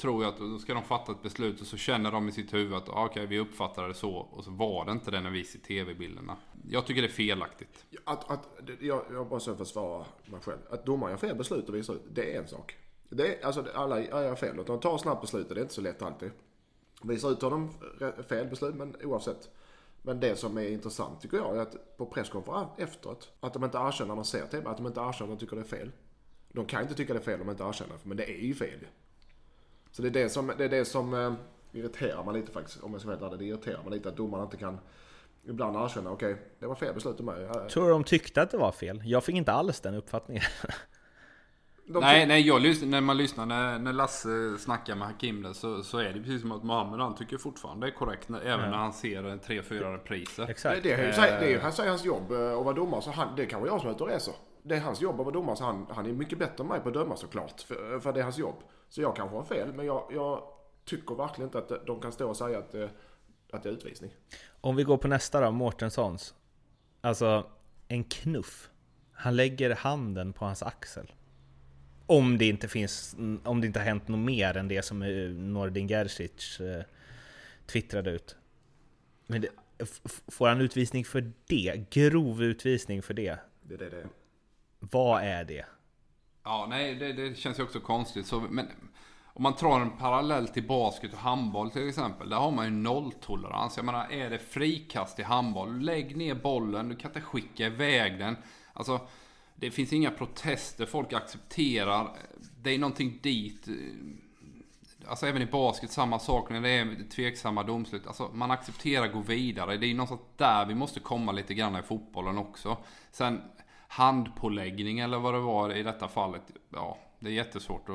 tror 0.00 0.24
jag 0.24 0.32
att 0.34 0.38
då 0.38 0.58
ska 0.58 0.74
de 0.74 0.82
fatta 0.82 1.12
ett 1.12 1.22
beslut 1.22 1.60
och 1.60 1.66
så 1.66 1.76
känner 1.76 2.12
de 2.12 2.28
i 2.28 2.32
sitt 2.32 2.54
huvud 2.54 2.74
att 2.74 2.88
ah, 2.88 3.04
okej, 3.04 3.26
vi 3.26 3.38
uppfattar 3.38 3.88
det 3.88 3.94
så. 3.94 4.12
Och 4.12 4.44
så 4.44 4.50
var 4.50 4.84
det 4.84 4.92
inte 4.92 5.10
det 5.10 5.20
när 5.20 5.30
vi 5.30 5.44
ser 5.44 5.58
tv-bilderna. 5.58 6.36
Jag 6.68 6.86
tycker 6.86 7.02
det 7.02 7.08
är 7.08 7.12
felaktigt. 7.12 7.84
Att, 8.04 8.30
att, 8.30 8.48
jag, 8.80 9.04
jag 9.12 9.28
bara 9.28 9.40
så 9.40 9.56
försvara 9.56 10.04
mig 10.26 10.40
själv. 10.40 10.58
Att 10.70 10.86
domaren 10.86 11.12
gör 11.12 11.18
fel 11.18 11.36
beslut 11.36 11.68
och 11.68 11.74
visar 11.74 11.94
ut, 11.94 12.02
det 12.12 12.34
är 12.34 12.40
en 12.40 12.48
sak. 12.48 12.76
Det 13.08 13.36
är, 13.36 13.46
alltså 13.46 13.64
alla 13.74 14.00
gör 14.00 14.34
fel. 14.34 14.60
Att 14.60 14.66
de 14.66 14.80
tar 14.80 14.98
snabbt 14.98 15.20
beslut 15.20 15.48
och 15.48 15.54
det 15.54 15.60
är 15.60 15.62
inte 15.62 15.74
så 15.74 15.80
lätt 15.80 16.02
alltid. 16.02 16.30
Visar 17.02 17.30
ut 17.30 17.42
honom 17.42 17.70
fel 18.28 18.46
beslut, 18.46 18.74
men 18.74 18.96
oavsett. 19.04 19.50
Men 20.02 20.20
det 20.20 20.36
som 20.36 20.58
är 20.58 20.68
intressant 20.68 21.20
tycker 21.20 21.36
jag 21.36 21.56
är 21.56 21.60
att 21.60 21.96
på 21.96 22.06
presskonferens 22.06 22.68
efteråt, 22.76 23.32
att 23.40 23.52
de 23.52 23.64
inte 23.64 23.78
erkänner 23.78 24.08
när 24.08 24.16
de 24.16 24.24
ser 24.24 24.46
TV, 24.46 24.70
att 24.70 24.76
de 24.76 24.86
inte 24.86 25.00
erkänner 25.00 25.28
när 25.28 25.36
de 25.36 25.40
tycker 25.40 25.56
det 25.56 25.62
är 25.62 25.78
fel. 25.78 25.92
De 26.52 26.66
kan 26.66 26.82
inte 26.82 26.94
tycka 26.94 27.12
det 27.12 27.18
är 27.18 27.24
fel 27.24 27.40
om 27.40 27.46
de 27.46 27.52
inte 27.52 27.64
erkänner, 27.64 27.96
men 28.02 28.16
det 28.16 28.30
är 28.30 28.44
ju 28.44 28.54
fel. 28.54 28.86
Så 29.92 30.02
det 30.02 30.08
är 30.08 30.12
det 30.22 30.28
som, 30.28 30.52
det 30.58 30.64
är 30.64 30.68
det 30.68 30.84
som 30.84 31.14
eh, 31.14 31.32
irriterar 31.72 32.24
mig 32.24 32.34
lite 32.40 32.52
faktiskt, 32.52 32.82
om 32.82 32.92
jag 32.92 33.00
ska 33.00 33.08
vara 33.10 33.18
helt 33.20 33.32
ärlig. 33.32 33.46
Det 33.48 33.50
irriterar 33.54 33.82
mig 33.82 33.92
lite 33.92 34.08
att 34.08 34.16
domarna 34.16 34.44
inte 34.44 34.56
kan 34.56 34.78
ibland 35.48 35.76
erkänna, 35.76 36.10
okej, 36.10 36.36
det 36.58 36.66
var 36.66 36.74
fel 36.74 36.94
beslut 36.94 37.18
av 37.20 37.24
mig. 37.26 37.42
Jag- 37.42 37.68
Tror 37.68 37.84
du 37.86 37.90
de 37.90 38.04
tyckte 38.04 38.42
att 38.42 38.50
det 38.50 38.56
var 38.58 38.72
fel? 38.72 39.02
Jag 39.04 39.24
fick 39.24 39.36
inte 39.36 39.52
alls 39.52 39.80
den 39.80 39.94
uppfattningen. 39.94 40.42
de 41.86 42.00
nej, 42.00 42.26
nej 42.26 42.46
jag 42.46 42.60
lyssnar, 42.60 42.88
när 42.88 43.00
man 43.00 43.16
lyssnar 43.16 43.46
när, 43.46 43.78
när 43.78 43.92
Lasse 43.92 44.58
snackar 44.58 44.94
med 44.94 45.08
Hakim 45.08 45.42
där, 45.42 45.52
så, 45.52 45.82
så 45.82 45.98
är 45.98 46.12
det 46.12 46.20
precis 46.20 46.40
som 46.40 46.52
att 46.52 46.62
Mohammed 46.62 47.00
han 47.00 47.14
tycker 47.14 47.38
fortfarande 47.38 47.86
det 47.86 47.90
är 47.90 47.94
korrekt. 47.94 48.28
När, 48.28 48.40
även 48.40 48.70
när 48.70 48.76
han 48.78 48.92
ser 48.92 49.38
tre, 49.38 49.62
fyra 49.62 49.94
repriser. 49.94 50.46
Det, 50.46 50.50
Exakt. 50.50 50.82
det, 50.82 50.92
är 50.92 50.98
ju, 51.06 51.12
det 51.12 51.46
är 51.46 51.48
ju 51.48 51.58
han 51.58 51.72
säger 51.72 51.90
hans 51.90 52.04
jobb 52.04 52.32
eh, 52.32 52.58
att 52.58 52.64
vara 52.64 52.74
domare, 52.74 53.02
så 53.02 53.10
han, 53.10 53.36
det 53.36 53.46
kan 53.46 53.60
vara 53.60 53.70
jag 53.70 53.80
som 53.80 53.90
är 53.90 53.94
ute 53.94 54.02
och 54.04 54.10
reser. 54.10 54.34
Det 54.62 54.76
är 54.76 54.80
hans 54.80 55.00
jobb 55.00 55.20
att 55.20 55.26
vara 55.26 55.34
domare, 55.34 55.56
så 55.56 55.64
han, 55.64 55.86
han 55.90 56.06
är 56.06 56.12
mycket 56.12 56.38
bättre 56.38 56.62
än 56.64 56.68
mig 56.68 56.80
på 56.80 56.88
att 56.88 56.94
döma 56.94 57.16
såklart. 57.16 57.60
För, 57.60 57.98
för 58.00 58.12
det 58.12 58.20
är 58.20 58.24
hans 58.24 58.38
jobb. 58.38 58.56
Så 58.90 59.02
jag 59.02 59.16
kanske 59.16 59.36
har 59.36 59.44
fel, 59.44 59.72
men 59.72 59.86
jag, 59.86 60.06
jag 60.10 60.42
tycker 60.84 61.14
verkligen 61.14 61.48
inte 61.48 61.58
att 61.58 61.86
de 61.86 62.00
kan 62.00 62.12
stå 62.12 62.28
och 62.28 62.36
säga 62.36 62.58
att, 62.58 62.74
eh, 62.74 62.88
att 63.50 63.62
det 63.62 63.68
är 63.68 63.72
utvisning. 63.72 64.14
Om 64.60 64.76
vi 64.76 64.84
går 64.84 64.96
på 64.96 65.08
nästa 65.08 65.40
då, 65.40 65.50
Mårtenssons. 65.50 66.34
Alltså, 67.00 67.50
en 67.88 68.04
knuff. 68.04 68.70
Han 69.12 69.36
lägger 69.36 69.74
handen 69.74 70.32
på 70.32 70.44
hans 70.44 70.62
axel. 70.62 71.12
Om 72.06 72.38
det 72.38 72.48
inte 72.48 72.68
finns, 72.68 73.16
om 73.44 73.60
det 73.60 73.66
inte 73.66 73.78
har 73.78 73.86
hänt 73.86 74.08
något 74.08 74.20
mer 74.20 74.56
än 74.56 74.68
det 74.68 74.82
som 74.82 75.02
eh, 75.02 75.30
Nordin 75.30 75.88
Gerzic 75.88 76.60
eh, 76.60 76.84
twittrade 77.66 78.10
ut. 78.10 78.36
Men 79.26 79.40
det, 79.40 79.48
får 80.28 80.48
han 80.48 80.60
utvisning 80.60 81.04
för 81.04 81.32
det? 81.46 81.90
Grov 81.90 82.42
utvisning 82.42 83.02
för 83.02 83.14
det? 83.14 83.38
Det 83.62 83.74
är 83.74 83.90
det. 83.90 84.06
Vad 84.78 85.22
är 85.22 85.44
det? 85.44 85.64
Ja, 86.44 86.66
nej, 86.68 86.94
det, 86.94 87.12
det 87.12 87.38
känns 87.38 87.58
ju 87.58 87.62
också 87.62 87.80
konstigt. 87.80 88.26
Så, 88.26 88.40
men 88.40 88.68
om 89.24 89.42
man 89.42 89.54
drar 89.60 89.80
en 89.80 89.90
parallell 89.90 90.48
till 90.48 90.66
basket 90.66 91.12
och 91.12 91.18
handboll 91.18 91.70
till 91.70 91.88
exempel. 91.88 92.28
Där 92.30 92.36
har 92.36 92.50
man 92.50 92.64
ju 92.64 92.70
nolltolerans. 92.70 93.76
Jag 93.76 93.86
menar, 93.86 94.12
är 94.12 94.30
det 94.30 94.38
frikast 94.38 95.18
i 95.18 95.22
handboll, 95.22 95.80
lägg 95.80 96.16
ner 96.16 96.34
bollen. 96.34 96.88
Du 96.88 96.96
kan 96.96 97.10
inte 97.10 97.20
skicka 97.20 97.66
iväg 97.66 98.18
den. 98.18 98.36
Alltså, 98.72 99.00
det 99.54 99.70
finns 99.70 99.92
inga 99.92 100.10
protester. 100.10 100.86
Folk 100.86 101.12
accepterar. 101.12 102.16
Det 102.62 102.70
är 102.70 102.78
någonting 102.78 103.18
dit. 103.22 103.68
Eh, 103.68 103.74
alltså 105.08 105.26
även 105.26 105.42
i 105.42 105.46
basket, 105.46 105.90
samma 105.90 106.18
sak 106.18 106.50
när 106.50 106.60
det 106.60 106.70
är 106.70 107.08
tveksamma 107.10 107.62
domslut. 107.62 108.06
Alltså 108.06 108.30
man 108.32 108.50
accepterar, 108.50 109.08
gå 109.08 109.20
vidare. 109.20 109.76
Det 109.76 109.86
är 109.86 109.94
någonstans 109.94 110.20
där 110.36 110.66
vi 110.66 110.74
måste 110.74 111.00
komma 111.00 111.32
lite 111.32 111.54
grann 111.54 111.76
i 111.76 111.82
fotbollen 111.82 112.38
också. 112.38 112.76
Sen 113.10 113.42
handpåläggning 113.90 115.00
eller 115.00 115.18
vad 115.18 115.34
det 115.34 115.40
var 115.40 115.72
i 115.76 115.82
detta 115.82 116.08
fallet. 116.08 116.42
Ja, 116.74 116.98
det 117.18 117.28
är 117.28 117.32
jättesvårt 117.32 117.88
att, 117.88 117.94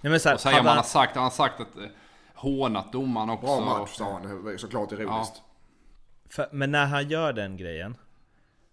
Nej, 0.00 0.10
men 0.10 0.20
så 0.20 0.28
här, 0.28 0.34
att 0.34 0.40
säga. 0.40 0.62
Man 0.62 0.76
har 0.76 0.84
sagt, 0.84 1.14
han 1.14 1.24
har 1.24 1.30
sagt 1.30 1.60
att 1.60 1.76
eh, 1.76 1.82
hånat 2.34 2.92
domaren 2.92 3.30
också. 3.30 3.46
Bra 3.46 3.78
match 3.78 3.94
sa 3.94 4.12
han, 4.12 4.58
såklart 4.58 4.92
ironiskt. 4.92 5.42
För, 6.30 6.48
men 6.52 6.70
när 6.70 6.86
han 6.86 7.08
gör 7.08 7.32
den 7.32 7.56
grejen 7.56 7.96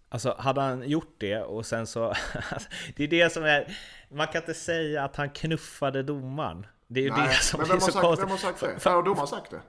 Alltså 0.08 0.36
hade 0.38 0.60
han 0.60 0.88
gjort 0.88 1.14
det 1.18 1.42
och 1.42 1.66
sen 1.66 1.86
så 1.86 2.14
Det 2.96 3.04
är 3.04 3.08
det 3.08 3.32
som 3.32 3.44
är 3.44 3.76
Man 4.08 4.26
kan 4.26 4.40
inte 4.42 4.54
säga 4.54 5.04
att 5.04 5.16
han 5.16 5.30
knuffade 5.30 6.02
domaren 6.02 6.66
Det 6.86 7.00
är 7.00 7.04
ju 7.04 7.10
Nej, 7.10 7.28
det 7.28 7.34
som 7.34 7.60
men 7.60 7.66
är 7.66 7.70
vem 7.70 7.80
så 7.80 7.92
sagt, 7.92 8.04
konstigt 8.04 8.24
vem 8.24 8.30
har 8.30 8.38
sagt 8.38 8.60
det? 8.60 8.80
För- 8.80 8.90
Har 8.90 9.02
domaren 9.02 9.26
sagt 9.26 9.50
det? 9.50 9.60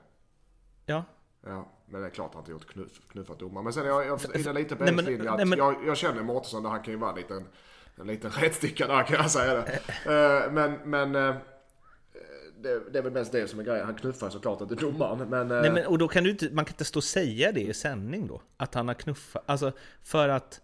Ja, 0.86 1.04
Ja, 1.46 1.68
men 1.86 2.00
det 2.00 2.06
är 2.06 2.10
klart 2.10 2.28
att 2.28 2.34
han 2.34 2.42
inte 2.42 2.52
gjort 2.52 2.66
knuff, 2.66 3.00
knuffat 3.12 3.38
domaren. 3.38 3.64
Men 3.64 3.72
sen 3.72 3.86
jag, 3.86 4.06
jag 4.06 4.24
är 4.24 4.52
lite 4.52 4.76
på 4.76 4.84
Nej, 4.84 4.92
men- 4.94 5.04
linje 5.04 5.30
att 5.30 5.58
jag, 5.58 5.76
jag 5.86 5.96
känner 5.96 6.22
Mårtensson 6.22 6.64
han 6.64 6.82
kan 6.82 6.92
ju 6.94 6.98
vara 7.00 7.10
en 7.10 7.16
liten, 7.16 7.44
en 8.00 8.06
liten 8.06 8.30
rättsticka 8.30 8.86
där 8.86 9.02
kan 9.02 9.16
jag 9.16 9.30
säga 9.30 9.54
det. 9.54 9.72
Eh, 10.12 10.52
men 10.52 10.72
men 10.84 11.14
eh, 11.14 11.34
det, 12.62 12.90
det 12.92 12.98
är 12.98 13.02
väl 13.02 13.12
mest 13.12 13.32
det 13.32 13.48
som 13.48 13.60
är 13.60 13.64
grejen. 13.64 13.86
Han 13.86 13.94
knuffar 13.94 14.30
såklart 14.30 14.60
inte 14.60 14.74
domaren. 14.74 15.28
Men, 15.28 15.50
eh, 15.50 15.60
Nej, 15.60 15.70
men, 15.70 15.86
och 15.86 15.98
då 15.98 16.08
kan 16.08 16.24
du 16.24 16.30
inte, 16.30 16.50
man 16.52 16.64
kan 16.64 16.72
inte 16.72 16.84
stå 16.84 16.98
och 16.98 17.04
säga 17.04 17.52
det 17.52 17.60
i 17.60 17.74
sändning 17.74 18.26
då 18.26 18.42
Att 18.56 18.74
han 18.74 18.88
har 18.88 18.94
knuffat, 18.94 19.42
alltså 19.46 19.72
för 20.02 20.28
att 20.28 20.60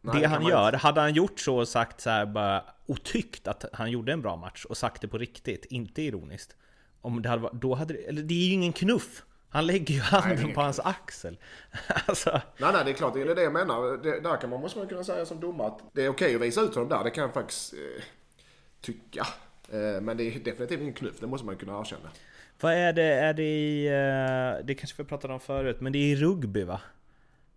Nej, 0.00 0.20
Det 0.20 0.26
han 0.28 0.46
gör, 0.46 0.66
inte. 0.66 0.76
hade 0.78 1.00
han 1.00 1.12
gjort 1.14 1.40
så 1.40 1.56
och 1.56 1.68
sagt 1.68 2.00
så 2.00 2.10
här 2.10 2.26
bara 2.26 2.64
Och 2.86 3.02
tyckt 3.04 3.48
att 3.48 3.64
han 3.72 3.90
gjorde 3.90 4.12
en 4.12 4.22
bra 4.22 4.36
match 4.36 4.64
och 4.64 4.76
sagt 4.76 5.02
det 5.02 5.08
på 5.08 5.18
riktigt, 5.18 5.64
inte 5.64 6.02
ironiskt 6.02 6.56
om 7.00 7.22
det 7.22 7.28
hade, 7.28 7.42
varit- 7.42 7.52
då 7.60 7.74
hade 7.74 7.94
det, 7.94 7.98
eller 8.08 8.22
det 8.22 8.34
är 8.34 8.46
ju 8.46 8.52
ingen 8.52 8.72
knuff 8.72 9.22
Han 9.52 9.66
lägger 9.66 9.94
ju 9.94 10.00
handen 10.00 10.40
ingen 10.40 10.54
på 10.54 10.60
hans 10.60 10.80
axel 10.80 11.38
Alltså 12.06 12.30
Nej, 12.58 12.72
nej, 12.72 12.84
det 12.84 12.90
är 12.90 12.94
klart. 12.94 13.14
Det 13.14 13.22
är 13.22 13.34
det 13.34 13.42
jag 13.42 13.52
menar. 13.52 13.96
Det, 14.02 14.20
där 14.20 14.36
kan 14.36 14.50
man, 14.50 14.60
måste 14.60 14.78
man 14.78 14.88
kunna 14.88 15.04
säga 15.04 15.26
som 15.26 15.40
domare 15.40 15.66
att 15.66 15.80
det 15.92 16.04
är 16.04 16.08
okej 16.08 16.34
att 16.34 16.40
visa 16.40 16.60
ut 16.60 16.74
honom 16.74 16.88
där. 16.88 17.04
Det 17.04 17.10
kan 17.10 17.22
jag 17.22 17.34
faktiskt 17.34 17.72
eh, 17.72 18.02
tycka. 18.80 19.26
Eh, 19.72 20.00
men 20.00 20.16
det 20.16 20.24
är 20.24 20.40
definitivt 20.40 20.80
ingen 20.80 20.94
knuff. 20.94 21.20
Det 21.20 21.26
måste 21.26 21.46
man 21.46 21.56
kunna 21.56 21.80
erkänna. 21.80 22.10
Vad 22.60 22.72
är 22.72 22.92
det, 22.92 23.02
är 23.02 23.34
det 23.34 23.42
i, 23.42 23.86
eh, 23.86 24.66
det 24.66 24.74
kanske 24.74 25.02
vi 25.02 25.08
pratade 25.08 25.34
om 25.34 25.40
förut, 25.40 25.80
men 25.80 25.92
det 25.92 25.98
är 25.98 26.12
i 26.12 26.16
rugby 26.16 26.64
va? 26.64 26.80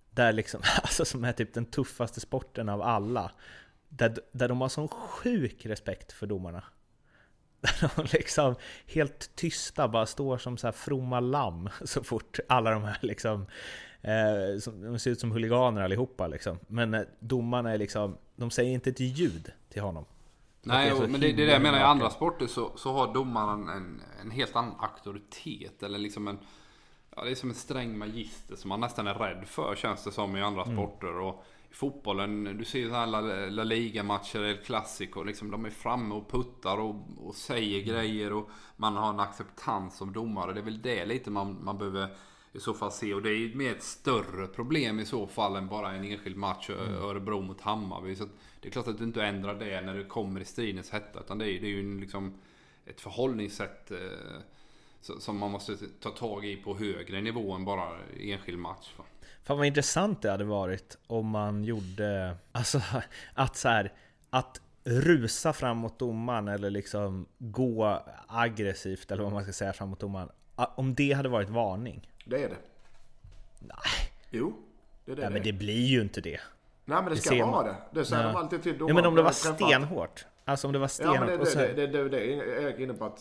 Där 0.10 0.34
liksom, 0.34 0.62
alltså 0.82 1.06
som 1.06 1.24
är 1.24 1.32
typ 1.32 1.54
den 1.54 1.66
tuffaste 1.66 2.20
sporten 2.20 2.70
av 2.70 2.82
alla. 2.82 3.32
Där, 3.90 4.16
där 4.32 4.48
de 4.48 4.62
har 4.62 4.70
sån 4.70 4.88
sjuk 4.88 5.66
respekt 5.66 6.12
för 6.12 6.28
domarna. 6.28 6.64
Där 7.82 7.92
de 7.96 8.06
liksom 8.18 8.56
helt 8.88 9.36
tysta 9.36 9.88
bara 9.88 10.06
står 10.06 10.38
som 10.38 10.58
så 10.58 10.68
här 10.68 10.72
fromma 10.72 11.20
lamm 11.20 11.70
så 11.86 12.04
fort 12.04 12.40
alla 12.50 12.72
de 12.72 12.84
här 12.84 12.98
liksom 13.02 13.46
eh, 14.02 14.60
som, 14.60 14.82
De 14.82 15.00
ser 15.00 15.12
ut 15.12 15.20
som 15.20 15.32
huliganer 15.32 15.82
allihopa 15.82 16.28
liksom. 16.28 16.60
Men 16.68 16.94
eh, 16.94 17.02
domarna 17.20 17.72
är 17.72 17.78
liksom, 17.78 18.18
de 18.36 18.52
säger 18.52 18.72
inte 18.72 18.90
ett 18.90 19.00
ljud 19.00 19.52
till 19.70 19.82
honom. 19.82 20.06
Nej, 20.66 20.90
det 20.90 21.08
men 21.08 21.22
det, 21.22 21.32
det 21.32 21.44
är 21.44 21.48
det 21.48 21.54
jag 21.54 21.62
menar. 21.62 21.80
I 21.80 21.82
andra 21.82 22.10
sporter 22.10 22.48
så, 22.48 22.72
så 22.76 22.94
har 22.94 23.14
domaren 23.14 23.70
en, 23.70 24.02
en 24.22 24.32
helt 24.32 24.56
annan 24.56 24.76
auktoritet. 24.80 25.84
Eller 25.84 26.00
liksom 26.00 26.28
en... 26.28 26.40
Ja, 27.16 27.24
det 27.24 27.32
är 27.32 27.36
som 27.36 27.50
en 27.50 27.56
sträng 27.56 27.98
magister 27.98 28.56
som 28.56 28.70
man 28.70 28.80
nästan 28.80 29.08
är 29.08 29.14
rädd 29.14 29.48
för 29.48 29.76
känns 29.76 30.04
det 30.04 30.12
som 30.12 30.36
i 30.38 30.42
andra 30.42 30.64
Mm. 30.64 30.76
sporter. 30.76 31.20
Och 31.20 31.46
fotbollen, 31.74 32.58
du 32.58 32.66
ser 32.66 32.80
ju 32.80 32.92
här 32.92 33.08
La, 33.52 33.64
Liga-matcher, 33.64 34.40
El 34.44 34.58
Clasico. 34.58 35.24
Liksom, 35.24 35.52
de 35.52 35.66
är 35.66 35.70
framme 35.70 36.16
och 36.16 36.32
puttar 36.32 36.78
och, 36.78 36.96
och 37.18 37.36
säger 37.36 37.82
Mm. 37.84 37.96
grejer. 37.96 38.34
Och 38.34 38.50
man 38.78 38.96
har 38.98 39.10
en 39.10 39.20
acceptans 39.20 39.98
som 39.98 40.14
domare. 40.14 40.54
Det 40.54 40.60
är 40.60 40.64
väl 40.64 40.82
det 40.82 41.06
lite 41.06 41.32
man, 41.32 41.64
man 41.64 41.78
behöver 41.78 42.08
i 42.52 42.60
så 42.60 42.74
fall 42.74 42.92
se. 42.92 43.14
Och 43.14 43.22
det 43.22 43.30
är 43.30 43.38
ju 43.38 43.56
mer 43.56 43.72
ett 43.72 43.84
större 43.84 44.48
problem 44.48 45.00
i 45.00 45.06
så 45.06 45.28
fall 45.28 45.56
än 45.56 45.68
bara 45.68 45.92
en 45.92 46.04
enskild 46.04 46.38
match 46.38 46.70
Ö- 46.70 46.98
Örebro 47.02 47.42
mot 47.42 47.62
Hammarby. 47.62 48.16
Så 48.16 48.26
det 48.62 48.68
är 48.68 48.72
klart 48.72 48.88
att 48.88 48.98
du 48.98 49.04
inte 49.04 49.24
ändrar 49.26 49.56
det 49.56 49.82
när 49.82 49.96
det 49.96 50.04
kommer 50.04 50.40
i 50.40 50.46
stridens 50.46 50.90
hetta. 50.90 51.20
Utan 51.20 51.38
det 51.38 51.46
är, 51.52 51.62
det 51.62 51.68
är 51.68 51.70
ju 51.72 51.80
en, 51.80 52.00
liksom 52.02 52.34
ett 52.86 53.02
förhållningssätt 53.02 53.92
eh, 53.92 53.98
som 55.20 55.38
man 55.38 55.52
måste 55.52 55.78
ta 56.00 56.10
tag 56.10 56.46
i 56.46 56.56
på 56.56 56.78
högre 56.78 57.22
nivå 57.22 57.52
än 57.54 57.66
bara 57.66 57.90
enskild 58.20 58.60
match. 58.60 58.90
Fan 59.44 59.58
vad 59.58 59.68
intressant 59.68 60.22
det 60.22 60.32
hade 60.32 60.44
varit 60.44 60.98
om 61.08 61.28
man 61.28 61.64
gjorde, 61.64 62.38
alltså 62.52 62.82
att 63.34 63.56
så 63.56 63.70
här, 63.70 63.94
att 64.30 64.62
rusa 64.84 65.54
framåt 65.54 66.00
domaren 66.00 66.48
eller 66.48 66.70
liksom 66.70 67.26
gå 67.40 68.04
aggressivt 68.28 69.12
eller 69.12 69.24
vad 69.24 69.32
man 69.34 69.44
ska 69.44 69.54
säga 69.54 69.74
framåt 69.74 70.00
domaren. 70.00 70.30
Om 70.56 70.96
det 70.96 71.12
hade 71.14 71.30
varit 71.30 71.50
varning. 71.50 72.10
Det 72.26 72.44
är 72.44 72.50
det. 72.50 72.58
Nej. 73.60 73.78
Jo, 74.30 74.54
det 75.06 75.12
är 75.12 75.16
det. 75.16 75.22
Nej 75.22 75.32
men 75.32 75.40
är. 75.42 75.46
det 75.46 75.54
blir 75.54 75.86
ju 75.86 76.02
inte 76.02 76.22
det. 76.22 76.40
Nej 76.86 76.98
men 76.98 77.06
det 77.06 77.10
det 77.10 77.16
ska 77.22 77.46
vara 77.46 77.64
det. 77.68 77.76
Det 77.94 78.06
säger 78.06 78.24
Ja. 78.24 78.30
de 78.30 78.36
alltid 78.36 78.64
till 78.64 78.72
Ja, 78.72 78.78
domaren. 78.78 78.96
men 78.96 79.06
om 79.06 79.16
det 79.16 79.22
var 79.22 79.32
stenhårt. 79.32 80.26
Alltså 80.46 80.68
om 80.68 80.74
det 80.74 80.80
var 80.80 80.86
Ja 80.86 80.90
stenhårt. 80.90 81.20
men 81.20 81.40
det, 81.40 81.46
så, 81.46 81.58
det, 81.60 81.74
det, 81.74 81.88
det, 81.88 82.04
det, 82.04 82.10
det 82.10 82.20
är 82.34 82.62
Erik 82.62 82.80
inne 82.80 82.94
på 82.94 83.06
att 83.06 83.20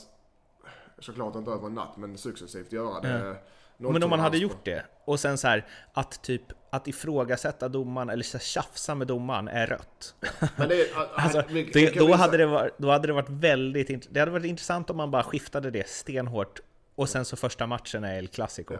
såklart 1.03 1.35
inte 1.37 1.51
över 1.51 1.67
en 1.67 1.75
natt 1.75 1.97
men 1.97 2.19
successivt 2.19 2.73
göra 2.73 3.01
det. 3.01 3.37
men 3.77 4.03
om 4.03 4.11
man 4.11 4.21
hade 4.21 4.39
gjort 4.39 4.65
det 4.65 4.85
och 5.05 5.21
sen 5.21 5.39
så 5.39 5.49
här 5.49 5.67
att 5.93 6.23
typ 6.23 6.43
att 6.71 6.89
ifrågasätta 6.89 7.69
domaren 7.69 8.11
eller 8.11 8.23
så 8.25 8.39
här 8.39 8.45
tjafsa 8.45 8.95
med 8.95 9.07
domaren 9.07 9.49
är 9.49 9.67
rött. 9.67 10.15
på- 10.21 10.47
Men 10.57 10.69
det, 10.69 10.75
är- 10.83 11.09
Alltså, 11.15 11.43
vi- 11.49 11.63
vi 11.63 11.71
det, 11.73 11.87
kan 11.87 12.07
då, 12.07 12.13
hade 12.15 12.37
det 12.37 12.47
varit, 12.47 12.79
då 12.79 12.91
hade 12.91 13.07
det 13.07 13.13
varit 13.13 13.29
väldigt 13.29 14.09
Det 14.15 14.21
hade 14.21 14.33
varit 14.33 14.45
intressant 14.47 14.91
om 14.91 14.97
man 14.97 15.11
bara 15.11 15.23
skiftade 15.23 15.71
det 15.71 15.89
stenhårt 15.89 16.61
och 16.95 17.09
sen 17.09 17.25
så 17.25 17.37
första 17.37 17.67
matchen 17.67 18.05
är 18.05 18.19
El 18.19 18.29
Clasico. 18.29 18.75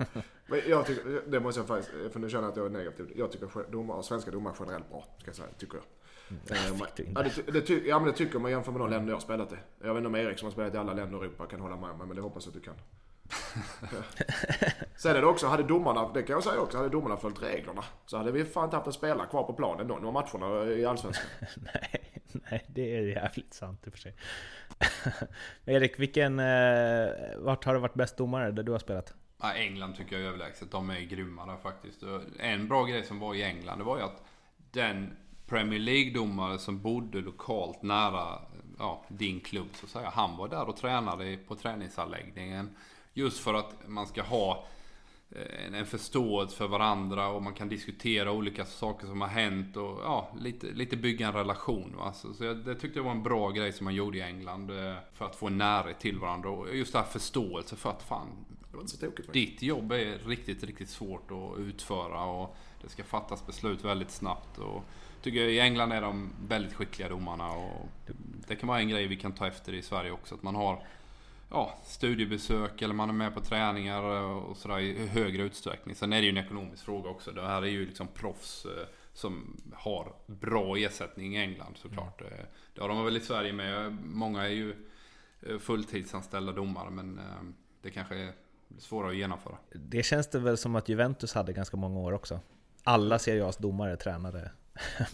Men 0.46 0.60
jag 0.68 0.86
tycker, 0.86 1.22
det 1.30 1.40
måste 1.40 1.60
jag 1.60 1.68
faktiskt, 1.68 2.12
för 2.12 2.20
nu 2.20 2.30
känner 2.30 2.42
jag 2.44 2.50
att 2.50 2.56
jag 2.56 2.66
är 2.66 2.70
negativ. 2.70 3.12
Jag 3.16 3.32
tycker 3.32 3.70
domare, 3.72 4.02
svenska 4.02 4.30
domare 4.30 4.54
generellt 4.60 4.90
bra, 4.90 5.04
ska 5.18 5.28
jag 5.28 5.36
säga, 5.36 5.48
tycker 5.58 5.74
jag. 5.76 5.84
Eh, 6.30 6.78
man- 6.78 6.88
du 6.96 7.02
in 7.02 7.12
ja, 7.14 7.22
det, 7.22 7.52
det, 7.52 7.60
ty, 7.60 7.86
ja 7.86 7.98
men 7.98 8.08
det 8.08 8.14
tycker 8.16 8.38
man 8.38 8.50
jämför 8.50 8.72
med 8.72 8.80
de 8.80 8.90
länder 8.90 9.08
jag 9.08 9.16
har 9.16 9.20
spelat 9.20 9.52
i. 9.52 9.56
Jag 9.80 9.88
vet 9.88 9.96
inte 9.96 10.06
om 10.06 10.14
Erik 10.14 10.38
som 10.38 10.46
har 10.46 10.52
spelat 10.52 10.74
i 10.74 10.76
alla 10.76 10.92
länder 10.92 11.18
i 11.18 11.20
Europa 11.26 11.46
kan 11.46 11.60
hålla 11.60 11.76
med 11.76 11.96
mig, 11.98 12.06
men 12.06 12.16
det 12.16 12.22
hoppas 12.22 12.46
jag 12.46 12.56
att 12.56 12.62
du 12.62 12.70
kan. 12.70 12.74
Sen 14.96 15.16
är 15.16 15.20
det 15.20 15.26
också, 15.26 15.46
hade 15.46 15.62
domarna, 15.62 16.12
det 16.12 16.22
kan 16.22 16.34
jag 16.34 16.44
säga 16.44 16.60
också, 16.60 16.76
hade 16.76 16.88
domarna 16.88 17.16
följt 17.16 17.42
reglerna 17.42 17.84
så 18.06 18.16
hade 18.16 18.32
vi 18.32 18.44
fan 18.44 18.64
inte 18.64 18.76
haft 18.76 18.86
en 18.86 18.92
spelare 18.92 19.26
kvar 19.26 19.42
på 19.42 19.52
planen 19.52 19.88
då, 19.88 19.94
några 19.94 20.12
matcherna 20.12 20.64
i 20.72 20.86
Allsvenskan. 20.86 21.26
nej, 21.74 22.12
nej, 22.50 22.64
det 22.68 22.96
är 22.96 23.02
jävligt 23.02 23.54
sant 23.54 23.86
i 23.86 23.88
och 23.88 23.92
för 23.92 24.00
sig. 24.00 24.14
Erik, 25.64 25.98
vilken... 25.98 26.38
Eh, 26.38 27.08
vart 27.38 27.64
har 27.64 27.74
du 27.74 27.80
varit 27.80 27.94
bäst 27.94 28.16
domare 28.16 28.50
där 28.50 28.62
du 28.62 28.72
har 28.72 28.78
spelat? 28.78 29.14
Ja, 29.42 29.52
England 29.52 29.94
tycker 29.94 30.16
jag 30.16 30.24
är 30.24 30.28
överlägset. 30.28 30.70
De 30.70 30.90
är 30.90 31.00
grymma 31.00 31.46
där 31.46 31.56
faktiskt. 31.56 32.02
En 32.38 32.68
bra 32.68 32.84
grej 32.84 33.04
som 33.04 33.20
var 33.20 33.34
i 33.34 33.42
England 33.42 33.78
det 33.78 33.84
var 33.84 33.96
ju 33.98 34.02
att 34.02 34.22
den 34.70 35.16
Premier 35.46 35.80
League-domare 35.80 36.58
som 36.58 36.82
bodde 36.82 37.20
lokalt 37.20 37.82
nära 37.82 38.38
ja, 38.78 39.04
din 39.08 39.40
klubb 39.40 39.68
så 39.72 39.86
att 39.86 39.90
säga. 39.90 40.10
Han 40.14 40.36
var 40.36 40.48
där 40.48 40.68
och 40.68 40.76
tränade 40.76 41.38
på 41.48 41.54
träningsanläggningen. 41.54 42.70
Just 43.14 43.38
för 43.38 43.54
att 43.54 43.88
man 43.88 44.06
ska 44.06 44.22
ha 44.22 44.64
en, 45.66 45.74
en 45.74 45.86
förståelse 45.86 46.56
för 46.56 46.68
varandra 46.68 47.28
och 47.28 47.42
man 47.42 47.54
kan 47.54 47.68
diskutera 47.68 48.32
olika 48.32 48.64
saker 48.64 49.06
som 49.06 49.20
har 49.20 49.28
hänt 49.28 49.76
och 49.76 50.00
ja, 50.02 50.28
lite, 50.38 50.66
lite 50.66 50.96
bygga 50.96 51.26
en 51.26 51.32
relation. 51.32 51.94
Va? 51.96 52.12
Så, 52.12 52.34
så 52.34 52.44
jag, 52.44 52.56
det 52.56 52.74
tyckte 52.74 52.98
jag 52.98 53.04
var 53.04 53.10
en 53.10 53.22
bra 53.22 53.50
grej 53.50 53.72
som 53.72 53.84
man 53.84 53.94
gjorde 53.94 54.18
i 54.18 54.22
England 54.22 54.70
eh, 54.70 54.94
för 55.12 55.24
att 55.24 55.36
få 55.36 55.48
närhet 55.48 56.00
till 56.00 56.18
varandra 56.18 56.50
och 56.50 56.76
just 56.76 56.92
det 56.92 56.98
här 56.98 57.06
förståelse 57.06 57.76
för 57.76 57.90
att 57.90 58.02
fan, 58.02 58.28
tokigt 59.00 59.32
ditt 59.32 59.62
jobb 59.62 59.92
är 59.92 60.18
riktigt, 60.18 60.64
riktigt 60.64 60.88
svårt 60.88 61.30
att 61.30 61.58
utföra 61.58 62.24
och 62.24 62.56
det 62.82 62.88
ska 62.88 63.04
fattas 63.04 63.46
beslut 63.46 63.84
väldigt 63.84 64.10
snabbt. 64.10 64.58
Och 64.58 64.82
tycker 65.26 65.40
jag 65.40 65.50
i 65.50 65.60
England 65.60 65.92
är 65.92 66.00
de 66.00 66.32
väldigt 66.48 66.74
skickliga 66.74 67.08
domarna 67.08 67.50
och 67.50 67.88
det 68.48 68.56
kan 68.56 68.68
vara 68.68 68.80
en 68.80 68.88
grej 68.88 69.06
vi 69.06 69.16
kan 69.16 69.32
ta 69.32 69.46
efter 69.46 69.72
i 69.72 69.82
Sverige 69.82 70.10
också. 70.10 70.34
Att 70.34 70.42
man 70.42 70.54
har 70.54 70.82
ja, 71.50 71.78
studiebesök 71.84 72.82
eller 72.82 72.94
man 72.94 73.08
är 73.08 73.12
med 73.14 73.34
på 73.34 73.40
träningar 73.40 74.02
och 74.02 74.56
sådär 74.56 74.78
i 74.78 75.06
högre 75.06 75.42
utsträckning. 75.42 75.94
Sen 75.94 76.12
är 76.12 76.16
det 76.16 76.22
ju 76.22 76.30
en 76.30 76.44
ekonomisk 76.44 76.84
fråga 76.84 77.10
också. 77.10 77.32
Det 77.32 77.46
här 77.46 77.62
är 77.62 77.66
ju 77.66 77.86
liksom 77.86 78.08
proffs 78.08 78.64
eh, 78.64 78.86
som 79.12 79.60
har 79.74 80.12
bra 80.26 80.76
ersättning 80.76 81.36
i 81.36 81.40
England 81.40 81.76
såklart. 81.76 82.20
Eh, 82.20 82.28
Det 82.74 82.80
har 82.80 82.88
de 82.88 83.04
väl 83.04 83.16
i 83.16 83.20
Sverige 83.20 83.52
med. 83.52 83.92
Många 84.04 84.44
är 84.44 84.48
ju 84.52 84.74
eh, 85.42 85.58
fulltidsanställda 85.58 86.52
domare 86.52 86.90
men 86.90 87.20
det 87.82 87.90
kanske 87.90 88.16
är 88.16 88.32
svårare 88.78 89.10
att 89.10 89.16
genomföra. 89.16 89.56
Det 89.72 90.02
känns 90.02 90.30
det 90.30 90.38
väl 90.38 90.56
som 90.56 90.76
att 90.76 90.88
Juventus 90.88 91.34
hade 91.34 91.52
ganska 91.52 91.76
många 91.76 91.98
år 91.98 92.12
också. 92.12 92.40
Alla 92.84 93.18
Serie 93.18 93.44
A's 93.44 93.62
domare 93.62 93.96
tränade. 93.96 94.50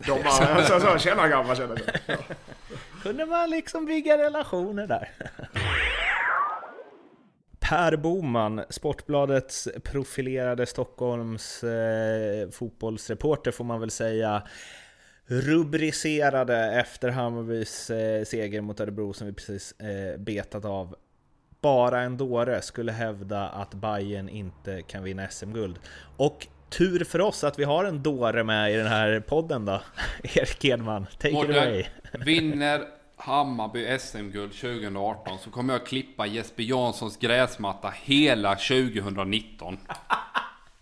De 0.06 0.22
bara, 0.22 0.64
så, 0.64 0.80
så, 0.80 0.98
tjena 0.98 1.28
gamla, 1.28 1.56
tjena. 1.56 1.76
Ja. 2.06 2.16
Kunde 3.02 3.26
man 3.26 3.50
liksom 3.50 3.84
bygga 3.86 4.18
relationer 4.18 4.86
där. 4.86 5.08
Per 7.60 7.96
Boman, 7.96 8.64
Sportbladets 8.70 9.68
profilerade 9.84 10.66
Stockholms 10.66 11.64
eh, 11.64 12.50
fotbollsreporter 12.50 13.50
får 13.50 13.64
man 13.64 13.80
väl 13.80 13.90
säga, 13.90 14.42
rubricerade 15.26 16.56
efter 16.56 17.08
Hammarbys 17.08 17.90
eh, 17.90 18.24
seger 18.24 18.60
mot 18.60 18.80
Örebro 18.80 19.12
som 19.12 19.26
vi 19.26 19.32
precis 19.32 19.72
eh, 19.72 20.18
betat 20.20 20.64
av. 20.64 20.96
Bara 21.60 22.00
en 22.00 22.16
dåre 22.16 22.62
skulle 22.62 22.92
hävda 22.92 23.48
att 23.48 23.74
Bayern 23.74 24.28
inte 24.28 24.82
kan 24.82 25.02
vinna 25.02 25.28
SM-guld. 25.28 25.78
Och 26.16 26.46
tur 26.72 27.04
för 27.04 27.20
oss 27.20 27.44
att 27.44 27.58
vi 27.58 27.64
har 27.64 27.84
en 27.84 28.02
dåre 28.02 28.44
med 28.44 28.72
i 28.72 28.76
den 28.76 28.86
här 28.86 29.20
podden 29.20 29.64
då. 29.64 29.80
Erik 30.22 30.64
Edman, 30.64 31.06
take 31.18 31.28
it 31.28 31.50
away. 31.50 31.84
vinner 32.12 32.82
Hammarby 33.16 33.98
SM-guld 33.98 34.52
2018 34.52 35.38
så 35.38 35.50
kommer 35.50 35.72
jag 35.72 35.86
klippa 35.86 36.26
Jesper 36.26 36.62
Janssons 36.62 37.16
gräsmatta 37.16 37.92
hela 38.02 38.54
2019. 38.54 39.78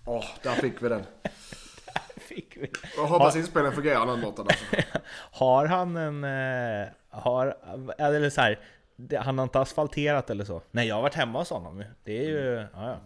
Åh, 0.05 0.25
där 0.43 0.55
fick 0.55 0.83
vi 0.83 0.89
den. 0.89 1.03
Fick 2.17 2.57
vi. 2.57 2.71
Jag 2.97 3.07
hoppas 3.07 3.37
inspelningen 3.37 3.75
fungerar 3.77 4.07
den 4.07 4.21
låten 4.21 4.45
alltså. 4.49 4.65
Har 5.33 5.67
han 5.67 5.97
en... 5.97 6.25
eh, 6.25 6.89
Har, 7.11 7.57
eller 7.99 8.31
så 8.31 8.41
här, 8.41 8.59
han 9.21 9.39
har 9.39 9.43
inte 9.43 9.61
asfalterat 9.61 10.31
eller 10.31 10.45
så? 10.45 10.63
Nej, 10.71 10.89
jag 10.89 10.95
har 10.95 11.03
varit 11.03 11.15
hemma 11.15 11.39
hos 11.39 11.51
honom. 11.51 11.85
Det 12.05 12.19
är 12.19 12.29
ju... 12.29 12.55
Ja, 12.75 12.89
ja. 12.89 12.97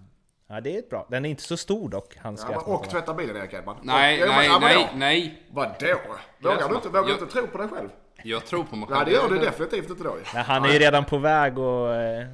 Ja 0.47 0.61
det 0.61 0.76
är 0.76 0.82
bra. 0.90 1.07
Den 1.11 1.24
är 1.24 1.30
inte 1.30 1.42
så 1.42 1.57
stor 1.57 1.88
dock, 1.88 2.16
hans 2.16 2.40
Ja, 2.40 2.47
men, 2.49 2.55
gräsmatta. 2.59 2.78
och 2.84 2.90
tvätta 2.90 3.14
bilen 3.14 3.36
Erik 3.36 3.53
Edman. 3.53 3.76
Nej, 3.82 4.22
Och- 4.22 4.28
ja, 4.28 4.36
nej, 4.36 4.47
ja, 4.47 4.59
nej, 4.61 4.88
då. 4.92 4.99
nej. 4.99 5.42
Vadå? 5.51 5.74
Vågar 6.40 6.68
du 6.68 6.74
inte, 6.74 6.88
vågar 6.88 7.09
Jag- 7.09 7.20
inte 7.22 7.26
tro 7.32 7.47
på 7.47 7.59
dig 7.59 7.68
själv? 7.68 7.88
Jag 8.22 8.47
tror 8.47 8.64
på 8.64 8.76
mig 8.76 8.88
Nej, 8.90 9.05
det 9.05 9.11
gör 9.12 9.28
du 9.28 9.38
definitivt 9.38 9.90
inte 9.90 10.03
då. 10.05 10.16
Nej, 10.34 10.42
han 10.42 10.64
är 10.64 10.68
ju 10.72 10.78
redan 10.78 11.05
på 11.05 11.18
väg 11.18 11.59
och... 11.59 11.95
eh, 11.95 12.26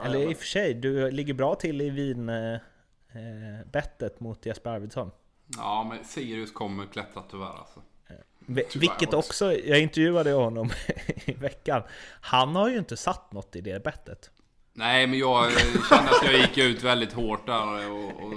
Eller 0.00 0.18
men- 0.18 0.30
i 0.30 0.34
och 0.34 0.38
för 0.38 0.46
sig, 0.46 0.74
du 0.74 1.10
ligger 1.10 1.34
bra 1.34 1.54
till 1.54 1.80
i 1.80 1.90
vin... 1.90 2.28
eh, 2.28 2.52
eh, 2.54 3.66
bettet 3.72 4.20
mot 4.20 4.46
Jesper 4.46 4.70
Arvidsson. 4.70 5.10
Ja, 5.56 5.86
men 5.88 6.04
Sirius 6.04 6.52
kommer 6.52 6.86
klättra 6.86 7.22
tyvärr 7.30 7.46
alltså. 7.58 7.82
Tyvärr 8.46 8.78
Vilket 8.78 9.14
också. 9.14 9.16
också, 9.16 9.52
jag 9.54 9.80
intervjuade 9.80 10.32
honom 10.32 10.70
i 11.24 11.32
veckan. 11.32 11.82
Han 12.20 12.56
har 12.56 12.68
ju 12.68 12.78
inte 12.78 12.96
satt 12.96 13.32
något 13.32 13.56
i 13.56 13.60
det 13.60 13.84
bettet. 13.84 14.30
Nej, 14.78 15.06
men 15.06 15.18
jag 15.18 15.44
eh, 15.46 15.58
kände 15.90 16.10
att 16.10 16.22
jag 16.24 16.34
gick 16.34 16.58
ut 16.58 16.82
väldigt 16.82 17.12
hårt 17.12 17.46
där 17.46 17.90
och, 17.90 18.22
och 18.22 18.34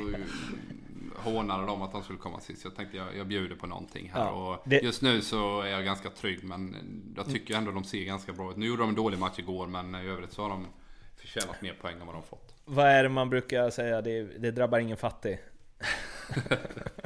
hånade 1.16 1.66
dem 1.66 1.82
att 1.82 1.92
de 1.92 2.04
skulle 2.04 2.20
komma 2.20 2.40
sist. 2.40 2.64
Jag 2.64 2.76
tänkte 2.76 2.98
jag, 2.98 3.18
jag 3.18 3.28
bjuder 3.28 3.56
på 3.56 3.68
någonting 3.68 4.12
här. 4.14 4.26
Ja, 4.26 4.30
och 4.32 4.62
det- 4.66 4.82
Just 4.84 5.02
nu 5.02 5.22
så 5.22 5.62
är 5.62 5.68
jag 5.70 5.86
ganska 5.86 6.10
trygg, 6.10 6.44
men 6.44 6.76
jag 7.16 7.26
tycker 7.26 7.56
ändå 7.56 7.72
de 7.72 7.84
ser 7.84 8.04
ganska 8.04 8.34
bra 8.34 8.52
ut. 8.52 8.58
Nu 8.58 8.66
gjorde 8.66 8.82
de 8.84 8.90
en 8.90 8.96
dålig 8.96 9.20
match 9.20 9.40
igår, 9.40 9.68
men 9.68 9.96
i 9.96 10.08
övrigt 10.08 10.32
så 10.34 10.42
har 10.42 10.50
de 10.50 10.68
förtjänat 11.18 11.62
mer 11.62 11.74
poäng 11.74 11.96
än 12.02 12.06
vad 12.08 12.16
de 12.16 12.24
fått. 12.24 12.56
Vad 12.66 12.86
är 12.86 13.04
det 13.04 13.10
man 13.10 13.30
brukar 13.30 13.70
säga? 13.70 14.02
Det, 14.02 14.22
det 14.24 14.52
drabbar 14.52 14.80
ingen 14.80 14.98
fattig. 14.98 15.40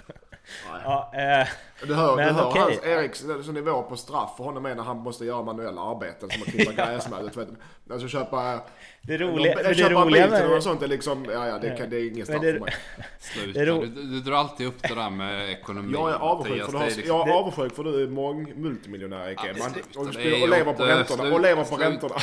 ja, 0.83 1.11
eh, 1.13 1.47
Du 1.87 1.93
hör, 1.93 2.15
Men 2.15 2.27
du 2.27 2.33
hör 2.33 2.47
okej. 2.49 2.61
hans, 2.61 2.83
Eriks 2.85 3.19
så 3.45 3.51
nivå 3.51 3.81
på 3.81 3.97
straff 3.97 4.29
för 4.37 4.43
honom 4.43 4.65
är 4.65 4.75
när 4.75 4.83
han 4.83 4.97
måste 4.97 5.25
göra 5.25 5.43
manuella 5.43 5.81
arbeten 5.81 6.29
som 6.29 6.41
att 6.41 6.47
klippa 6.47 6.71
gräsmattor. 6.85 7.47
Alltså 7.91 8.07
köpa... 8.07 8.59
det 9.01 9.17
roliga, 9.17 9.55
de, 9.55 9.63
det 9.69 9.75
köpa 9.75 9.89
en 9.95 10.03
roliga 10.03 10.29
med, 10.29 10.51
och 10.51 10.63
sånt 10.63 10.81
är 10.81 10.87
liksom, 10.87 11.25
ja 11.33 11.47
ja 11.47 11.57
det, 11.57 11.77
kan, 11.77 11.89
det 11.89 11.97
är 11.99 12.07
ingen 12.11 12.25
straff 12.25 12.41
det- 12.41 12.53
för 12.53 12.59
mig. 12.59 12.73
Sluta, 13.19 13.59
Det 13.59 13.65
du, 13.65 13.85
du 13.87 14.19
drar 14.21 14.35
alltid 14.37 14.67
upp 14.67 14.81
det 14.81 14.95
där 14.95 15.09
med 15.09 15.49
ekonomi. 15.49 15.93
Jag 15.93 16.09
är 16.09 16.15
avundsjuk 16.15 16.65
för 16.65 16.71
du 16.71 16.71
Det 16.71 16.77
har, 16.77 16.85
liksom- 16.85 17.07
jag 17.07 17.29
är 17.29 17.33
avundsjuk 17.33 17.75
för 17.75 17.83
du 17.83 18.03
är 18.03 18.07
mång 18.07 18.53
multimiljonär 18.55 19.27
Erik 19.27 19.39
Ja, 19.43 19.51
och, 19.99 20.07
det 20.13 20.41
och 20.43 20.49
lever 20.49 20.73
på 20.73 20.83
räntorna. 20.83 21.33
Och 21.35 21.41
lever 21.41 21.63
på 21.63 21.75
räntorna. 21.75 22.15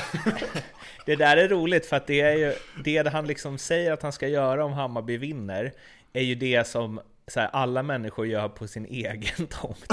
det 1.07 1.17
där 1.17 1.37
är 1.37 1.49
roligt 1.49 1.87
för 1.87 1.97
att 1.97 2.07
det 2.07 2.21
är 2.21 2.37
ju 2.37 2.55
det 2.85 3.09
han 3.13 3.27
liksom 3.27 3.59
säger 3.59 3.93
att 3.93 4.03
han 4.03 4.13
ska 4.13 4.29
göra 4.29 4.65
om 4.65 4.73
Hammarby 4.73 5.17
vinner 5.17 5.73
är 6.13 6.23
ju 6.23 6.35
det 6.35 6.67
som 6.67 7.01
så 7.29 7.41
här, 7.41 7.51
alla 7.53 7.83
människor 7.83 8.27
gör 8.27 8.49
på 8.49 8.67
sin 8.69 8.85
egen 8.87 9.47
tomt. 9.51 9.87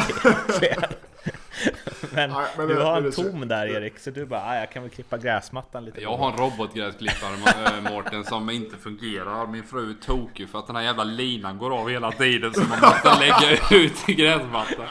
Men 2.14 2.30
Nej, 2.30 2.46
men 2.58 2.68
du 2.68 2.76
har 2.82 3.02
en 3.02 3.12
tom 3.12 3.48
där 3.48 3.68
Erik, 3.68 4.00
så 4.00 4.12
du 4.12 4.26
bara 4.26 4.42
"Ah, 4.42 4.56
jag 4.56 4.72
kan 4.72 4.84
väl 4.84 4.92
klippa 4.92 5.18
gräsmattan 5.18 5.86
lite. 5.86 6.02
Jag 6.02 6.18
har 6.18 6.32
en 6.32 6.38
robotgräsklippare 6.38 7.66
äh, 7.66 7.82
Mårten 7.92 8.24
som 8.24 8.50
inte 8.50 8.78
fungerar. 8.78 9.48
Min 9.48 9.64
fru 9.64 9.90
är 9.90 9.94
tokig 10.06 10.50
för 10.50 10.60
att 10.60 10.68
den 10.68 10.76
här 10.76 10.84
jävla 10.84 11.04
linan 11.04 11.58
går 11.58 11.80
av 11.80 11.90
hela 11.90 12.12
tiden 12.12 12.54
så 12.54 12.60
man 12.62 12.80
måste 12.82 13.20
lägga 13.20 13.60
ut 13.84 14.06
gräsmattan. 14.08 14.86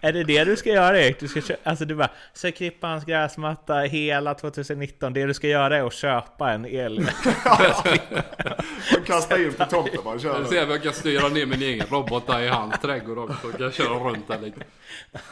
Är 0.00 0.12
det 0.12 0.24
det 0.24 0.44
du 0.44 0.56
ska 0.56 0.70
göra 0.70 1.00
Erik? 1.00 1.20
Du 1.20 1.28
ska 1.28 1.40
kö- 1.40 1.56
alltså 1.62 1.84
du 1.84 1.94
bara, 1.94 2.10
hans 2.80 3.04
gräsmatta 3.04 3.74
hela 3.74 4.34
2019. 4.34 5.12
Det 5.12 5.26
du 5.26 5.34
ska 5.34 5.48
göra 5.48 5.76
är 5.76 5.86
att 5.86 5.92
köpa 5.92 6.52
en 6.52 6.66
el. 6.66 6.98
Och 8.98 9.06
kasta 9.06 9.38
in 9.38 9.52
på 9.52 9.64
tomten 9.64 10.00
bara. 10.04 10.18
Kör 10.18 10.38
Jag 10.40 10.48
ser 10.48 10.64
om 10.64 10.70
jag 10.70 10.82
kan 10.82 10.92
styra 10.92 11.28
ner 11.28 11.46
min 11.46 11.62
egen 11.62 11.86
robot 11.90 12.26
där 12.26 12.40
i 12.40 12.48
hans 12.48 12.80
trädgård 12.80 13.18
också. 13.18 13.36
Så 13.42 13.52
kan 13.52 13.60
jag 13.62 13.74
köra 13.74 13.98
runt 13.98 14.28
där 14.28 14.38
lite. 14.38 14.60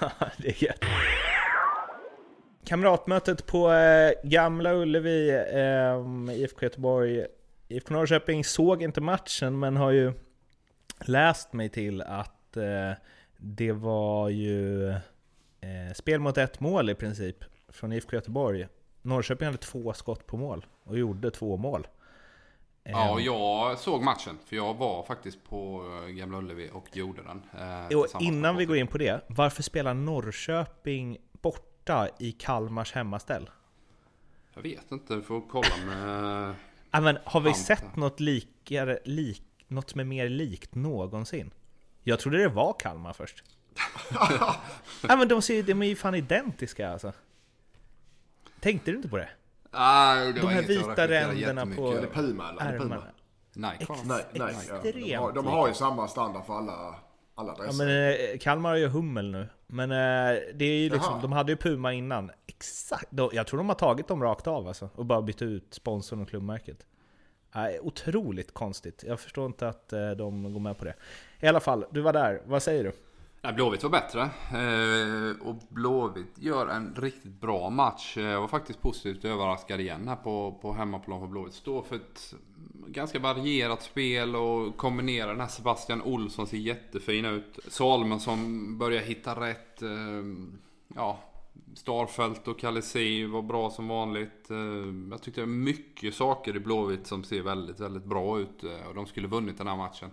det 0.37 0.49
är 0.49 0.65
gött. 0.65 0.81
Kamratmötet 2.67 3.47
på 3.47 3.73
eh, 3.73 4.13
Gamla 4.23 4.73
Ullevi, 4.75 5.31
eh, 5.31 6.35
IFK 6.37 6.63
Göteborg, 6.63 7.25
IFK 7.69 7.95
Norrköping 7.95 8.45
såg 8.45 8.83
inte 8.83 9.01
matchen 9.01 9.59
men 9.59 9.77
har 9.77 9.91
ju 9.91 10.13
läst 11.05 11.53
mig 11.53 11.69
till 11.69 12.03
att 12.03 12.57
eh, 12.57 12.63
det 13.39 13.73
var 13.73 14.29
ju 14.29 14.89
eh, 14.91 15.93
spel 15.95 16.21
mot 16.21 16.39
ett 16.39 16.61
mål 16.61 16.91
i 16.91 16.95
princip 16.95 17.37
från 17.69 17.93
IFK 17.93 18.17
Göteborg. 18.17 18.67
Norrköping 19.03 19.47
hade 19.47 19.59
två 19.59 19.93
skott 19.93 20.27
på 20.27 20.37
mål 20.37 20.67
och 20.85 20.99
gjorde 20.99 21.31
två 21.31 21.57
mål. 21.57 21.87
Ja, 22.83 23.19
Eh, 23.19 23.25
jag 23.27 23.79
såg 23.79 24.03
matchen. 24.03 24.39
För 24.47 24.57
jag 24.57 24.75
var 24.75 25.03
faktiskt 25.03 25.45
på 25.45 25.85
eh, 26.07 26.09
Gamla 26.15 26.39
Ullevi 26.39 26.71
och 26.73 26.97
gjorde 26.97 27.23
den. 27.23 27.43
eh, 27.91 27.99
Och 27.99 28.23
innan 28.23 28.57
vi 28.57 28.65
går 28.65 28.77
in 28.77 28.87
på 28.87 28.99
det, 28.99 29.21
varför 29.27 29.63
spelar 29.63 29.95
Norrköping 29.95 31.19
borta 31.33 32.09
i 32.19 32.33
Kalmars 32.33 32.93
hemmaställ? 32.93 33.51
Jag 34.55 34.63
vet 34.63 34.91
inte, 34.93 35.17
vi 35.17 35.23
får 35.23 35.43
kolla 35.51 35.77
med... 35.87 36.55
Ja, 36.91 37.01
men 37.01 37.19
har 37.25 37.41
vi 37.41 37.55
sett 37.55 37.97
något, 37.97 38.21
likare, 38.21 38.99
lik, 39.05 39.43
något 39.69 39.91
som 39.91 40.01
är 40.01 40.05
mer 40.05 40.29
likt 40.29 40.75
någonsin? 40.75 41.51
Jag 42.09 42.19
trodde 42.21 42.39
det 42.39 42.49
var 42.49 42.73
Kalmar 42.73 43.13
först. 43.13 43.45
ja, 45.09 45.17
men 45.17 45.29
de, 45.29 45.43
ser, 45.43 45.63
de 45.63 45.83
är 45.83 45.87
ju 45.87 45.97
fan 45.97 46.15
identiska 46.15 46.91
alltså. 46.93 47.13
Tänkte 48.61 48.91
du 48.91 48.97
inte 48.97 49.09
på 49.09 49.17
det? 49.17 49.29
Nej, 49.73 50.33
det 50.33 50.41
De 50.41 50.47
här 50.49 50.63
vita 50.63 51.09
ränderna 51.09 51.67
på 51.77 51.93
över. 51.93 52.07
Puma 52.07 52.51
eller? 52.51 52.73
Ärmarna. 52.73 53.03
Nej, 53.55 53.77
Ex- 53.81 53.91
Nej, 54.05 54.25
nej. 54.33 54.55
Ja. 54.65 54.81
De, 54.93 55.15
har, 55.17 55.33
de 55.33 55.47
har 55.47 55.69
ju 55.69 55.75
samma 55.75 56.09
standard 56.09 56.47
för 56.47 56.59
alla, 56.59 56.95
alla 57.35 57.55
Ja, 57.59 57.65
dresser. 57.65 57.85
men 57.85 58.33
eh, 58.33 58.39
Kalmar 58.39 58.71
har 58.71 58.77
ju 58.77 58.87
Hummel 58.87 59.31
nu. 59.31 59.49
Men 59.67 59.91
eh, 59.91 59.97
det 60.55 60.65
är 60.65 60.79
ju 60.79 60.91
liksom, 60.91 61.13
Jaha. 61.13 61.23
de 61.23 61.33
hade 61.33 61.53
ju 61.53 61.57
Puma 61.57 61.93
innan. 61.93 62.31
Exakt! 62.47 63.09
Jag 63.33 63.47
tror 63.47 63.59
de 63.59 63.69
har 63.69 63.77
tagit 63.77 64.09
dem 64.09 64.23
rakt 64.23 64.47
av 64.47 64.69
alltså. 64.69 64.91
Och 64.95 65.07
bara 65.07 65.23
bytt 65.23 65.43
ut 65.43 65.75
sponsorn 65.75 66.21
och 66.23 66.29
klubbmärket. 66.29 66.87
Nej, 67.57 67.81
otroligt 67.83 68.55
konstigt. 68.55 69.05
Jag 69.07 69.21
förstår 69.21 69.47
inte 69.47 69.69
att 69.69 69.93
eh, 69.93 70.11
de 70.11 70.53
går 70.53 70.61
med 70.61 70.79
på 70.79 70.85
det. 70.85 70.95
I 71.41 71.47
alla 71.47 71.61
fall, 71.61 71.85
du 71.91 72.01
var 72.01 72.13
där. 72.13 72.43
Vad 72.47 72.63
säger 72.63 72.85
du? 72.85 72.93
Nej, 73.43 73.53
Blåvitt 73.53 73.83
var 73.83 73.91
bättre. 73.91 74.21
Eh, 74.23 75.47
och 75.49 75.57
Blåvitt 75.69 76.39
gör 76.39 76.67
en 76.67 76.95
riktigt 76.99 77.41
bra 77.41 77.71
match. 77.71 78.17
Eh, 78.17 78.25
jag 78.25 78.41
var 78.41 78.49
faktiskt 78.49 78.81
positivt 78.81 79.25
överraskad 79.25 79.81
igen 79.81 80.09
här 80.09 80.17
på, 80.17 80.59
på 80.63 80.73
hemmaplan 80.73 81.21
för 81.21 81.27
Blåvitt. 81.27 81.55
Står 81.55 81.83
för 81.83 81.97
ett 81.97 82.35
ganska 82.87 83.19
varierat 83.19 83.83
spel 83.83 84.37
och 84.37 84.77
kombinerar 84.77 85.29
den 85.29 85.41
här 85.41 85.49
Sebastian 85.49 86.03
Olsson 86.03 86.47
ser 86.47 86.57
jättefin 86.57 87.25
ut. 87.25 87.59
Salmonsson 87.69 88.79
börjar 88.79 89.03
hitta 89.03 89.41
rätt. 89.41 89.83
Ja, 90.95 91.19
Starfelt 91.77 92.49
och 92.49 92.59
Kalisi 92.59 93.25
var 93.25 93.43
bra 93.43 93.71
som 93.71 93.89
vanligt. 93.89 94.51
Eh, 94.51 94.57
jag 95.11 95.23
tyckte 95.23 95.41
det 95.41 95.47
var 95.47 95.53
mycket 95.53 96.15
saker 96.15 96.57
i 96.57 96.61
Blåvitt 96.61 97.07
som 97.07 97.25
ser 97.25 97.43
väldigt, 97.43 97.81
väldigt 97.81 98.05
bra 98.05 98.39
ut. 98.41 98.65
Eh, 98.65 98.89
och 98.89 98.95
de 98.95 99.07
skulle 99.07 99.29
vunnit 99.29 99.59
den 99.59 99.67
här 99.67 99.77
matchen. 99.77 100.11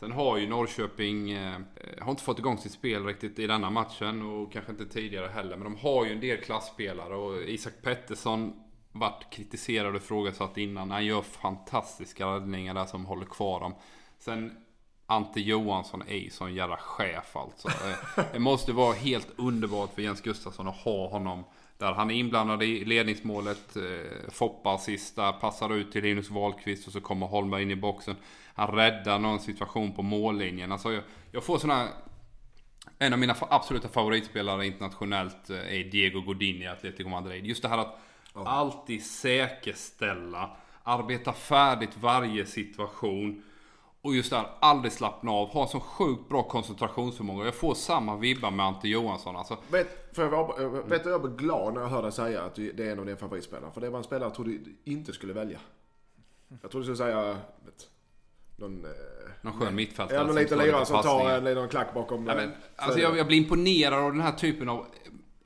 Sen 0.00 0.12
har 0.12 0.38
ju 0.38 0.48
Norrköping, 0.48 1.30
eh, 1.30 1.60
har 2.00 2.10
inte 2.10 2.22
fått 2.22 2.38
igång 2.38 2.58
sitt 2.58 2.72
spel 2.72 3.04
riktigt 3.04 3.38
i 3.38 3.46
denna 3.46 3.70
matchen 3.70 4.22
och 4.22 4.52
kanske 4.52 4.72
inte 4.72 4.86
tidigare 4.86 5.28
heller. 5.28 5.56
Men 5.56 5.64
de 5.64 5.76
har 5.76 6.04
ju 6.04 6.12
en 6.12 6.20
del 6.20 6.40
klassspelare 6.40 7.14
och 7.14 7.42
Isak 7.42 7.74
Pettersson 7.82 8.52
vart 8.92 9.32
kritiserad 9.32 9.90
och 9.90 10.02
ifrågasatt 10.02 10.58
innan. 10.58 10.90
Han 10.90 11.06
gör 11.06 11.22
fantastiska 11.22 12.26
räddningar 12.26 12.74
där 12.74 12.86
som 12.86 13.04
håller 13.04 13.26
kvar 13.26 13.60
dem. 13.60 13.74
Sen 14.18 14.56
Ante 15.10 15.40
Johansson 15.40 16.02
är 16.08 16.16
ju 16.16 16.30
sån 16.30 16.54
jävla 16.54 16.76
chef 16.76 17.36
alltså. 17.36 17.68
Eh, 17.68 18.24
det 18.32 18.38
måste 18.38 18.72
vara 18.72 18.94
helt 18.94 19.28
underbart 19.36 19.94
för 19.94 20.02
Jens 20.02 20.20
Gustafsson 20.20 20.68
att 20.68 20.76
ha 20.76 21.08
honom 21.08 21.44
där. 21.78 21.92
Han 21.92 22.10
är 22.10 22.14
inblandad 22.14 22.62
i 22.62 22.84
ledningsmålet. 22.84 23.76
Eh, 23.76 24.30
Foppa 24.30 24.78
sista, 24.78 25.32
passar 25.32 25.74
ut 25.74 25.92
till 25.92 26.02
Linus 26.02 26.30
Wahlqvist 26.30 26.86
och 26.86 26.92
så 26.92 27.00
kommer 27.00 27.26
Holmberg 27.26 27.62
in 27.62 27.70
i 27.70 27.76
boxen. 27.76 28.16
Han 28.54 28.76
räddar 28.76 29.18
någon 29.18 29.40
situation 29.40 29.92
på 29.92 30.02
mållinjen. 30.02 30.72
Alltså 30.72 30.92
jag, 30.92 31.02
jag 31.32 31.44
får 31.44 31.58
såna... 31.58 31.88
En 32.98 33.12
av 33.12 33.18
mina 33.18 33.36
absoluta 33.40 33.88
favoritspelare 33.88 34.66
internationellt 34.66 35.50
eh, 35.50 35.56
är 35.56 35.90
Diego 35.90 36.20
Godin 36.20 36.62
i 36.62 36.66
Atletico 36.66 37.08
Madrid. 37.08 37.46
Just 37.46 37.62
det 37.62 37.68
här 37.68 37.78
att 37.78 38.00
oh. 38.34 38.48
alltid 38.48 39.04
säkerställa, 39.06 40.50
arbeta 40.82 41.32
färdigt 41.32 41.96
varje 42.00 42.46
situation. 42.46 43.42
Och 44.02 44.14
just 44.14 44.30
där, 44.30 44.46
aldrig 44.60 44.92
slappna 44.92 45.30
av. 45.30 45.48
Ha 45.48 45.62
en 45.62 45.68
så 45.68 45.80
sjukt 45.80 46.28
bra 46.28 46.42
koncentrationsförmåga. 46.42 47.44
Jag 47.44 47.54
får 47.54 47.74
samma 47.74 48.16
vibbar 48.16 48.50
med 48.50 48.66
Ante 48.66 48.88
Johansson. 48.88 49.36
Alltså. 49.36 49.58
Vet, 49.70 50.16
för 50.16 50.22
jag 50.22 50.30
var, 50.30 50.82
vet 50.88 51.04
du, 51.04 51.10
jag 51.10 51.22
blev 51.22 51.36
glad 51.36 51.74
när 51.74 51.80
jag 51.80 51.88
hörde 51.88 52.06
dig 52.06 52.12
säga 52.12 52.42
att 52.42 52.54
det 52.54 52.80
är 52.80 52.92
en 52.92 52.98
av 52.98 53.06
dina 53.06 53.18
favoritspelare. 53.18 53.70
För 53.74 53.80
det 53.80 53.90
var 53.90 53.98
en 53.98 54.04
spelare 54.04 54.24
jag 54.24 54.34
trodde 54.34 54.50
du 54.50 54.76
inte 54.84 55.12
skulle 55.12 55.32
välja. 55.32 55.58
Jag 56.62 56.70
trodde 56.70 56.86
du 56.86 56.96
skulle 56.96 57.10
säga... 57.10 57.32
Vet, 57.64 57.88
någon, 58.56 58.84
eh, 58.84 58.90
någon 59.40 59.60
skön 59.60 59.74
mittfältare. 59.74 60.18
Ja, 60.18 60.24
någon 60.24 60.34
liten 60.34 60.58
lirare 60.58 60.86
som 60.86 61.02
tar 61.02 61.30
en 61.30 61.44
liten 61.44 61.68
klack 61.68 61.94
bakom. 61.94 62.26
Ja, 62.26 62.34
men, 62.34 62.52
alltså 62.76 63.00
jag, 63.00 63.18
jag 63.18 63.26
blir 63.26 63.38
imponerad 63.38 64.04
av 64.04 64.12
den 64.12 64.20
här 64.20 64.32
typen 64.32 64.68
av 64.68 64.86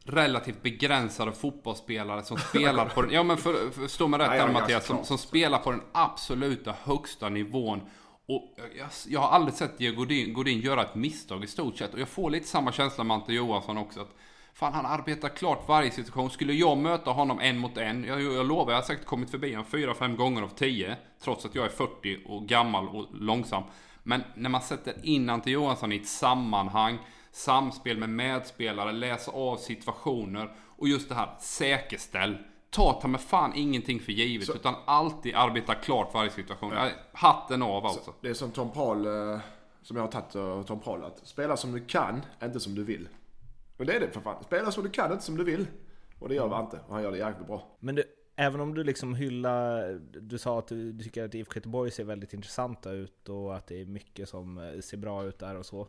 relativt 0.05 0.63
begränsade 0.63 1.33
fotbollsspelare 1.33 2.23
som 2.23 2.39
spelar 2.49 2.89
på 2.89 3.03
den, 3.03 3.11
ja 3.11 3.23
men 3.23 3.37
för, 3.37 3.71
förstå 3.71 4.09
mig 4.09 4.21
rätt 4.21 4.29
här 4.29 4.53
Mattias, 4.53 4.87
som, 4.87 5.05
som 5.05 5.19
spelar 5.19 5.59
på 5.59 5.71
den 5.71 5.83
absoluta 5.93 6.75
högsta 6.83 7.29
nivån 7.29 7.81
och 8.27 8.55
jag, 8.79 8.89
jag, 9.09 9.21
har 9.21 9.29
aldrig 9.29 9.55
sett 9.55 9.79
Diego 9.79 9.97
Godin, 9.97 10.33
Godin 10.33 10.61
göra 10.61 10.83
ett 10.83 10.95
misstag 10.95 11.45
i 11.45 11.47
stort 11.47 11.77
sett. 11.77 11.95
Och 11.95 12.01
jag 12.01 12.09
får 12.09 12.31
lite 12.31 12.47
samma 12.47 12.73
känsla 12.73 13.05
med 13.05 13.15
Ante 13.15 13.33
Johansson 13.33 13.79
också. 13.79 14.01
Att, 14.01 14.15
fan, 14.55 14.73
han 14.73 14.87
arbetar 14.87 15.29
klart 15.29 15.69
varje 15.69 15.91
situation. 15.91 16.31
Skulle 16.31 16.53
jag 16.53 16.79
möta 16.79 17.11
honom 17.11 17.41
en 17.41 17.59
mot 17.59 17.77
en, 17.77 18.05
jag, 18.05 18.23
jag 18.23 18.47
lovar, 18.47 18.73
jag 18.73 18.79
har 18.79 18.85
säkert 18.85 19.07
kommit 19.07 19.31
förbi 19.31 19.51
honom 19.51 19.71
fyra, 19.71 19.95
fem 19.95 20.17
gånger 20.17 20.43
av 20.43 20.49
tio. 20.49 20.97
Trots 21.21 21.45
att 21.45 21.55
jag 21.55 21.65
är 21.65 21.69
40 21.69 22.19
och 22.25 22.47
gammal 22.49 22.89
och 22.89 23.07
långsam. 23.13 23.63
Men 24.03 24.23
när 24.35 24.51
man 24.51 24.63
sätter 24.63 25.07
in 25.07 25.31
Ante 25.31 25.51
Johansson 25.51 25.93
i 25.93 25.97
ett 25.97 26.09
sammanhang, 26.09 26.99
samspel 27.33 27.99
med 27.99 28.09
medspelare, 28.09 28.93
läsa 28.93 29.31
av 29.31 29.57
situationer 29.57 30.55
och 30.77 30.89
just 30.89 31.09
det 31.09 31.15
här 31.15 31.37
säkerställ 31.41 32.39
ta 32.75 32.93
ta 32.93 33.09
med 33.09 33.21
fan 33.21 33.53
ingenting 33.55 34.01
för 34.01 34.13
givet. 34.13 34.47
Så, 34.47 34.55
utan 34.55 34.75
alltid 34.85 35.35
arbeta 35.35 35.75
klart 35.75 36.15
varje 36.15 36.31
situation. 36.31 36.73
Ja. 36.73 36.91
Hatten 37.13 37.63
av 37.63 37.87
alltså. 37.87 38.13
det 38.21 38.29
är 38.29 38.35
som 38.35 38.51
Tom 38.51 38.71
Paul, 38.71 39.07
eh, 39.07 39.41
som 39.83 39.97
jag 39.97 40.05
har 40.05 40.11
tagit 40.11 40.37
av 40.37 40.63
Tom 40.63 40.81
Paul. 40.81 41.05
Att 41.05 41.27
spela 41.27 41.57
som 41.57 41.73
du 41.73 41.85
kan, 41.85 42.23
inte 42.43 42.61
som 42.61 42.75
du 42.75 42.85
vill. 42.85 43.09
Och 43.77 43.87
det 43.87 43.93
är 43.93 44.01
det 44.01 44.11
för 44.11 44.21
fan. 44.21 44.45
Spela 44.45 44.71
som 44.71 44.85
du 44.85 44.91
kan, 44.91 45.13
inte 45.13 45.25
som 45.25 45.37
du 45.37 45.45
vill. 45.45 45.67
Och 46.19 46.29
det 46.29 46.35
gör 46.35 46.49
Vante. 46.49 46.81
Och 46.87 46.95
han 46.95 47.03
gör 47.03 47.13
det 47.13 47.19
jäkligt 47.19 47.47
bra. 47.47 47.77
Men 47.79 47.95
du, 47.95 48.03
även 48.37 48.61
om 48.61 48.75
du 48.75 48.85
liksom 48.85 49.15
hyllar... 49.15 49.95
Du 50.21 50.39
sa 50.39 50.59
att 50.59 50.69
du 50.69 50.99
tycker 50.99 51.25
att 51.25 51.35
IFK 51.35 51.53
Göteborg 51.55 51.91
ser 51.91 52.05
väldigt 52.05 52.33
intressanta 52.33 52.91
ut 52.91 53.29
och 53.29 53.57
att 53.57 53.67
det 53.67 53.81
är 53.81 53.87
mycket 53.87 54.29
som 54.29 54.59
eh, 54.59 54.81
ser 54.81 54.97
bra 54.97 55.25
ut 55.25 55.39
där 55.39 55.55
och 55.57 55.67
så. 55.67 55.89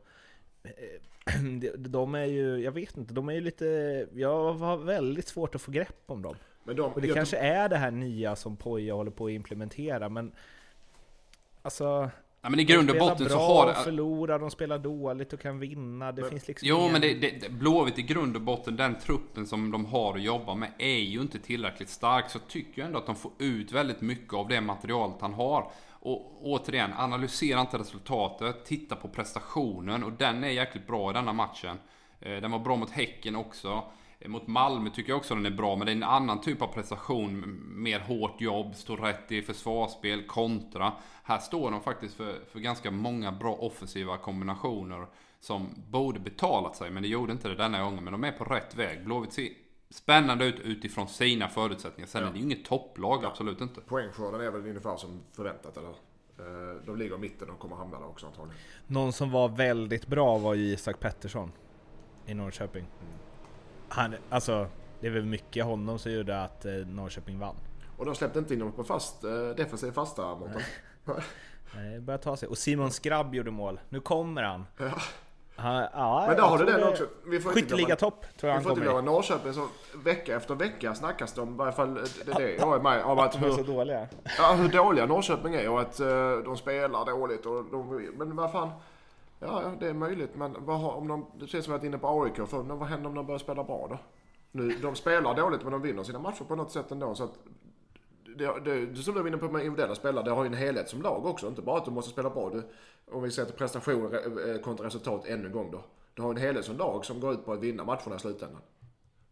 Eh, 0.64 1.42
de 1.78 2.16
är 2.16 2.26
ju, 2.26 2.58
jag 2.58 2.72
vet 2.72 2.98
inte, 2.98 3.14
de 3.14 3.30
är 3.30 3.34
ju 3.34 3.42
lite... 3.42 3.66
Jag 4.14 4.54
har 4.54 4.78
väldigt 4.78 5.28
svårt 5.28 5.56
att 5.56 5.62
få 5.62 5.72
grepp 5.72 6.04
om 6.06 6.22
dem. 6.22 6.36
Men 6.68 6.76
de, 6.76 6.94
och 6.94 7.02
det 7.02 7.14
kanske 7.14 7.38
är 7.38 7.70
det 7.70 7.78
här 7.78 7.92
nya 7.92 8.36
som 8.36 8.56
Poja 8.56 8.94
håller 8.94 9.12
på 9.12 9.26
att 9.26 9.32
implementera, 9.32 10.10
men... 10.10 10.32
Alltså... 11.62 12.10
Ja, 12.42 12.50
men 12.50 12.60
i 12.60 12.64
grund 12.64 12.90
och 12.90 12.98
botten 12.98 13.30
så 13.30 13.38
har 13.38 13.68
det... 13.68 13.74
De 13.74 13.84
förlorar, 13.84 14.40
de 14.40 14.52
spelar 14.52 14.78
dåligt 14.80 15.34
och 15.34 15.40
kan 15.40 15.60
vinna. 15.60 16.12
Det 16.12 16.22
men, 16.22 16.32
finns 16.32 16.48
liksom 16.48 16.68
Jo, 16.68 16.78
ingen... 16.78 16.92
men 16.92 17.02
det, 17.02 17.14
det, 17.14 17.50
Blåvitt 17.50 18.00
i 18.00 18.02
grund 18.02 18.36
och 18.36 18.42
botten, 18.42 18.76
den 18.76 18.96
truppen 18.96 19.48
som 19.48 19.72
de 19.72 19.86
har 19.86 20.14
att 20.14 20.22
jobba 20.22 20.56
med 20.56 20.72
är 20.78 21.00
ju 21.00 21.22
inte 21.22 21.40
tillräckligt 21.40 21.90
stark. 21.90 22.30
Så 22.30 22.40
tycker 22.40 22.82
jag 22.82 22.88
ändå 22.88 23.00
att 23.00 23.06
de 23.06 23.16
får 23.16 23.32
ut 23.40 23.72
väldigt 23.72 24.02
mycket 24.02 24.34
av 24.34 24.48
det 24.48 24.62
materialet 24.62 25.16
han 25.22 25.34
har. 25.34 25.72
Och 25.90 26.42
återigen, 26.42 26.94
analysera 26.94 27.62
inte 27.62 27.78
resultatet, 27.78 28.66
titta 28.66 28.96
på 28.96 29.08
prestationen. 29.08 30.04
Och 30.04 30.12
den 30.12 30.44
är 30.44 30.50
jäkligt 30.50 30.88
bra 30.88 31.10
i 31.10 31.14
denna 31.14 31.34
matchen. 31.34 31.78
Eh, 32.20 32.42
den 32.42 32.52
var 32.52 32.60
bra 32.60 32.76
mot 32.76 32.92
Häcken 32.92 33.36
också. 33.36 33.84
Mot 34.28 34.48
Malmö 34.48 34.90
tycker 34.90 35.10
jag 35.10 35.18
också 35.18 35.36
den 35.36 35.46
är 35.46 35.52
bra, 35.52 35.76
men 35.76 35.86
det 35.86 35.92
är 35.92 35.96
en 35.96 36.04
annan 36.04 36.42
typ 36.42 36.62
av 36.62 36.68
prestation. 36.68 37.60
Mer 37.66 38.00
hårt 38.00 38.42
jobb, 38.42 38.76
stå 38.76 38.96
rätt 38.96 39.32
i 39.32 39.42
försvarsspel, 39.42 40.28
kontra. 40.28 40.94
Här 41.24 41.40
står 41.40 41.72
de 41.72 41.82
faktiskt 41.82 42.16
för, 42.16 42.40
för 42.52 42.60
ganska 42.60 42.92
många 42.92 43.32
bra 43.32 43.54
offensiva 43.54 44.18
kombinationer 44.18 45.08
som 45.40 45.70
borde 45.90 46.20
betalat 46.20 46.76
sig, 46.76 46.92
men 46.92 47.04
det 47.04 47.10
gjorde 47.10 47.32
inte 47.32 47.48
det 47.48 47.56
denna 47.56 47.84
gången. 47.84 48.04
Men 48.04 48.12
de 48.12 48.24
är 48.24 48.32
på 48.32 48.44
rätt 48.44 48.76
väg. 48.76 49.06
Blåvitt 49.06 49.34
ser 49.34 49.50
spännande 49.90 50.46
ut 50.46 50.60
utifrån 50.60 51.08
sina 51.08 51.48
förutsättningar. 51.48 52.08
Sen 52.08 52.22
ja. 52.22 52.28
är 52.28 52.34
det 52.34 52.40
ju 52.40 52.46
inget 52.46 52.66
topplag, 52.66 53.24
ja. 53.24 53.28
absolut 53.28 53.62
inte. 53.62 53.82
Poängskörden 53.82 54.42
är 54.42 54.52
väl 54.52 54.62
ungefär 54.62 54.98
som 54.98 55.22
förväntat, 55.34 55.78
eller? 55.78 55.90
Eh, 56.40 56.82
de 56.86 56.98
ligger 56.98 57.16
i 57.16 57.18
mitten 57.18 57.50
och 57.50 57.60
kommer 57.60 57.76
hamna 57.76 58.00
där 58.00 58.08
också 58.08 58.26
antagligen. 58.26 58.58
Någon 58.88 59.14
som 59.14 59.32
var 59.32 59.50
väldigt 59.50 60.08
bra 60.08 60.38
var 60.38 60.54
ju 60.54 60.64
Isak 60.64 61.00
Pettersson 61.00 61.52
i 62.26 62.34
Norrköping. 62.34 62.86
Mm 63.02 63.25
han, 63.90 64.16
alltså, 64.30 64.68
det 65.00 65.08
är 65.08 65.12
väl 65.12 65.26
mycket 65.26 65.66
honom 65.66 66.00
som 66.00 66.12
gjorde 66.12 66.44
att 66.44 66.66
eh, 66.66 66.72
Norrköping 66.72 67.40
vann. 67.40 67.56
Och 67.98 68.06
de 68.06 68.16
släppte 68.16 68.40
inte 68.40 68.54
in 68.54 68.62
honom 68.62 68.76
på 68.76 68.84
fast, 68.84 69.24
eh, 69.24 69.50
defensiv 69.58 69.92
fasta 69.92 70.36
Mårten. 70.36 70.62
Nej, 71.76 71.94
det 71.94 72.02
börjar 72.02 72.18
ta 72.18 72.38
sig. 72.38 72.50
Och 72.50 72.58
Simon 72.58 72.92
Skrabb 72.92 73.36
gjorde 73.36 73.52
mål. 73.52 73.80
Nu 73.90 74.00
kommer 74.00 74.44
han. 74.44 74.66
Ja. 74.78 74.92
Han, 75.58 75.88
ja, 75.94 76.26
Men 76.28 76.36
där 76.36 76.44
har 76.44 76.58
du 76.58 76.66
den 76.66 76.84
också. 76.84 77.08
Skytteligatopp 77.54 78.26
tror 78.38 78.50
jag 78.50 78.56
han 78.56 78.64
kommer. 78.64 78.76
Vi 78.76 78.82
får 78.82 78.94
inte 78.94 79.02
glömma 79.02 79.02
Norrköping 79.02 79.54
så 79.54 79.68
vecka 79.94 80.36
efter 80.36 80.56
vecka 80.56 80.96
snackas 80.96 81.34
det 81.34 81.42
om, 81.42 81.54
i 81.54 81.58
varje 81.58 81.72
fall 81.72 81.94
det, 81.94 82.34
det 82.38 82.56
jag 82.56 82.76
är 82.76 82.80
med 82.80 83.04
om 83.04 83.20
att, 83.20 83.42
hur, 83.44 83.52
så 83.52 83.64
dåliga. 83.64 84.08
Ja, 84.38 84.54
hur 84.54 84.70
dåliga 84.70 85.06
Norrköping 85.06 85.56
är 85.56 85.70
och 85.70 85.82
att 85.82 85.98
de 86.46 86.58
spelar 86.58 87.06
dåligt. 87.06 87.46
Och 87.46 87.66
de, 87.72 88.10
men 88.18 88.36
vad 88.36 88.52
fan. 88.52 88.70
Ja, 89.40 89.64
ja, 89.64 89.74
det 89.80 89.88
är 89.88 89.94
möjligt. 89.94 90.36
Men 90.36 90.66
vad 90.66 90.80
har, 90.80 90.92
om 90.92 91.08
de, 91.08 91.26
det 91.40 91.48
känns 91.48 91.66
som 91.66 91.74
att 91.74 91.84
jag 91.84 91.90
inne 91.90 91.98
på 91.98 92.24
AIK 92.24 92.36
för 92.36 92.62
vad 92.62 92.88
händer 92.88 93.10
om 93.10 93.16
de 93.16 93.26
börjar 93.26 93.40
spela 93.40 93.64
bra 93.64 93.88
då? 93.90 93.98
Nu, 94.52 94.70
de 94.70 94.96
spelar 94.96 95.36
dåligt 95.36 95.64
men 95.64 95.72
de 95.72 95.82
vinner 95.82 96.04
sina 96.04 96.20
matcher 96.20 96.44
på 96.44 96.56
något 96.56 96.72
sätt 96.72 96.92
ändå. 96.92 97.16
Så 97.16 97.24
att 97.24 97.40
det, 98.38 98.60
det, 98.60 98.96
som 98.96 99.14
du 99.14 99.22
var 99.22 99.28
inne 99.28 99.38
på 99.38 99.52
med 99.52 99.62
individuella 99.62 99.96
spelare, 99.96 100.26
det 100.26 100.32
har 100.32 100.44
ju 100.44 100.48
en 100.48 100.54
helhet 100.54 100.90
som 100.90 101.02
lag 101.02 101.26
också. 101.26 101.48
Inte 101.48 101.62
bara 101.62 101.78
att 101.78 101.86
du 101.86 101.92
måste 101.92 102.12
spela 102.12 102.30
bra. 102.30 102.50
Du, 102.50 102.64
om 103.12 103.24
vi 103.24 103.32
sätter 103.32 103.54
prestation 103.54 104.14
eh, 104.14 104.62
kontra 104.62 104.86
resultat 104.86 105.26
ännu 105.26 105.46
en 105.46 105.52
gång 105.52 105.72
då. 105.72 105.84
Du 106.14 106.22
har 106.22 106.30
en 106.30 106.38
helhet 106.38 106.66
som 106.66 106.78
lag 106.78 107.06
som 107.06 107.20
går 107.20 107.34
ut 107.34 107.46
på 107.46 107.54
att 107.54 107.60
vinna 107.60 107.84
matcherna 107.84 108.16
i 108.16 108.20
slutändan. 108.20 108.62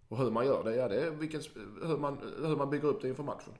Och 0.10 0.18
hur 0.18 0.32
man 0.32 0.46
gör 0.46 0.64
det, 0.64 0.76
ja 0.76 0.88
det 0.88 1.02
är 1.02 1.12
vilken, 1.12 1.42
hur, 1.82 1.98
man, 1.98 2.18
hur 2.38 2.56
man 2.56 2.70
bygger 2.70 2.88
upp 2.88 3.02
det 3.02 3.08
inför 3.08 3.24
matchen. 3.24 3.54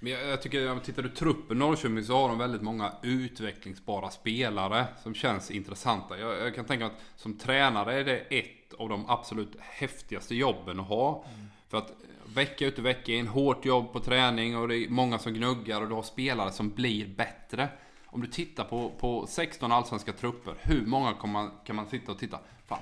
Men 0.00 0.12
jag, 0.12 0.26
jag 0.26 0.42
tycker, 0.42 0.72
om 0.72 0.80
tittar 0.80 1.02
du 1.02 1.08
truppen 1.08 1.58
Norrköping 1.58 2.04
så 2.04 2.16
har 2.16 2.28
de 2.28 2.38
väldigt 2.38 2.62
många 2.62 2.92
utvecklingsbara 3.02 4.10
spelare 4.10 4.86
som 5.02 5.14
känns 5.14 5.50
intressanta. 5.50 6.18
Jag, 6.18 6.38
jag 6.38 6.54
kan 6.54 6.64
tänka 6.64 6.84
mig 6.84 6.94
att 6.94 7.20
som 7.20 7.38
tränare 7.38 8.00
är 8.00 8.04
det 8.04 8.18
ett 8.18 8.74
av 8.78 8.88
de 8.88 9.10
absolut 9.10 9.56
häftigaste 9.60 10.34
jobben 10.34 10.80
att 10.80 10.88
ha. 10.88 11.24
Mm. 11.34 11.46
För 11.68 11.78
att 11.78 11.92
vecka 12.34 12.66
ut 12.66 12.78
och 12.78 12.84
vecka 12.84 13.12
in, 13.12 13.26
hårt 13.26 13.64
jobb 13.64 13.92
på 13.92 14.00
träning 14.00 14.56
och 14.56 14.68
det 14.68 14.76
är 14.76 14.88
många 14.88 15.18
som 15.18 15.32
gnuggar 15.32 15.80
och 15.80 15.88
du 15.88 15.94
har 15.94 16.02
spelare 16.02 16.52
som 16.52 16.70
blir 16.70 17.06
bättre. 17.06 17.68
Om 18.06 18.20
du 18.20 18.26
tittar 18.26 18.64
på, 18.64 18.90
på 19.00 19.26
16 19.28 19.72
allsvenska 19.72 20.12
trupper, 20.12 20.54
hur 20.60 20.86
många 20.86 21.12
kan 21.12 21.30
man, 21.32 21.50
kan 21.64 21.76
man 21.76 21.86
sitta 21.86 22.12
och 22.12 22.18
titta? 22.18 22.38
Fan, 22.66 22.78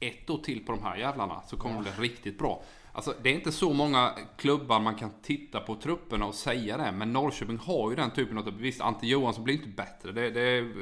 ett 0.00 0.30
år 0.30 0.38
till 0.38 0.66
på 0.66 0.72
de 0.72 0.82
här 0.82 0.96
jävlarna 0.96 1.42
så 1.46 1.56
kommer 1.56 1.76
ja. 1.76 1.82
det 1.82 2.02
riktigt 2.02 2.38
bra. 2.38 2.62
Alltså, 2.98 3.14
det 3.22 3.30
är 3.30 3.34
inte 3.34 3.52
så 3.52 3.72
många 3.72 4.12
klubbar 4.36 4.80
man 4.80 4.94
kan 4.94 5.10
titta 5.22 5.60
på 5.60 5.74
trupperna 5.74 6.26
och 6.26 6.34
säga 6.34 6.76
det. 6.76 6.92
Men 6.92 7.12
Norrköping 7.12 7.58
har 7.58 7.90
ju 7.90 7.96
den 7.96 8.10
typen 8.10 8.38
av... 8.38 8.58
Visst, 8.58 8.80
Ante 8.80 9.06
Johansson 9.06 9.44
blir 9.44 9.54
inte 9.54 9.68
bättre. 9.68 10.12
Det, 10.12 10.30
det, 10.30 10.72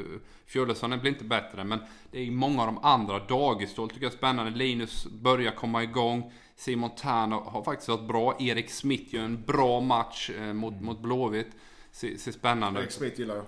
Fjällesson 0.46 0.90
blir 1.00 1.12
inte 1.12 1.24
bättre. 1.24 1.64
Men 1.64 1.78
det 2.10 2.26
är 2.26 2.30
många 2.30 2.62
av 2.62 2.66
de 2.66 2.78
andra. 2.78 3.18
Dagestål 3.18 3.88
tycker 3.88 4.02
jag 4.02 4.12
är 4.12 4.16
spännande. 4.16 4.50
Linus 4.50 5.06
börjar 5.06 5.52
komma 5.52 5.82
igång. 5.82 6.32
Simon 6.54 6.90
Tern 6.90 7.32
har 7.32 7.62
faktiskt 7.64 7.88
varit 7.88 8.08
bra. 8.08 8.36
Erik 8.40 8.70
Smith 8.70 9.14
gör 9.14 9.24
en 9.24 9.42
bra 9.42 9.80
match 9.80 10.30
eh, 10.30 10.52
mot, 10.52 10.80
mot 10.80 11.00
Blåvitt. 11.00 11.50
ser, 11.90 12.16
ser 12.16 12.32
spännande 12.32 12.80
Erik 12.80 12.88
ut. 12.88 12.94
Smith 12.94 13.20
gillar 13.20 13.36
jag. 13.36 13.44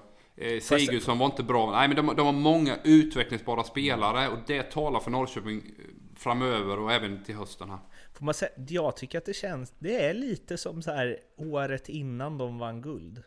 Eh, 0.55 0.61
Sigurdsson 0.61 1.19
var 1.19 1.27
inte 1.27 1.43
bra. 1.43 1.71
Nej 1.71 1.89
men 1.89 1.97
de, 1.97 2.16
de 2.16 2.27
har 2.27 2.33
många 2.33 2.77
utvecklingsbara 2.85 3.64
spelare 3.64 4.29
och 4.29 4.39
det 4.47 4.62
talar 4.62 5.01
för 5.01 5.11
Norrköping 5.11 5.57
eh, 5.57 5.85
framöver 6.16 6.79
och 6.79 6.93
även 6.93 7.25
till 7.25 7.35
hösten 7.35 7.71
här. 7.71 7.79
Får 8.19 8.25
man 8.25 8.35
säga, 8.35 8.51
jag 8.69 8.97
tycker 8.97 9.19
att 9.19 9.25
det 9.25 9.35
känns, 9.35 9.73
det 9.79 10.05
är 10.05 10.14
lite 10.14 10.57
som 10.57 10.83
så 10.83 10.93
här 10.93 11.19
året 11.37 11.89
innan 11.89 12.39
de 12.39 12.59
vann 12.59 12.83
guld. 12.83 13.23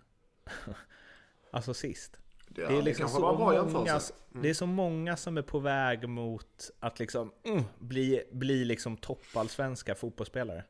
alltså 1.51 1.73
sist. 1.73 2.17
Ja, 2.55 2.67
det 2.67 2.77
är 2.77 2.81
liksom 2.81 3.03
kanske 3.03 3.19
så 3.19 3.33
många, 3.33 3.53
jämförelse. 3.53 4.13
det 4.29 4.49
är 4.49 4.53
så 4.53 4.65
många 4.65 5.17
som 5.17 5.37
är 5.37 5.41
på 5.41 5.59
väg 5.59 6.09
mot 6.09 6.71
att 6.79 6.99
liksom 6.99 7.31
mm, 7.43 7.63
bli, 7.79 8.23
bli 8.31 8.65
liksom 8.65 8.97
toppallsvenska 8.97 9.95
fotbollsspelare. 9.95 10.63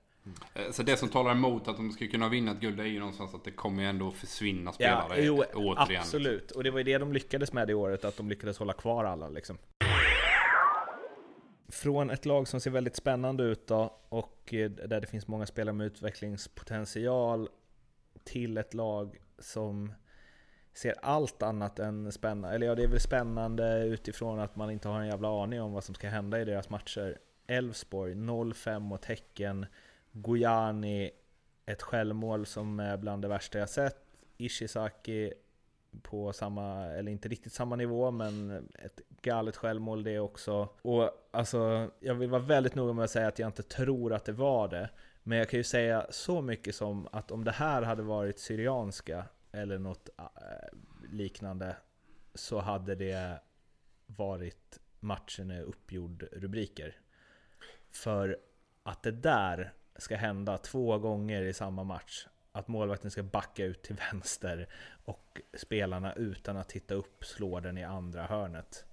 Eh, 0.53 0.71
Så 0.71 0.83
det 0.83 0.97
som 0.97 1.09
talar 1.09 1.31
emot 1.31 1.67
att 1.67 1.77
de 1.77 1.91
ska 1.91 2.07
kunna 2.07 2.29
vinna 2.29 2.51
ett 2.51 2.59
guld 2.59 2.79
är 2.79 2.83
ju 2.85 2.99
någonstans 2.99 3.33
att 3.33 3.43
det 3.43 3.51
kommer 3.51 3.83
ändå 3.83 4.11
försvinna 4.11 4.73
Ja, 4.79 5.03
spelare 5.07 5.25
jo, 5.25 5.43
återigen. 5.53 6.01
absolut. 6.01 6.51
Och 6.51 6.63
det 6.63 6.71
var 6.71 6.77
ju 6.77 6.83
det 6.83 6.97
de 6.97 7.13
lyckades 7.13 7.53
med 7.53 7.67
det 7.67 7.73
året, 7.73 8.05
att 8.05 8.17
de 8.17 8.29
lyckades 8.29 8.57
hålla 8.57 8.73
kvar 8.73 9.05
alla 9.05 9.29
liksom. 9.29 9.57
Från 11.71 12.09
ett 12.09 12.25
lag 12.25 12.47
som 12.47 12.59
ser 12.59 12.71
väldigt 12.71 12.95
spännande 12.95 13.43
ut 13.43 13.67
då, 13.67 13.99
och 14.09 14.53
eh, 14.53 14.71
där 14.71 15.01
det 15.01 15.07
finns 15.07 15.27
många 15.27 15.45
spelare 15.45 15.75
med 15.75 15.87
utvecklingspotential, 15.87 17.49
till 18.23 18.57
ett 18.57 18.73
lag 18.73 19.21
som 19.39 19.93
ser 20.73 20.95
allt 21.01 21.43
annat 21.43 21.79
än 21.79 22.11
spännande. 22.11 22.55
Eller 22.55 22.67
ja, 22.67 22.75
det 22.75 22.83
är 22.83 22.87
väl 22.87 22.99
spännande 22.99 23.83
utifrån 23.85 24.39
att 24.39 24.55
man 24.55 24.71
inte 24.71 24.87
har 24.87 24.99
en 24.99 25.07
jävla 25.07 25.43
aning 25.43 25.61
om 25.61 25.73
vad 25.73 25.83
som 25.83 25.95
ska 25.95 26.09
hända 26.09 26.41
i 26.41 26.45
deras 26.45 26.69
matcher. 26.69 27.17
Elfsborg 27.47 28.13
0-5 28.13 28.79
mot 28.79 29.05
Häcken. 29.05 29.65
Gojani, 30.11 31.11
ett 31.65 31.81
självmål 31.81 32.45
som 32.45 32.79
är 32.79 32.97
bland 32.97 33.21
det 33.21 33.27
värsta 33.27 33.59
jag 33.59 33.69
sett. 33.69 33.97
Ishizaki 34.37 35.33
på 36.03 36.33
samma, 36.33 36.85
eller 36.85 37.11
inte 37.11 37.29
riktigt 37.29 37.53
samma 37.53 37.75
nivå, 37.75 38.11
men 38.11 38.51
ett 38.73 39.01
galet 39.21 39.55
självmål 39.55 40.03
det 40.03 40.19
också. 40.19 40.69
Och 40.81 41.11
alltså, 41.31 41.91
jag 41.99 42.15
vill 42.15 42.29
vara 42.29 42.41
väldigt 42.41 42.75
noga 42.75 42.93
med 42.93 43.03
att 43.03 43.11
säga 43.11 43.27
att 43.27 43.39
jag 43.39 43.49
inte 43.49 43.63
tror 43.63 44.13
att 44.13 44.25
det 44.25 44.31
var 44.31 44.67
det. 44.67 44.89
Men 45.23 45.37
jag 45.37 45.49
kan 45.49 45.57
ju 45.57 45.63
säga 45.63 46.07
så 46.09 46.41
mycket 46.41 46.75
som 46.75 47.07
att 47.11 47.31
om 47.31 47.43
det 47.43 47.51
här 47.51 47.81
hade 47.81 48.03
varit 48.03 48.39
Syrianska 48.39 49.25
eller 49.51 49.79
något 49.79 50.09
äh, 50.17 50.25
liknande 51.11 51.75
så 52.33 52.59
hade 52.59 52.95
det 52.95 53.41
varit 54.05 54.79
matchen 54.99 55.51
är 55.51 55.61
uppgjord 55.61 56.23
rubriker. 56.31 56.95
För 57.91 58.37
att 58.83 59.03
det 59.03 59.11
där 59.11 59.73
ska 59.95 60.15
hända 60.15 60.57
två 60.57 60.97
gånger 60.97 61.41
i 61.41 61.53
samma 61.53 61.83
match. 61.83 62.27
Att 62.51 62.67
målvakten 62.67 63.11
ska 63.11 63.23
backa 63.23 63.65
ut 63.65 63.81
till 63.83 63.95
vänster 64.11 64.67
och 65.05 65.41
spelarna 65.53 66.13
utan 66.13 66.57
att 66.57 66.69
titta 66.69 66.93
upp 66.93 67.25
slår 67.25 67.61
den 67.61 67.77
i 67.77 67.83
andra 67.83 68.23
hörnet. 68.23 68.85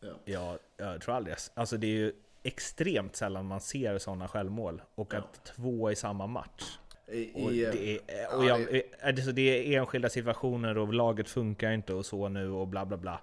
Ja. 0.00 0.08
Jag, 0.24 0.58
jag 0.76 1.00
tror 1.00 1.14
aldrig, 1.14 1.36
alltså 1.54 1.76
det 1.76 1.86
är 1.86 1.90
ju 1.90 2.12
extremt 2.42 3.16
sällan 3.16 3.46
man 3.46 3.60
ser 3.60 3.98
sådana 3.98 4.28
självmål. 4.28 4.82
Och 4.94 5.14
att 5.14 5.44
två 5.44 5.90
i 5.90 5.96
samma 5.96 6.26
match. 6.26 6.78
I, 7.08 7.30
Och 7.44 7.50
det, 7.50 7.94
är, 7.96 8.00
ja, 8.22 8.36
och 8.36 8.44
jag, 8.44 8.60
det- 8.60 8.82
är 9.00 9.32
det, 9.32 9.74
är 9.74 9.78
enskilda 9.80 10.08
situationer 10.08 10.78
och 10.78 10.94
laget 10.94 11.28
funkar 11.28 11.70
inte 11.72 11.94
och 11.94 12.06
så 12.06 12.28
nu 12.28 12.50
och 12.50 12.68
bla 12.68 12.84
bla 12.86 12.96
bla. 12.96 13.20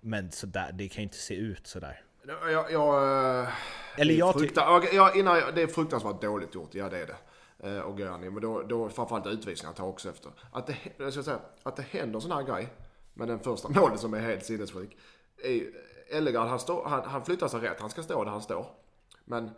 Men 0.00 0.30
så 0.32 0.46
där, 0.46 0.72
det 0.72 0.88
kan 0.88 0.96
ju 0.96 1.02
inte 1.02 1.16
se 1.16 1.34
ut 1.34 1.66
sådär. 1.66 2.02
Jag, 2.26 2.72
jag, 2.72 3.42
eh, 3.42 3.48
Eller 3.96 4.14
jag 4.14 4.32
ty- 4.34 4.38
frukta, 4.38 4.60
ja, 4.60 4.82
ja, 4.92 5.14
innan 5.14 5.38
jag, 5.38 5.54
det 5.54 5.62
är 5.62 5.66
fruktansvärt 5.66 6.22
dåligt 6.22 6.54
gjort, 6.54 6.74
ja 6.74 6.88
det 6.88 6.98
är 6.98 7.06
det. 7.06 7.16
Eh, 7.64 7.80
och 7.80 7.98
Gani, 7.98 8.30
men 8.30 8.42
då, 8.42 8.62
då 8.62 8.88
framförallt 8.88 9.26
utvisningar 9.26 9.74
tar 9.74 9.86
också 9.86 10.08
efter. 10.08 10.32
Att 10.52 10.66
det, 10.66 10.76
jag 10.96 11.12
ska 11.12 11.22
säga, 11.22 11.40
att 11.62 11.76
det 11.76 11.82
händer 11.82 12.20
sån 12.20 12.32
här 12.32 12.42
grej, 12.42 12.68
med 13.14 13.28
den 13.28 13.38
första 13.38 13.68
målet 13.80 14.00
som 14.00 14.14
är 14.14 14.20
helt 14.20 14.44
sinnessjuk. 14.44 14.96
Ellegard, 16.10 16.48
han, 16.48 16.58
står- 16.58 16.84
han, 16.84 17.04
han 17.04 17.24
flyttar 17.24 17.48
sig 17.48 17.60
rätt, 17.60 17.80
han 17.80 17.90
ska 17.90 18.02
stå 18.02 18.24
där 18.24 18.30
han 18.30 18.42
står. 18.42 18.66
Men 19.24 19.50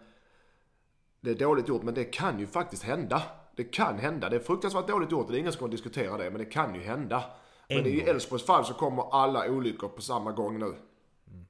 det 1.20 1.30
är 1.30 1.34
dåligt 1.34 1.68
gjort, 1.68 1.82
men 1.82 1.94
det 1.94 2.04
kan 2.04 2.38
ju 2.40 2.46
faktiskt 2.46 2.82
hända. 2.82 3.22
Det 3.57 3.64
kan 3.64 3.98
hända. 3.98 4.28
Det 4.28 4.36
är 4.36 4.40
fruktansvärt 4.40 4.88
dåligt 4.88 5.11
gjort 5.11 5.26
och 5.26 5.32
det 5.32 5.38
är 5.38 5.40
ingen 5.40 5.52
som 5.52 5.59
kommer 5.59 5.70
diskutera 5.70 6.16
det, 6.16 6.30
men 6.30 6.38
det 6.38 6.44
kan 6.44 6.74
ju 6.74 6.80
hända. 6.80 7.24
Men 7.68 7.78
En 7.78 7.86
i 7.86 8.00
gång. 8.00 8.09
Elfsborgs 8.09 8.46
fall 8.46 8.64
så 8.64 8.74
kommer 8.74 9.22
alla 9.22 9.50
olyckor 9.50 9.88
på 9.88 10.02
samma 10.02 10.32
gång 10.32 10.59
nu. 10.59 10.74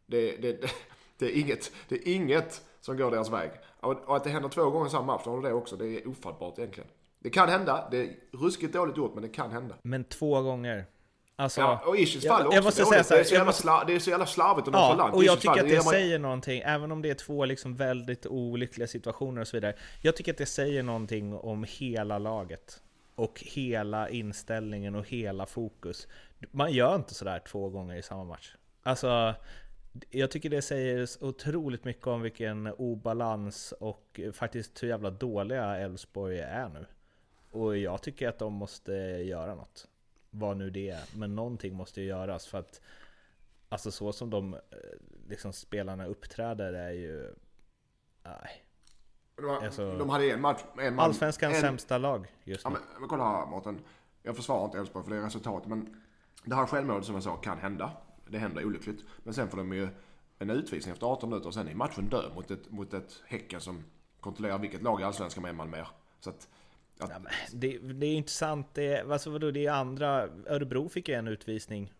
Det, 0.07 0.37
det, 0.37 0.53
det, 0.53 0.71
det, 1.19 1.27
är 1.27 1.41
inget, 1.41 1.73
det 1.89 1.95
är 1.95 2.15
inget 2.15 2.63
som 2.81 2.97
går 2.97 3.11
deras 3.11 3.31
väg. 3.31 3.51
Och, 3.87 4.17
att 4.17 4.25
det 4.25 4.31
händer 4.31 4.49
två 4.49 4.71
gånger 4.71 4.87
i 4.87 4.91
samma 4.91 5.07
match, 5.17 5.27
har 5.27 5.37
du 5.37 5.49
det 5.49 5.55
också. 5.55 5.77
Det 5.77 5.87
är 5.89 6.09
ofattbart 6.09 6.59
egentligen. 6.59 6.89
Det 7.19 7.31
kan 7.31 7.49
hända. 7.49 7.89
Det 7.91 7.99
är 8.01 8.09
ruskigt 8.33 8.73
dåligt 8.73 8.97
gjort, 8.97 9.15
men 9.15 9.23
det 9.23 9.29
kan 9.29 9.51
hända. 9.51 9.75
Men 9.83 10.05
två 10.05 10.43
gånger. 10.43 10.85
Alltså, 11.39 11.61
Ja, 11.61 11.83
och 11.87 11.97
Ishis 11.97 12.25
jag- 12.25 12.33
fall 12.37 12.43
jag 12.43 12.49
också 12.49 12.63
måste 12.65 12.83
dåligt. 12.83 12.93
säga 12.93 13.05
så 13.05 13.15
här, 13.15 13.19
det, 13.19 13.23
är 13.23 13.25
så 13.29 13.35
jag 13.35 13.39
jävla 13.67 13.85
det 13.87 13.95
är 13.95 13.99
så 13.99 14.11
jävla 14.11 14.27
slarvigt 14.27 14.69
och 14.69 14.75
Ja, 14.75 14.79
nonchalant. 14.89 15.15
och 15.15 15.25
jag 15.25 15.37
tycker 15.41 15.49
fall, 15.49 15.59
att 15.59 15.65
det 15.67 15.71
ger 15.71 15.77
man- 15.77 15.85
säger 15.93 16.19
någonting, 16.19 16.63
även 16.65 16.93
om 16.93 17.03
det 17.03 17.11
är 17.11 17.15
två 17.15 17.45
liksom 17.45 17.77
väldigt 17.77 18.27
olyckliga 18.27 18.87
situationer 18.89 19.41
och 19.41 19.49
så 19.49 19.57
vidare. 19.57 19.75
Jag 20.03 20.17
tycker 20.17 20.33
att 20.33 20.39
det 20.39 20.47
säger 20.47 20.83
någonting 20.83 21.35
om 21.35 21.65
hela 21.69 22.19
laget. 22.19 22.81
Och 23.15 23.41
hela 23.47 24.09
inställningen 24.09 24.95
och 24.95 25.05
hela 25.09 25.47
fokus. 25.47 26.07
Man 26.51 26.73
gör 26.73 26.95
inte 26.97 27.15
sådär 27.15 27.43
två 27.49 27.69
gånger 27.69 27.97
i 27.97 28.03
samma 28.03 28.25
match. 28.25 28.55
Alltså, 28.83 29.35
jag 30.11 30.31
tycker 30.31 30.51
det 30.51 30.63
säger 30.63 31.09
otroligt 31.21 31.85
mycket 31.85 32.07
om 32.07 32.23
vilken 32.23 32.67
obalans 32.67 33.73
och 33.81 34.21
faktiskt 34.33 34.83
hur 34.83 34.89
jävla 34.89 35.11
dåliga 35.11 35.77
Elfsborg 35.77 36.39
är 36.41 36.69
nu. 36.69 36.87
Och 37.51 37.77
jag 37.77 38.03
tycker 38.03 38.29
att 38.29 38.39
de 38.39 38.53
måste 38.53 38.93
göra 38.93 39.55
något. 39.55 39.89
Vad 40.31 40.57
nu 40.57 40.71
det 40.71 40.91
är. 40.91 41.19
Men 41.19 41.35
någonting 41.35 41.75
måste 41.75 42.01
ju 42.01 42.07
göras 42.07 42.47
för 42.47 42.59
att 42.59 42.81
Alltså 43.69 43.91
så 43.91 44.13
som 44.13 44.31
de 44.31 44.55
eh, 44.55 44.61
liksom 45.29 45.53
spelarna 45.53 46.07
uppträder 46.07 46.73
är 46.73 46.91
ju... 46.91 47.35
Nej. 48.23 48.65
De, 49.37 49.49
Alltså- 49.51 49.99
de 49.99 50.11
hade 50.11 50.31
en 50.31 50.41
match, 50.41 50.61
en 50.79 50.95
man, 50.95 51.05
Allsvenskans 51.05 51.55
en, 51.55 51.61
sämsta 51.61 51.99
lag 51.99 52.27
just 52.45 52.65
Ja, 52.65 52.71
nu. 52.71 52.77
men, 52.93 53.01
men 53.01 53.09
kolla 53.09 53.25
här 53.25 53.47
Mårten. 53.47 53.81
Jag 54.23 54.37
försvarar 54.37 54.65
inte 54.65 54.79
Elfsborg 54.79 55.05
för 55.05 55.11
det 55.11 55.19
är 55.19 55.23
resultat, 55.23 55.67
men 55.67 56.03
det 56.45 56.55
här 56.55 56.67
självmålet 56.67 57.05
som 57.05 57.15
jag 57.15 57.25
sa 57.25 57.37
kan 57.37 57.59
hända. 57.59 57.93
Det 58.29 58.39
händer 58.39 58.65
olyckligt. 58.65 59.05
Men 59.23 59.35
sen 59.35 59.49
får 59.49 59.59
de 59.59 59.73
ju 59.73 59.89
en 60.39 60.51
utvisning 60.51 60.93
efter 60.93 61.07
18 61.07 61.29
minuter 61.29 61.49
och 61.49 61.55
sen 61.55 61.69
är 61.69 61.75
matchen 61.75 62.09
död 62.09 62.33
mot 62.35 62.51
ett, 62.51 62.71
mot 62.71 62.95
ett 62.95 63.23
Häcken 63.27 63.61
som 63.61 63.85
kontrollerar 64.21 64.59
vilket 64.59 64.83
lag 64.83 65.01
i 65.01 65.05
Allsvenskan 65.05 65.43
med 65.43 65.55
man 65.55 65.71
mer. 65.71 65.89
Så 66.21 66.31
att, 66.31 66.49
att 66.99 67.11
Ja, 67.11 67.19
men 67.19 67.33
det, 67.53 67.79
det 67.79 68.07
är 68.07 68.15
intressant, 68.15 68.67
det 68.75 69.01
alltså 69.11 69.31
vadå, 69.31 69.51
det 69.51 69.67
är 69.67 69.73
andra... 69.73 70.29
Örebro 70.47 70.89
fick 70.89 71.09
ju 71.09 71.15
en 71.15 71.29
utvisning 71.29 71.93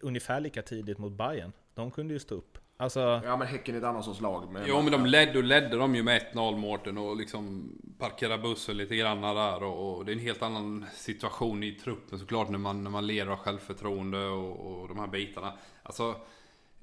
ungefär 0.00 0.40
lika 0.40 0.62
tidigt 0.62 0.98
mot 0.98 1.12
Bayern. 1.12 1.52
De 1.74 1.90
kunde 1.90 2.14
ju 2.14 2.20
stå 2.20 2.34
upp. 2.34 2.58
Alltså, 2.78 3.20
ja 3.24 3.36
men 3.36 3.46
Häcken 3.46 3.74
är 3.74 3.78
ett 3.78 3.84
annat 3.84 4.04
sorts 4.04 4.20
lag. 4.20 4.52
Men, 4.52 4.62
Jo 4.66 4.82
men 4.82 4.92
de 4.92 5.06
ledde 5.06 5.38
och 5.38 5.44
ledde 5.44 5.76
de 5.76 5.94
ju 5.94 6.02
med 6.02 6.22
1-0 6.32 6.56
Mårten 6.56 6.98
och 6.98 7.16
liksom 7.16 7.72
parkerade 7.98 8.42
bussen 8.42 8.76
lite 8.76 8.96
grann 8.96 9.20
där 9.20 9.62
och, 9.62 9.96
och 9.96 10.04
det 10.04 10.12
är 10.12 10.16
en 10.16 10.20
helt 10.20 10.42
annan 10.42 10.86
situation 10.92 11.62
i 11.62 11.72
truppen 11.72 12.18
såklart 12.18 12.48
när 12.48 12.58
man, 12.58 12.84
när 12.84 12.90
man 12.90 13.06
leder 13.06 13.32
av 13.32 13.38
självförtroende 13.38 14.26
och, 14.26 14.80
och 14.80 14.88
de 14.88 14.98
här 14.98 15.06
bitarna. 15.06 15.52
Alltså 15.82 16.14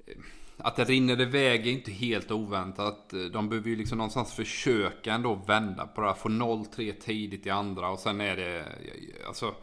eh, 0.06 0.16
att 0.56 0.76
det 0.76 0.84
rinner 0.84 1.20
iväg 1.20 1.66
är 1.66 1.70
inte 1.70 1.90
helt 1.90 2.30
oväntat. 2.30 3.14
De 3.32 3.48
behöver 3.48 3.70
ju 3.70 3.76
liksom 3.76 3.98
någonstans 3.98 4.34
försöka 4.34 5.12
ändå 5.12 5.34
vända 5.34 5.86
på 5.86 6.00
det 6.00 6.06
här. 6.06 6.14
Få 6.14 6.28
0-3 6.28 6.92
tidigt 6.92 7.46
i 7.46 7.50
andra 7.50 7.90
och 7.90 7.98
sen 7.98 8.20
är 8.20 8.36
det... 8.36 8.64
Alltså, 9.26 9.54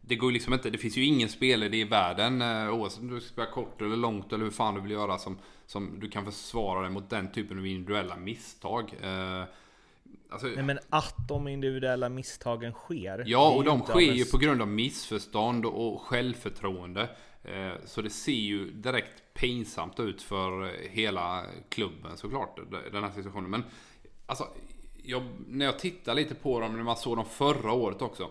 det 0.00 0.16
går 0.16 0.30
ju 0.30 0.34
liksom 0.34 0.54
inte. 0.54 0.70
Det 0.70 0.78
finns 0.78 0.96
ju 0.96 1.04
ingen 1.04 1.28
spelare 1.28 1.76
i 1.76 1.84
världen 1.84 2.42
eh, 2.42 2.74
oavsett 2.74 3.00
om 3.00 3.08
du 3.08 3.20
ska 3.20 3.28
spela 3.28 3.50
kort 3.50 3.82
eller 3.82 3.96
långt 3.96 4.32
eller 4.32 4.44
hur 4.44 4.50
fan 4.50 4.74
du 4.74 4.80
vill 4.80 4.90
göra 4.90 5.18
som, 5.18 5.38
som 5.70 6.00
du 6.00 6.08
kan 6.08 6.24
försvara 6.24 6.80
dig 6.80 6.90
mot 6.90 7.10
den 7.10 7.32
typen 7.32 7.58
av 7.58 7.66
individuella 7.66 8.16
misstag. 8.16 8.94
Eh, 9.02 9.44
Alltså, 10.32 10.46
nej 10.46 10.62
men 10.64 10.78
att 10.90 11.28
de 11.28 11.48
individuella 11.48 12.08
misstagen 12.08 12.72
sker. 12.72 13.24
Ja, 13.26 13.50
och 13.50 13.64
de 13.64 13.80
sker 13.80 14.12
ju 14.12 14.24
på 14.24 14.38
grund 14.38 14.62
av 14.62 14.68
missförstånd 14.68 15.66
och 15.66 16.00
självförtroende. 16.00 17.08
Eh, 17.42 17.72
Så 17.84 18.02
det 18.02 18.10
ser 18.10 18.32
ju 18.32 18.70
direkt 18.70 19.22
pinsamt 19.34 20.00
ut 20.00 20.22
för 20.22 20.72
hela 20.90 21.44
klubben 21.68 22.16
såklart, 22.16 22.58
den 22.92 23.04
här 23.04 23.10
situationen. 23.10 23.50
Men 23.50 23.64
alltså, 24.26 24.46
jag, 25.02 25.22
när 25.46 25.64
jag 25.64 25.78
tittar 25.78 26.14
lite 26.14 26.34
på 26.34 26.60
dem, 26.60 26.76
när 26.76 26.82
man 26.82 26.96
såg 26.96 27.16
dem 27.16 27.26
förra 27.26 27.72
året 27.72 28.02
också. 28.02 28.30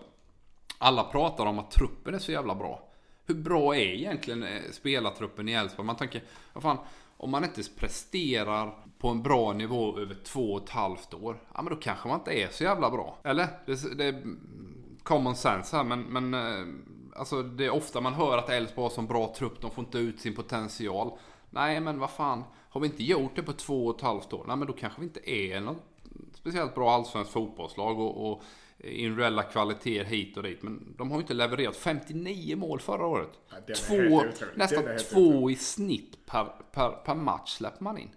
Alla 0.78 1.04
pratar 1.04 1.46
om 1.46 1.58
att 1.58 1.70
truppen 1.70 2.14
är 2.14 2.18
så 2.18 2.32
jävla 2.32 2.54
bra. 2.54 2.88
Hur 3.26 3.34
bra 3.34 3.76
är 3.76 3.80
egentligen 3.94 4.42
eh, 4.42 4.62
spelartruppen 4.72 5.48
i 5.48 5.52
Elfsborg? 5.52 5.86
Man 5.86 5.96
tänker, 5.96 6.22
vad 6.52 6.62
fan, 6.62 6.78
om 7.20 7.30
man 7.30 7.44
inte 7.44 7.62
presterar 7.76 8.74
på 8.98 9.08
en 9.08 9.22
bra 9.22 9.52
nivå 9.52 9.98
över 9.98 10.14
två 10.24 10.52
och 10.52 10.62
ett 10.62 10.70
halvt 10.70 11.14
år, 11.14 11.42
ja 11.54 11.62
men 11.62 11.74
då 11.74 11.80
kanske 11.80 12.08
man 12.08 12.18
inte 12.18 12.32
är 12.32 12.48
så 12.48 12.64
jävla 12.64 12.90
bra. 12.90 13.18
Eller? 13.22 13.48
Det, 13.66 13.96
det 13.96 14.04
är 14.04 14.22
common 15.02 15.36
sense 15.36 15.76
här, 15.76 15.84
men, 15.84 16.02
men 16.02 16.34
eh, 16.34 16.66
alltså 17.16 17.42
det 17.42 17.64
är 17.64 17.70
ofta 17.70 18.00
man 18.00 18.14
hör 18.14 18.38
att 18.38 18.50
Elfsborg 18.50 18.82
har 18.82 18.90
så 18.90 19.02
bra 19.02 19.34
trupp, 19.36 19.60
de 19.60 19.70
får 19.70 19.84
inte 19.84 19.98
ut 19.98 20.20
sin 20.20 20.34
potential. 20.34 21.12
Nej, 21.50 21.80
men 21.80 21.98
vad 21.98 22.10
fan, 22.10 22.44
har 22.70 22.80
vi 22.80 22.86
inte 22.86 23.04
gjort 23.04 23.36
det 23.36 23.42
på 23.42 23.52
två 23.52 23.86
och 23.86 23.96
ett 23.96 24.02
halvt 24.02 24.32
år, 24.32 24.44
nej 24.48 24.56
men 24.56 24.66
då 24.66 24.72
kanske 24.72 25.00
vi 25.00 25.06
inte 25.06 25.30
är 25.30 25.60
något 25.60 25.82
speciellt 26.34 26.74
bra 26.74 26.90
allsvenskt 26.90 27.32
fotbollslag 27.32 28.00
och, 28.00 28.30
och 28.30 28.42
individuella 28.84 29.42
kvaliteter 29.42 30.04
hit 30.04 30.36
och 30.36 30.42
dit. 30.42 30.62
Men 30.62 30.94
de 30.98 31.10
har 31.10 31.18
ju 31.18 31.20
inte 31.20 31.34
levererat 31.34 31.76
59 31.76 32.56
mål 32.56 32.80
förra 32.80 33.06
året. 33.06 33.30
Ja, 33.66 33.74
två, 33.74 34.22
nästan 34.54 34.84
två 35.10 35.50
i 35.50 35.56
snitt 35.56 36.26
per, 36.26 36.44
per, 36.72 36.90
per 36.90 37.14
match 37.14 37.50
släpper 37.50 37.84
man 37.84 37.98
in. 37.98 38.10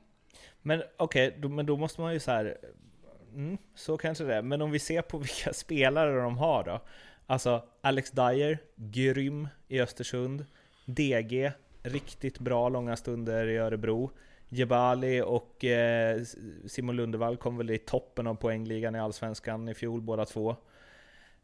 Men 0.61 0.84
okej, 0.97 1.38
då, 1.39 1.49
men 1.49 1.66
då 1.66 1.78
måste 1.78 2.01
man 2.01 2.14
ju 2.14 2.20
så 2.20 2.32
här. 2.32 2.57
Mm, 3.34 3.57
så 3.76 3.97
kanske 3.97 4.24
det 4.24 4.36
är. 4.36 4.41
Men 4.41 4.61
om 4.61 4.72
vi 4.72 4.80
ser 4.80 5.01
på 5.01 5.18
vilka 5.18 5.53
spelare 5.53 6.22
de 6.22 6.38
har 6.38 6.64
då. 6.64 6.82
Alltså 7.26 7.64
Alex 7.82 8.11
Dyer, 8.11 8.57
grym 8.76 9.47
i 9.68 9.82
Östersund. 9.82 10.45
DG, 10.86 11.51
riktigt 11.84 12.39
bra 12.39 12.70
långa 12.70 12.95
stunder 12.95 13.47
i 13.47 13.57
Örebro. 13.57 14.11
Jebali 14.54 15.22
och 15.22 15.66
eh, 15.66 16.22
Simon 16.68 16.95
Lundevall 16.95 17.38
kom 17.38 17.58
väl 17.58 17.70
i 17.72 17.78
toppen 17.78 18.28
av 18.28 18.36
poängligan 18.36 18.95
i 18.95 18.99
Allsvenskan 18.99 19.70
i 19.70 19.74
fjol 19.74 20.01
båda 20.01 20.26
två. 20.26 20.56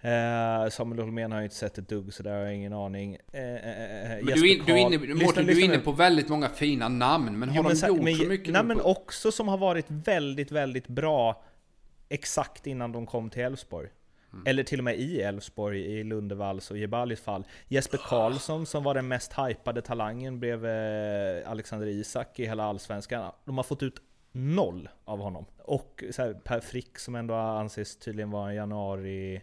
Eh, 0.02 0.70
Samuel 0.70 1.00
Holmén 1.00 1.32
har 1.32 1.40
ju 1.40 1.44
inte 1.44 1.56
sett 1.56 1.78
ett 1.78 1.90
dugg 1.90 2.14
så 2.14 2.24
där 2.24 2.32
har 2.32 2.40
jag 2.40 2.56
ingen 2.56 2.74
aning. 2.74 3.18
Eh, 3.34 3.42
eh, 3.44 4.12
eh, 4.12 4.18
Men 4.24 4.28
Jesper 4.28 4.36
du, 4.42 4.50
är 4.50 4.56
in, 4.56 4.64
du, 4.66 4.74
är 4.74 4.78
inne, 4.78 4.98
Karl- 4.98 5.08
Mårten, 5.26 5.46
Lyssna- 5.46 5.54
du 5.54 5.62
är 5.62 5.66
inne 5.66 5.78
på 5.80 5.92
väldigt 5.92 6.30
många 6.30 6.50
fina 6.50 6.90
namn. 6.90 7.40
Men 7.40 7.50
har 7.50 7.56
Jo, 7.56 7.64
men 7.64 7.76
de 7.80 7.88
gjort 7.88 8.02
men, 8.04 8.16
så 8.16 8.26
mycket? 8.26 8.54
Nej 8.54 8.64
men 8.64 8.82
också 8.82 9.32
som 9.32 9.48
har 9.48 9.58
varit 9.58 9.86
väldigt, 9.88 10.52
väldigt 10.52 10.88
bra 10.88 11.44
exakt 12.10 12.68
innan 12.68 12.92
de 12.92 13.06
kom 13.06 13.30
till 13.30 13.42
Elfsborg. 13.42 13.90
Mm. 14.34 14.44
Eller 14.48 14.64
till 14.64 14.80
och 14.80 14.84
med 14.84 15.00
i 15.00 15.22
Elfsborg, 15.22 15.82
i 15.82 16.04
Lundevalls 16.04 16.72
och 16.72 16.78
Jebalis 16.78 17.22
fall. 17.22 17.44
Jesper 17.68 17.98
Karlsson 17.98 18.66
som 18.66 18.84
var 18.84 18.94
den 18.94 19.08
mest 19.08 19.34
hypade 19.34 19.82
talangen 19.82 20.40
bredvid 20.40 20.72
eh, 20.72 21.52
Alexander 21.52 21.88
Isak 21.88 22.40
i 22.40 22.46
hela 22.46 22.64
Allsvenskan. 22.64 23.32
De 23.46 23.58
har 23.58 23.64
fått 23.64 23.84
ut 23.84 24.02
noll 24.32 24.90
av 25.06 25.20
honom. 25.20 25.46
Och 25.58 26.04
så 26.12 26.22
här, 26.22 26.34
Per 26.34 26.60
Frick 26.60 27.00
som 27.00 27.16
ändå 27.16 27.34
anses 27.34 27.98
tydligen 27.98 28.32
vara 28.32 28.50
en 28.50 28.56
januari 28.56 29.42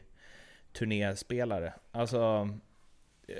turnéspelare. 0.73 1.75
Alltså, 1.91 2.49
eh, 3.29 3.37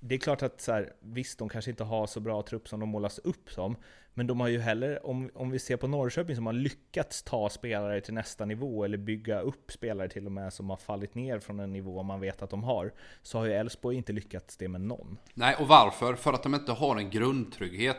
det 0.00 0.14
är 0.14 0.18
klart 0.18 0.42
att 0.42 0.60
så 0.60 0.72
här, 0.72 0.92
visst, 1.00 1.38
de 1.38 1.48
kanske 1.48 1.70
inte 1.70 1.84
har 1.84 2.06
så 2.06 2.20
bra 2.20 2.42
trupp 2.42 2.68
som 2.68 2.80
de 2.80 2.88
målas 2.88 3.18
upp 3.18 3.50
som. 3.50 3.76
Men 4.18 4.26
de 4.26 4.40
har 4.40 4.48
ju 4.48 4.60
heller, 4.60 5.06
om, 5.06 5.30
om 5.34 5.50
vi 5.50 5.58
ser 5.58 5.76
på 5.76 5.86
Norrköping 5.86 6.36
som 6.36 6.46
har 6.46 6.52
lyckats 6.52 7.22
ta 7.22 7.48
spelare 7.48 8.00
till 8.00 8.14
nästa 8.14 8.44
nivå, 8.44 8.84
eller 8.84 8.98
bygga 8.98 9.40
upp 9.40 9.72
spelare 9.72 10.08
till 10.08 10.26
och 10.26 10.32
med 10.32 10.52
som 10.52 10.70
har 10.70 10.76
fallit 10.76 11.14
ner 11.14 11.38
från 11.38 11.60
en 11.60 11.72
nivå 11.72 12.02
man 12.02 12.20
vet 12.20 12.42
att 12.42 12.50
de 12.50 12.64
har, 12.64 12.92
så 13.22 13.38
har 13.38 13.44
ju 13.44 13.52
Elfsborg 13.52 13.96
inte 13.96 14.12
lyckats 14.12 14.56
det 14.56 14.68
med 14.68 14.80
någon. 14.80 15.18
Nej, 15.34 15.56
och 15.58 15.68
varför? 15.68 16.14
För 16.14 16.32
att 16.32 16.42
de 16.42 16.54
inte 16.54 16.72
har 16.72 16.96
en 16.96 17.10
grundtrygghet. 17.10 17.96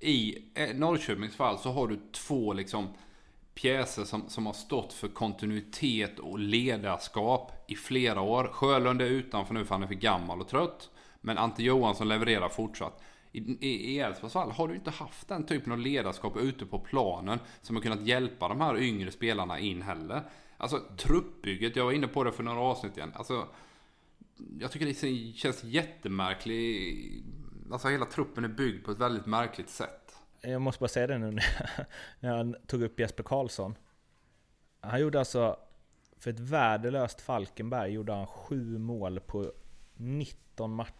I 0.00 0.38
eh, 0.54 0.76
Norrköpings 0.76 1.36
fall 1.36 1.58
så 1.58 1.70
har 1.70 1.88
du 1.88 2.00
två 2.12 2.52
liksom 2.52 2.88
pjäser 3.54 4.04
som, 4.04 4.28
som 4.28 4.46
har 4.46 4.52
stått 4.52 4.92
för 4.92 5.08
kontinuitet 5.08 6.18
och 6.18 6.38
ledarskap 6.38 7.52
i 7.68 7.74
flera 7.74 8.20
år. 8.20 8.44
Sjölund 8.52 9.02
är 9.02 9.06
utanför 9.06 9.54
nu 9.54 9.64
för 9.64 9.74
han 9.74 9.82
är 9.82 9.86
för 9.86 9.94
gammal 9.94 10.40
och 10.40 10.48
trött. 10.48 10.90
Men 11.20 11.38
Ante 11.38 11.62
Johansson 11.62 12.08
levererar 12.08 12.48
fortsatt. 12.48 13.02
I 13.32 13.38
i- 13.68 13.98
Elfsborgs 13.98 14.32
fall 14.32 14.50
har 14.50 14.68
du 14.68 14.74
inte 14.74 14.90
haft 14.90 15.28
den 15.28 15.46
typen 15.46 15.72
av 15.72 15.78
ledarskap 15.78 16.36
ute 16.36 16.66
på 16.66 16.78
planen 16.78 17.38
som 17.62 17.76
har 17.76 17.82
kunnat 17.82 18.00
hjälpa 18.06 18.48
de 18.48 18.60
här 18.60 18.78
yngre 18.78 19.10
spelarna 19.10 19.58
in 19.58 19.82
heller. 19.82 20.22
Alltså 20.56 20.80
truppbygget, 20.96 21.76
jag 21.76 21.84
var 21.84 21.92
inne 21.92 22.06
på 22.08 22.24
det 22.24 22.32
för 22.32 22.42
några 22.42 22.60
avsnitt 22.60 22.96
igen. 22.96 23.12
Alltså, 23.14 23.46
jag 24.60 24.70
tycker 24.72 24.86
det 24.86 25.34
känns 25.38 25.64
jättemärkligt. 25.64 27.24
Alltså 27.72 27.88
hela 27.88 28.04
truppen 28.04 28.44
är 28.44 28.48
byggd 28.48 28.84
på 28.84 28.90
ett 28.90 28.98
väldigt 28.98 29.26
märkligt 29.26 29.68
sätt. 29.70 30.16
Jag 30.40 30.62
måste 30.62 30.80
bara 30.80 30.88
säga 30.88 31.06
det 31.06 31.18
nu 31.18 31.30
när 32.20 32.36
jag 32.36 32.54
tog 32.66 32.82
upp 32.82 33.00
Jesper 33.00 33.22
Karlsson. 33.22 33.74
Han 34.80 35.00
gjorde 35.00 35.18
alltså, 35.18 35.56
för 36.18 36.30
ett 36.30 36.40
värdelöst 36.40 37.20
Falkenberg, 37.20 37.92
gjorde 37.92 38.12
han 38.12 38.26
sju 38.26 38.78
mål 38.78 39.20
på 39.20 39.52
19 39.96 40.74
matcher. 40.74 40.94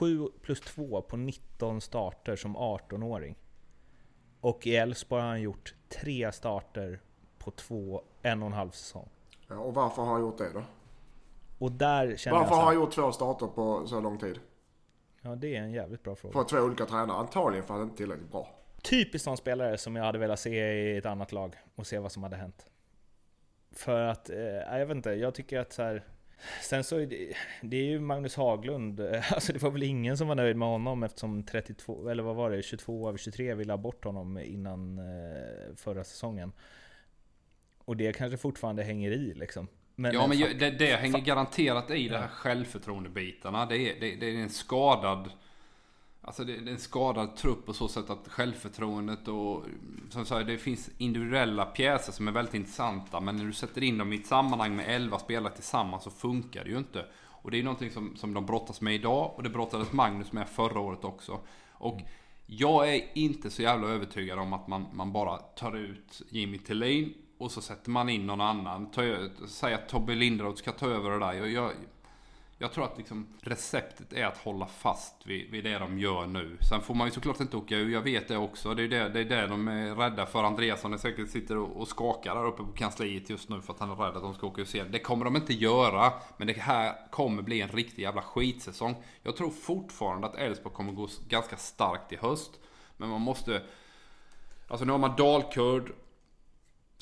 7 0.00 0.28
plus 0.42 0.60
2 0.60 1.02
på 1.02 1.16
19 1.16 1.80
starter 1.80 2.36
som 2.36 2.56
18-åring. 2.56 3.36
Och 4.40 4.66
i 4.66 4.76
Elfsborg 4.76 5.22
har 5.22 5.28
han 5.28 5.42
gjort 5.42 5.74
tre 5.88 6.32
starter 6.32 7.00
på 7.38 7.50
två, 7.50 8.02
en 8.22 8.42
och 8.42 8.46
en 8.46 8.52
halv 8.52 8.70
säsong. 8.70 9.08
Ja, 9.48 9.56
och 9.56 9.74
varför 9.74 10.02
har 10.02 10.12
han 10.12 10.20
gjort 10.20 10.38
det 10.38 10.52
då? 10.52 10.62
Och 11.58 11.72
där 11.72 12.16
känner 12.16 12.38
Varför 12.38 12.50
jag 12.50 12.54
så 12.54 12.54
har 12.54 12.64
han 12.64 12.74
här, 12.74 12.82
gjort 12.82 12.92
två 12.92 13.12
starter 13.12 13.46
på 13.46 13.86
så 13.86 14.00
lång 14.00 14.18
tid? 14.18 14.40
Ja, 15.22 15.36
det 15.36 15.56
är 15.56 15.62
en 15.62 15.72
jävligt 15.72 16.02
bra 16.02 16.16
fråga. 16.16 16.32
För 16.32 16.44
två 16.44 16.58
olika 16.58 16.86
tränare. 16.86 17.16
Antagligen 17.16 17.66
för 17.66 17.74
att 17.74 17.80
han 17.80 17.88
inte 17.88 17.94
är 17.94 17.96
tillräckligt 17.96 18.30
bra. 18.30 18.48
Typiskt 18.82 19.24
sån 19.24 19.36
spelare 19.36 19.78
som 19.78 19.96
jag 19.96 20.04
hade 20.04 20.18
velat 20.18 20.40
se 20.40 20.72
i 20.72 20.96
ett 20.96 21.06
annat 21.06 21.32
lag 21.32 21.56
och 21.74 21.86
se 21.86 21.98
vad 21.98 22.12
som 22.12 22.22
hade 22.22 22.36
hänt. 22.36 22.66
För 23.72 24.00
att, 24.00 24.30
eh, 24.30 24.38
jag 24.78 24.86
vet 24.86 24.96
inte, 24.96 25.10
jag 25.10 25.34
tycker 25.34 25.58
att 25.58 25.72
så 25.72 25.82
här. 25.82 26.06
Sen 26.62 26.84
så 26.84 26.96
är 26.96 27.06
det, 27.06 27.34
det 27.62 27.76
är 27.76 27.84
ju 27.84 28.00
Magnus 28.00 28.36
Haglund, 28.36 29.00
eh, 29.00 29.32
alltså 29.32 29.52
det 29.52 29.62
var 29.62 29.70
väl 29.70 29.82
ingen 29.82 30.16
som 30.16 30.28
var 30.28 30.34
nöjd 30.34 30.56
med 30.56 30.68
honom 30.68 31.02
eftersom 31.02 31.42
32, 31.42 32.08
eller 32.08 32.22
vad 32.22 32.36
var 32.36 32.50
det, 32.50 32.62
22 32.62 33.08
av 33.08 33.16
23 33.16 33.54
ville 33.54 33.72
ha 33.72 33.78
bort 33.78 34.04
honom 34.04 34.38
innan 34.38 34.98
eh, 34.98 35.74
förra 35.76 36.04
säsongen. 36.04 36.52
Och 37.84 37.96
det 37.96 38.12
kanske 38.12 38.36
fortfarande 38.38 38.82
hänger 38.82 39.10
i 39.10 39.34
liksom. 39.34 39.68
Men, 39.94 40.14
ja, 40.14 40.26
men 40.26 40.38
ju- 40.38 40.54
det, 40.54 40.70
det 40.70 40.96
hänger 40.96 41.18
garanterat 41.20 41.90
i 41.90 42.08
de 42.08 42.16
här 42.16 42.28
självförtroendebitarna. 42.28 43.66
Det 43.66 43.76
är, 43.76 44.00
det, 44.00 44.16
det 44.16 44.26
är 44.26 44.34
en 44.34 44.50
skadad... 44.50 45.30
Alltså 46.30 46.44
det, 46.44 46.56
det 46.56 46.70
är 46.70 46.72
en 46.72 46.78
skadad 46.78 47.36
trupp 47.36 47.66
på 47.66 47.72
så 47.72 47.88
sätt 47.88 48.10
att 48.10 48.28
självförtroendet 48.28 49.28
och... 49.28 49.64
Som 50.10 50.24
sagt, 50.24 50.46
det 50.46 50.58
finns 50.58 50.90
individuella 50.98 51.64
pjäser 51.64 52.12
som 52.12 52.28
är 52.28 52.32
väldigt 52.32 52.54
intressanta. 52.54 53.20
Men 53.20 53.36
när 53.36 53.44
du 53.44 53.52
sätter 53.52 53.82
in 53.82 53.98
dem 53.98 54.12
i 54.12 54.16
ett 54.16 54.26
sammanhang 54.26 54.76
med 54.76 54.84
11 54.88 55.18
spelare 55.18 55.52
tillsammans 55.52 56.04
så 56.04 56.10
funkar 56.10 56.64
det 56.64 56.70
ju 56.70 56.78
inte. 56.78 57.06
Och 57.22 57.50
det 57.50 57.58
är 57.58 57.62
någonting 57.62 57.90
som, 57.90 58.16
som 58.16 58.34
de 58.34 58.46
brottas 58.46 58.80
med 58.80 58.94
idag 58.94 59.32
och 59.36 59.42
det 59.42 59.50
brottades 59.50 59.92
Magnus 59.92 60.32
med 60.32 60.48
förra 60.48 60.80
året 60.80 61.04
också. 61.04 61.40
Och 61.72 62.00
jag 62.46 62.94
är 62.94 63.18
inte 63.18 63.50
så 63.50 63.62
jävla 63.62 63.88
övertygad 63.88 64.38
om 64.38 64.52
att 64.52 64.68
man, 64.68 64.86
man 64.92 65.12
bara 65.12 65.36
tar 65.36 65.76
ut 65.76 66.22
Jimmy 66.28 66.58
Tillin 66.58 67.14
och 67.38 67.50
så 67.50 67.60
sätter 67.60 67.90
man 67.90 68.08
in 68.08 68.26
någon 68.26 68.40
annan. 68.40 68.88
Säg 69.48 69.74
att 69.74 69.88
Tobbe 69.88 70.14
Linderoth 70.14 70.58
ska 70.58 70.72
ta 70.72 70.86
över 70.86 71.10
det 71.10 71.18
där. 71.18 71.32
Jag, 71.32 71.50
jag, 71.50 71.72
jag 72.62 72.72
tror 72.72 72.84
att 72.84 72.98
liksom 72.98 73.26
receptet 73.40 74.12
är 74.12 74.26
att 74.26 74.38
hålla 74.38 74.66
fast 74.66 75.14
vid, 75.26 75.50
vid 75.50 75.64
det 75.64 75.78
de 75.78 75.98
gör 75.98 76.26
nu. 76.26 76.58
Sen 76.68 76.80
får 76.80 76.94
man 76.94 77.06
ju 77.06 77.10
såklart 77.10 77.40
inte 77.40 77.56
åka 77.56 77.76
ur, 77.76 77.92
jag 77.92 78.02
vet 78.02 78.28
det 78.28 78.36
också. 78.36 78.74
Det 78.74 78.82
är 78.82 78.88
det, 78.88 79.08
det, 79.08 79.20
är 79.20 79.24
det 79.24 79.46
de 79.46 79.68
är 79.68 79.94
rädda 79.94 80.26
för. 80.26 80.44
Andreasson 80.44 80.92
är 80.92 80.98
säkert 80.98 81.30
sitter 81.30 81.56
och, 81.56 81.80
och 81.80 81.88
skakar 81.88 82.34
där 82.34 82.46
uppe 82.46 82.62
på 82.62 82.72
kansliet 82.72 83.30
just 83.30 83.48
nu 83.48 83.60
för 83.60 83.72
att 83.72 83.80
han 83.80 83.90
är 83.90 83.94
rädd 83.94 84.16
att 84.16 84.22
de 84.22 84.34
ska 84.34 84.46
åka 84.46 84.60
ur 84.60 84.64
serien. 84.64 84.92
Det 84.92 84.98
kommer 84.98 85.24
de 85.24 85.36
inte 85.36 85.54
göra. 85.54 86.12
Men 86.36 86.46
det 86.46 86.58
här 86.58 87.10
kommer 87.10 87.42
bli 87.42 87.60
en 87.60 87.68
riktig 87.68 88.02
jävla 88.02 88.22
skitsäsong. 88.22 88.94
Jag 89.22 89.36
tror 89.36 89.50
fortfarande 89.50 90.26
att 90.26 90.34
Elfsborg 90.34 90.74
kommer 90.74 90.92
gå 90.92 91.08
ganska 91.28 91.56
starkt 91.56 92.12
i 92.12 92.16
höst. 92.16 92.50
Men 92.96 93.08
man 93.08 93.20
måste... 93.20 93.62
Alltså 94.68 94.84
nu 94.84 94.92
har 94.92 94.98
man 94.98 95.16
Dalkurd 95.16 95.92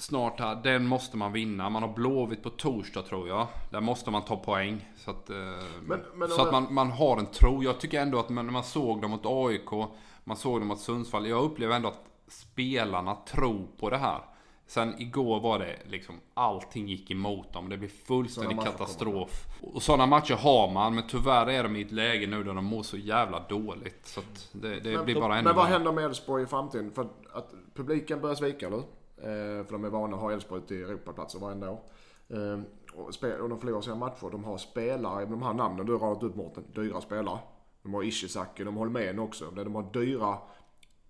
snart 0.01 0.40
här. 0.40 0.55
Den 0.55 0.86
måste 0.86 1.16
man 1.16 1.32
vinna. 1.32 1.70
Man 1.70 1.82
har 1.82 1.92
Blåvitt 1.92 2.42
på 2.42 2.51
torsdag 2.51 3.03
tror 3.03 3.28
jag. 3.28 3.46
Där 3.70 3.80
måste 3.80 4.11
man 4.11 4.22
ta 4.22 4.36
poäng. 4.36 4.88
Så 4.96 5.11
att, 5.11 5.30
eh, 5.30 5.36
Men- 5.82 6.05
men 6.14 6.28
så 6.28 6.42
att 6.42 6.53
man, 6.53 6.74
man 6.74 6.90
har 6.90 7.18
en 7.18 7.26
tro. 7.26 7.62
Jag 7.62 7.80
tycker 7.80 8.01
ändå 8.01 8.18
att 8.18 8.28
när 8.28 8.42
man 8.42 8.64
såg 8.64 9.03
dem 9.03 9.11
mot 9.11 9.26
AIK, 9.26 9.88
man 10.24 10.36
såg 10.36 10.61
dem 10.61 10.68
mot 10.68 10.80
Sundsvall. 10.80 11.26
Jag 11.26 11.42
upplever 11.42 11.76
ändå 11.76 11.88
att 11.88 12.05
spelarna 12.28 13.14
tror 13.14 13.66
på 13.80 13.90
det 13.90 13.96
här. 13.99 14.20
Sen 14.66 14.94
igår 14.99 15.40
var 15.40 15.59
det 15.59 15.76
liksom 15.86 16.14
allting 16.34 16.88
gick 16.88 17.11
emot 17.11 17.53
dem. 17.53 17.68
Det 17.68 17.76
blev 17.76 17.88
fullständig 17.88 18.61
katastrof. 18.61 19.46
Och 19.72 19.82
sådana 19.82 20.07
matcher 20.07 20.34
har 20.34 20.72
man. 20.72 20.94
Men 20.94 21.05
tyvärr 21.09 21.46
är 21.46 21.62
de 21.62 21.76
i 21.76 21.82
ett 21.82 21.92
läge 21.92 22.26
nu 22.26 22.44
där 22.44 22.55
de 22.55 22.64
mår 22.64 22.82
så 22.82 22.96
jävla 22.96 23.40
dåligt. 23.40 24.07
Så 24.07 24.20
det, 24.53 24.80
det 24.80 24.96
Men, 24.96 25.05
blir 25.05 25.14
bara 25.14 25.34
ännu 25.34 25.44
men 25.49 25.57
vad 25.57 25.66
händer 25.66 25.92
med 25.92 26.05
Elfsborg 26.05 26.42
i 26.42 26.46
framtiden? 26.46 26.92
För 26.92 27.09
att 27.32 27.53
publiken 27.74 28.20
börjar 28.20 28.36
svika 28.36 28.68
nu. 28.68 28.82
Eh, 29.21 29.64
för 29.64 29.73
de 29.73 29.85
är 29.85 29.89
vana 29.89 30.16
att 30.16 30.23
ha 30.23 30.33
Elfsborg 30.33 30.62
till 30.62 30.83
Europaplatser 30.83 31.39
varenda 31.39 31.71
år. 31.71 31.81
Eh, 32.29 32.61
och, 32.95 33.14
spel, 33.14 33.41
och 33.41 33.49
de 33.49 33.61
förlorar 33.61 33.81
sina 33.81 33.97
matcher. 33.97 34.31
De 34.31 34.45
har 34.45 34.59
spelare, 34.59 35.25
de 35.25 35.43
här 35.43 35.55
namnen 35.55 35.87
du 35.87 35.93
har 35.93 35.99
radat 35.99 36.23
upp 36.23 36.37
Mårten, 36.37 36.64
dyra 36.75 37.01
spelare. 37.01 37.39
De 37.83 37.95
har 37.95 38.03
Ishizaki, 38.03 38.64
de 38.64 38.77
har 38.77 38.85
Holmén 38.85 39.19
också. 39.19 39.51
De 39.51 39.75
har 39.75 39.93
dyra 39.93 40.39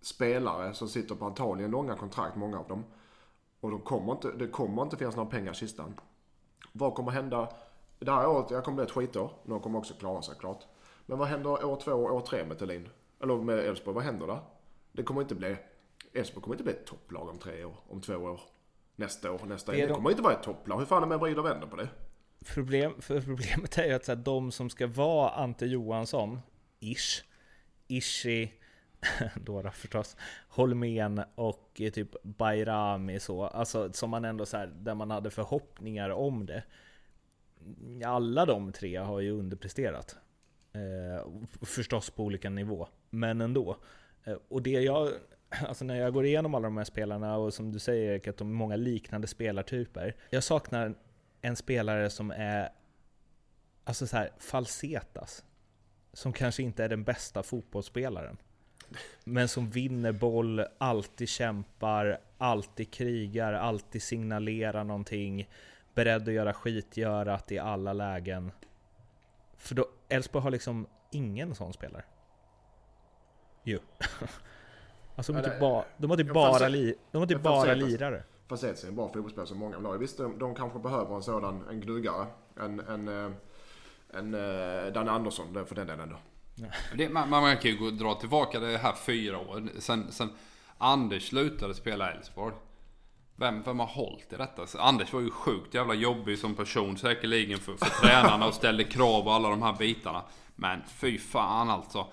spelare 0.01 0.75
som 0.75 0.89
sitter 0.89 1.15
på 1.15 1.25
antagligen 1.25 1.71
långa 1.71 1.97
kontrakt, 1.97 2.37
många 2.37 2.59
av 2.59 2.69
dem. 2.69 2.85
Och 3.61 3.71
de 3.71 3.81
kommer 3.81 4.13
inte, 4.13 4.33
det 4.33 4.49
kommer 4.49 4.83
inte 4.83 4.97
finnas 4.97 5.17
några 5.17 5.31
pengar 5.31 5.53
i 5.53 5.55
kistan. 5.55 6.01
Vad 6.73 6.95
kommer 6.95 7.11
hända? 7.11 7.49
Det 7.99 8.11
här 8.11 8.29
året, 8.29 8.51
jag 8.51 8.65
kommer 8.65 8.77
bli 8.77 8.85
ett 8.85 8.91
skitår. 8.91 9.31
De 9.45 9.61
kommer 9.61 9.79
också 9.79 9.95
klara 9.95 10.23
sig 10.23 10.35
klart. 10.39 10.65
Men 11.07 11.19
vad 11.19 11.29
händer 11.29 11.65
år 11.65 11.77
två 11.77 11.93
och 11.93 12.15
år 12.15 12.21
tre 12.21 12.45
med 12.45 12.59
Thelin? 12.59 12.89
Eller 13.21 13.37
med 13.37 13.59
Elfsborg, 13.59 13.95
vad 13.95 14.05
händer 14.05 14.27
där? 14.27 14.41
Det 14.93 15.03
kommer 15.03 15.21
inte 15.21 15.35
bli... 15.35 15.57
Elfsborg 16.19 16.43
kommer 16.43 16.55
inte 16.55 16.65
bli 16.65 16.73
ett 16.73 16.87
topplag 16.87 17.29
om 17.29 17.39
tre 17.39 17.65
år, 17.65 17.77
om 17.89 18.01
två 18.01 18.15
år. 18.17 18.41
Nästa 18.97 19.33
år, 19.33 19.41
nästa 19.47 19.73
år. 19.73 19.77
Det 19.77 19.83
Det 19.83 19.87
de- 19.89 19.95
kommer 19.95 20.11
inte 20.11 20.23
vara 20.23 20.35
ett 20.35 20.43
topplag. 20.43 20.79
Hur 20.79 20.87
fan 20.87 21.03
är 21.03 21.07
man 21.07 21.19
vrider 21.21 21.39
och 21.39 21.45
vänder 21.47 21.67
på 21.67 21.77
det? 21.77 21.89
Problem, 22.55 23.01
för 23.01 23.21
problemet 23.21 23.79
är 23.79 23.85
ju 23.87 23.93
att 23.93 24.05
så 24.05 24.13
här, 24.13 24.17
de 24.23 24.53
som 24.53 24.71
ska 24.71 24.87
vara 24.87 25.31
Ante 25.31 25.67
Johansson, 25.67 26.41
ish, 26.81 27.25
Ishi, 27.89 28.53
då, 29.37 29.63
då 29.63 29.71
förstås, 29.71 30.17
Holmén 30.49 31.23
och 31.35 31.73
typ 31.75 32.23
Bayrami 32.23 33.21
så, 33.21 33.45
alltså 33.45 33.93
som 33.93 34.11
man 34.11 34.25
ändå 34.25 34.47
så 34.47 34.57
här, 34.57 34.67
där 34.67 34.95
man 34.95 35.11
hade 35.11 35.31
förhoppningar 35.31 36.11
om 36.11 36.47
det. 36.47 36.63
Alla 38.07 38.47
de 38.47 38.73
tre 38.73 38.97
har 38.97 39.21
ju 39.21 39.31
underpresterat. 39.31 40.17
Eh, 40.73 41.27
förstås 41.63 42.11
på 42.11 42.25
olika 42.25 42.51
nivå, 42.51 42.89
men 43.11 43.41
ändå. 43.41 43.77
Eh, 44.25 44.37
och 44.49 44.63
det 44.63 44.71
jag, 44.71 45.13
alltså 45.69 45.85
när 45.85 45.95
jag 46.01 46.13
går 46.13 46.27
igenom 46.27 46.55
alla 46.55 46.67
de 46.67 46.77
här 46.77 46.85
spelarna 46.85 47.37
och 47.37 47.55
som 47.55 47.73
du 47.73 47.79
säger 47.79 48.13
Erik, 48.13 48.29
att 48.29 48.37
de 48.37 48.49
är 48.49 48.55
många 48.55 48.77
liknande 48.77 49.27
spelartyper. 49.27 50.17
Jag 50.31 50.45
saknar 50.45 50.95
en 51.41 51.57
spelare 51.57 52.11
som 52.11 52.31
är, 52.31 52.69
alltså 53.85 54.07
så 54.07 54.17
här, 54.17 54.31
falsetas. 54.39 55.45
Som 56.13 56.33
kanske 56.33 56.63
inte 56.63 56.85
är 56.85 56.89
den 56.89 57.05
bästa 57.05 57.43
fotbollsspelaren. 57.43 58.37
Men 59.25 59.49
som 59.49 59.71
vinner 59.71 60.13
boll, 60.13 60.65
alltid 60.79 61.29
kämpar, 61.29 62.21
alltid 62.39 62.91
krigar, 62.91 63.53
alltid 63.53 64.03
signalerar 64.03 64.85
någonting. 64.85 65.49
Beredd 65.95 66.29
att 66.29 66.35
göra 66.35 66.53
skitgörat 66.53 67.53
i 67.53 67.59
alla 67.59 67.93
lägen. 67.93 68.53
För 69.57 69.75
då, 69.75 69.87
Elfsborg 70.09 70.43
har 70.43 70.51
liksom 70.51 70.87
ingen 71.11 71.55
sån 71.55 71.73
spelare. 71.73 72.05
Jo. 73.63 73.79
alltså 75.19 75.33
de 75.33 75.39
har 75.39 75.51
typ 75.51 75.61
bara, 75.61 75.85
de 75.97 76.11
har 76.11 76.17
typ 76.17 76.35
bara, 76.35 76.69
li, 76.69 76.95
de 77.13 77.19
har 77.19 77.27
typ 77.27 77.43
bara 77.43 77.75
lirare. 77.75 78.23
Facetz 78.49 78.85
är 78.85 78.89
en 78.89 78.97
bra 78.97 79.09
fotbollsspelare 79.09 79.47
som 79.47 79.59
många 79.59 79.77
vill 79.77 79.87
ha. 79.87 79.93
Visst, 79.93 80.19
de, 80.19 80.39
de 80.39 80.55
kanske 80.55 80.79
behöver 80.79 81.17
en 81.17 81.23
sådan, 81.23 81.65
en 81.71 81.81
gnuggare. 81.81 82.27
En, 82.61 82.81
en, 82.81 83.09
en, 83.09 83.35
en 84.15 84.35
uh, 84.35 84.93
Dan 84.93 85.09
Andersson 85.09 85.67
för 85.67 85.75
den 85.75 85.87
delen 85.87 86.09
då. 86.09 86.17
Det, 86.97 87.09
man, 87.09 87.29
man 87.29 87.57
kan 87.57 87.71
ju 87.71 87.77
gå, 87.79 87.91
dra 87.91 88.15
tillbaka 88.15 88.61
det 88.61 88.79
här 88.79 88.93
fyra 88.93 89.39
år. 89.39 89.69
Sen, 89.79 90.13
sen 90.13 90.31
Anders 90.79 91.29
slutade 91.29 91.75
spela 91.75 92.13
Elfsborg. 92.13 92.55
Vem, 93.37 93.63
vem 93.63 93.79
har 93.79 93.87
hållit 93.87 94.33
i 94.33 94.37
detta? 94.37 94.67
Så 94.67 94.79
Anders 94.79 95.13
var 95.13 95.21
ju 95.21 95.31
sjukt 95.31 95.75
jävla 95.75 95.95
jobbig 95.95 96.39
som 96.39 96.55
person 96.55 96.99
säkerligen 96.99 97.59
för, 97.59 97.77
för 97.77 98.07
tränarna 98.07 98.47
och 98.47 98.55
ställde 98.55 98.85
krav 98.85 99.27
och 99.27 99.33
alla 99.33 99.49
de 99.49 99.63
här 99.63 99.73
bitarna. 99.79 100.23
Men 100.57 100.83
fy 100.89 101.19
fan 101.19 101.71
alltså. 101.71 102.07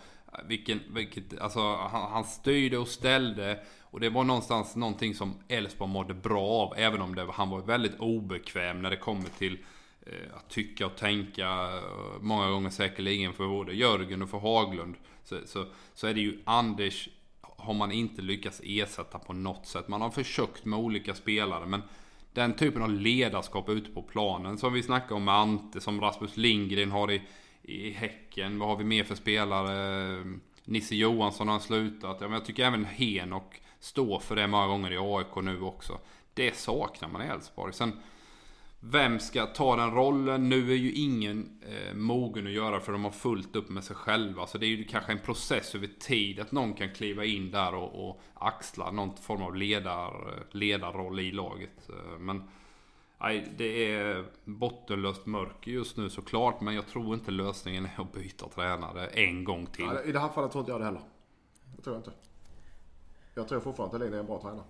Vilken, 0.45 0.79
vilket, 0.87 1.39
alltså 1.39 1.59
han, 1.75 2.11
han 2.11 2.23
styrde 2.23 2.77
och 2.77 2.87
ställde. 2.87 3.59
Och 3.81 3.99
det 3.99 4.09
var 4.09 4.23
någonstans 4.23 4.75
någonting 4.75 5.15
som 5.15 5.33
Elfsborg 5.47 5.91
mådde 5.91 6.13
bra 6.13 6.43
av. 6.43 6.73
Även 6.77 7.01
om 7.01 7.15
det, 7.15 7.27
han 7.31 7.49
var 7.49 7.61
väldigt 7.61 7.99
obekväm 7.99 8.81
när 8.81 8.89
det 8.89 8.97
kommer 8.97 9.29
till 9.29 9.57
Eh, 10.05 10.37
att 10.37 10.49
tycka 10.49 10.85
och 10.85 10.95
tänka. 10.95 11.49
Eh, 11.49 12.21
många 12.21 12.49
gånger 12.49 12.69
säkerligen 12.69 13.33
för 13.33 13.47
både 13.47 13.73
Jörgen 13.73 14.21
och 14.21 14.29
för 14.29 14.37
Haglund. 14.37 14.95
Så, 15.23 15.37
så, 15.45 15.65
så 15.93 16.07
är 16.07 16.13
det 16.13 16.19
ju 16.19 16.39
Anders 16.43 17.09
har 17.41 17.73
man 17.73 17.91
inte 17.91 18.21
lyckats 18.21 18.61
ersätta 18.63 19.19
på 19.19 19.33
något 19.33 19.67
sätt. 19.67 19.87
Man 19.87 20.01
har 20.01 20.09
försökt 20.09 20.65
med 20.65 20.79
olika 20.79 21.13
spelare 21.13 21.65
men 21.65 21.81
den 22.33 22.55
typen 22.55 22.81
av 22.81 22.89
ledarskap 22.89 23.69
ute 23.69 23.91
på 23.91 24.01
planen 24.01 24.57
som 24.57 24.73
vi 24.73 24.83
snackar 24.83 25.15
om 25.15 25.23
med 25.23 25.35
Ante, 25.35 25.81
som 25.81 26.01
Rasmus 26.01 26.37
Lindgren 26.37 26.91
har 26.91 27.11
i, 27.11 27.21
i 27.67 27.91
Häcken. 27.91 28.59
Vad 28.59 28.69
har 28.69 28.75
vi 28.75 28.83
mer 28.83 29.03
för 29.03 29.15
spelare? 29.15 30.23
Nisse 30.63 30.95
Johansson 30.95 31.47
har 31.47 31.59
slutat. 31.59 32.17
Ja, 32.19 32.27
men 32.27 32.33
jag 32.33 32.45
tycker 32.45 32.65
även 32.65 32.85
Henok 32.85 33.61
står 33.79 34.19
för 34.19 34.35
det 34.35 34.47
många 34.47 34.67
gånger 34.67 34.91
i 34.91 34.97
AIK 34.97 35.43
nu 35.43 35.61
också. 35.61 35.99
Det 36.33 36.55
saknar 36.55 37.09
man 37.09 37.21
i 37.21 37.25
Elfsborg. 37.25 37.73
Sen 37.73 37.91
vem 38.79 39.19
ska 39.19 39.45
ta 39.45 39.75
den 39.75 39.91
rollen? 39.91 40.49
Nu 40.49 40.71
är 40.71 40.75
ju 40.75 40.91
ingen 40.91 41.59
eh, 41.67 41.93
mogen 41.93 42.47
att 42.47 42.53
göra 42.53 42.79
för 42.79 42.91
de 42.91 43.03
har 43.03 43.11
fullt 43.11 43.55
upp 43.55 43.69
med 43.69 43.83
sig 43.83 43.95
själva. 43.95 44.47
Så 44.47 44.57
det 44.57 44.65
är 44.65 44.67
ju 44.67 44.83
kanske 44.83 45.11
en 45.11 45.19
process 45.19 45.75
över 45.75 45.87
tid 45.99 46.39
att 46.39 46.51
någon 46.51 46.73
kan 46.73 46.93
kliva 46.93 47.25
in 47.25 47.51
där 47.51 47.75
och, 47.75 48.09
och 48.09 48.21
axla 48.33 48.91
någon 48.91 49.17
form 49.17 49.41
av 49.41 49.55
ledar, 49.55 50.07
eh, 50.07 50.57
ledarroll 50.57 51.19
i 51.19 51.31
laget. 51.31 51.89
Eh, 51.89 52.19
men 52.19 52.43
nej, 53.25 53.53
det 53.57 53.93
är 53.93 54.25
bottenlöst 54.43 55.25
mörker 55.25 55.71
just 55.71 55.97
nu 55.97 56.09
såklart. 56.09 56.61
Men 56.61 56.75
jag 56.75 56.87
tror 56.87 57.13
inte 57.13 57.31
lösningen 57.31 57.85
är 57.85 58.01
att 58.01 58.13
byta 58.13 58.49
tränare 58.49 59.07
en 59.07 59.43
gång 59.43 59.65
till. 59.65 59.85
Ja, 59.85 60.03
I 60.03 60.11
det 60.11 60.19
här 60.19 60.29
fallet 60.29 60.51
tror 60.51 60.61
inte 60.61 60.71
jag 60.71 60.81
det 60.81 60.85
heller. 60.85 61.01
Det 61.75 61.81
tror 61.81 61.95
jag 61.95 61.99
inte. 61.99 62.11
Jag 63.35 63.47
tror 63.47 63.59
fortfarande 63.59 63.95
att 63.95 64.01
Thelin 64.01 64.13
är 64.13 64.19
en 64.19 64.25
bra 64.25 64.41
tränare. 64.41 64.63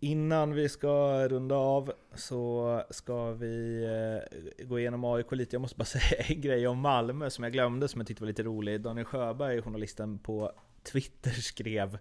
Innan 0.00 0.52
vi 0.54 0.68
ska 0.68 1.28
runda 1.28 1.54
av 1.54 1.92
så 2.14 2.82
ska 2.90 3.32
vi 3.32 3.84
eh, 3.84 4.66
gå 4.66 4.78
igenom 4.78 5.04
AIK 5.04 5.32
lite. 5.32 5.56
Jag 5.56 5.60
måste 5.60 5.76
bara 5.76 5.84
säga 5.84 6.22
en 6.28 6.40
grej 6.40 6.66
om 6.66 6.78
Malmö 6.78 7.30
som 7.30 7.44
jag 7.44 7.52
glömde 7.52 7.88
som 7.88 8.00
jag 8.00 8.06
tyckte 8.06 8.22
var 8.22 8.28
lite 8.28 8.42
rolig. 8.42 8.80
Daniel 8.80 9.04
Sjöberg, 9.04 9.62
journalisten 9.62 10.18
på 10.18 10.52
Twitter, 10.92 11.30
skrev 11.30 11.98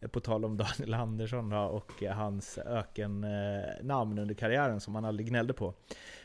Eh, 0.00 0.08
på 0.08 0.20
tal 0.20 0.44
om 0.44 0.56
Daniel 0.78 0.94
Andersson 0.94 1.52
och 1.52 2.02
eh, 2.02 2.12
hans 2.12 2.58
ökennamn 2.58 4.18
eh, 4.18 4.22
under 4.22 4.34
karriären 4.34 4.80
som 4.80 4.94
han 4.94 5.04
aldrig 5.04 5.28
gnällde 5.28 5.52
på. 5.52 5.74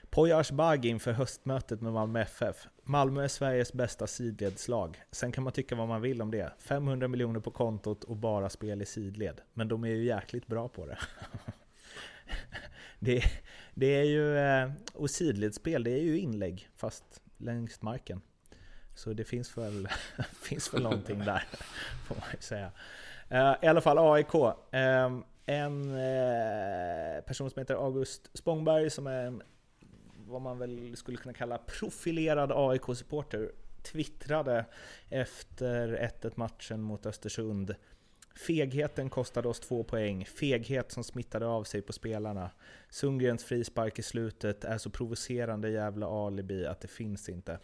Poya 0.10 0.38
Ashbagi 0.38 0.90
inför 0.90 1.12
höstmötet 1.12 1.82
med 1.82 1.94
Malmö 1.94 2.22
FF. 2.22 2.68
Malmö 2.84 3.24
är 3.24 3.28
Sveriges 3.28 3.74
bästa 3.74 4.08
sidledslag. 4.08 5.04
Sen 5.12 5.32
kan 5.32 5.44
man 5.44 5.54
tycka 5.54 5.76
vad 5.76 5.88
man 5.88 6.02
vill 6.02 6.22
om 6.22 6.32
det. 6.32 6.54
500 6.60 7.08
miljoner 7.08 7.40
på 7.40 7.52
kontot 7.52 8.04
och 8.04 8.16
bara 8.16 8.50
spel 8.50 8.82
i 8.82 8.86
sidled. 8.86 9.42
Men 9.54 9.68
de 9.68 9.84
är 9.84 9.88
ju 9.88 10.04
jäkligt 10.04 10.48
bra 10.48 10.68
på 10.68 10.86
det. 10.86 10.98
det, 13.00 13.24
det 13.74 13.86
är 13.86 14.04
ju... 14.04 14.38
Och 14.94 15.10
sidledsspel, 15.10 15.84
det 15.84 15.92
är 15.92 16.02
ju 16.02 16.20
inlägg 16.20 16.70
fast 16.76 17.22
längs 17.38 17.82
marken. 17.82 18.22
Så 18.96 19.14
det 19.14 19.24
finns 19.24 19.58
väl, 19.58 19.88
finns 20.42 20.74
väl 20.74 20.84
någonting 20.84 21.20
där, 21.20 21.44
får 22.08 22.16
man 22.16 22.28
ju 22.34 22.42
säga. 22.42 22.72
Eh, 23.30 23.54
I 23.62 23.68
alla 23.68 23.82
fall 23.82 23.98
AIK. 23.98 24.36
Ehm, 24.72 25.24
en 25.46 25.96
eh, 25.96 27.22
person 27.22 27.50
som 27.50 27.60
heter 27.60 27.76
August 27.76 28.30
Spångberg 28.34 28.90
som 28.90 29.08
är 29.08 29.26
en 29.26 29.44
vad 30.28 30.42
man 30.42 30.60
väl 30.60 30.96
skulle 30.98 31.18
kunna 31.18 31.34
kalla 31.34 31.58
profilerad 31.58 32.52
AIK-supporter 32.52 33.52
twittrade 33.84 34.66
efter 35.10 36.10
1-1 36.22 36.32
matchen 36.36 36.82
mot 36.82 37.06
Östersund. 37.06 37.76
Fegheten 38.36 39.10
kostade 39.10 39.48
oss 39.48 39.60
två 39.60 39.84
poäng, 39.84 40.26
feghet 40.26 40.92
som 40.92 41.04
smittade 41.04 41.46
av 41.46 41.64
sig 41.64 41.82
på 41.82 41.94
spelarna. 41.94 42.52
Sundgrens 42.90 43.44
frispark 43.44 44.00
i 44.00 44.02
slutet 44.02 44.64
är 44.64 44.78
så 44.78 44.90
provocerande 44.90 45.70
jävla 45.70 46.08
alibi 46.08 46.66
att 46.66 46.82
det 46.82 46.88
finns 46.88 47.30
inte. 47.30 47.60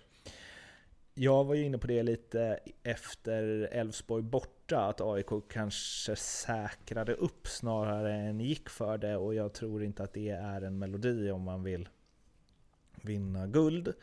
Jag 1.21 1.43
var 1.43 1.55
ju 1.55 1.63
inne 1.63 1.77
på 1.77 1.87
det 1.87 2.03
lite 2.03 2.59
efter 2.83 3.43
Elfsborg 3.71 4.23
borta, 4.23 4.85
att 4.85 5.01
AIK 5.01 5.27
kanske 5.49 6.15
säkrade 6.15 7.13
upp 7.13 7.47
snarare 7.47 8.13
än 8.13 8.39
gick 8.39 8.69
för 8.69 8.97
det 8.97 9.17
och 9.17 9.35
jag 9.35 9.53
tror 9.53 9.83
inte 9.83 10.03
att 10.03 10.13
det 10.13 10.29
är 10.29 10.61
en 10.61 10.79
melodi 10.79 11.31
om 11.31 11.41
man 11.41 11.63
vill 11.63 11.89
vinna 13.01 13.47
guld. 13.47 13.93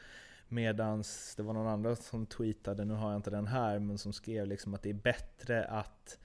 Medan 0.49 1.05
det 1.37 1.43
var 1.43 1.53
någon 1.53 1.67
annan 1.67 1.97
som 1.97 2.27
tweetade, 2.27 2.85
nu 2.85 2.95
har 2.95 3.11
jag 3.11 3.19
inte 3.19 3.31
den 3.31 3.47
här, 3.47 3.79
men 3.79 3.99
som 3.99 4.13
skrev 4.13 4.47
liksom 4.47 4.75
att 4.75 4.83
det 4.83 4.91
är 4.91 4.95
bättre 4.95 5.65
att 5.65 6.19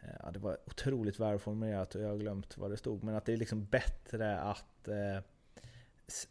eh, 0.00 0.08
Ja, 0.22 0.30
det 0.30 0.38
var 0.38 0.58
otroligt 0.66 1.20
välformulerat 1.20 1.94
och 1.94 2.02
jag 2.02 2.08
har 2.08 2.16
glömt 2.16 2.58
vad 2.58 2.70
det 2.70 2.76
stod. 2.76 3.04
Men 3.04 3.14
att 3.14 3.24
det 3.24 3.32
är 3.32 3.36
liksom 3.36 3.64
bättre 3.64 4.38
att 4.38 4.88
eh, 4.88 5.22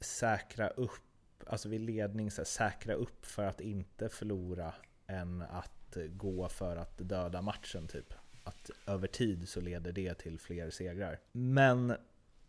säkra 0.01 0.67
upp, 0.67 1.06
alltså 1.49 1.69
vid 1.69 1.81
ledning, 1.81 2.31
så 2.31 2.41
här, 2.41 2.45
säkra 2.45 2.93
upp 2.93 3.25
för 3.25 3.43
att 3.43 3.61
inte 3.61 4.09
förlora 4.09 4.73
än 5.07 5.41
att 5.41 5.97
gå 6.09 6.49
för 6.49 6.77
att 6.77 6.97
döda 6.97 7.41
matchen 7.41 7.87
typ. 7.87 8.13
Att 8.43 8.69
över 8.85 9.07
tid 9.07 9.49
så 9.49 9.61
leder 9.61 9.91
det 9.91 10.13
till 10.13 10.39
fler 10.39 10.69
segrar. 10.69 11.19
Men 11.31 11.93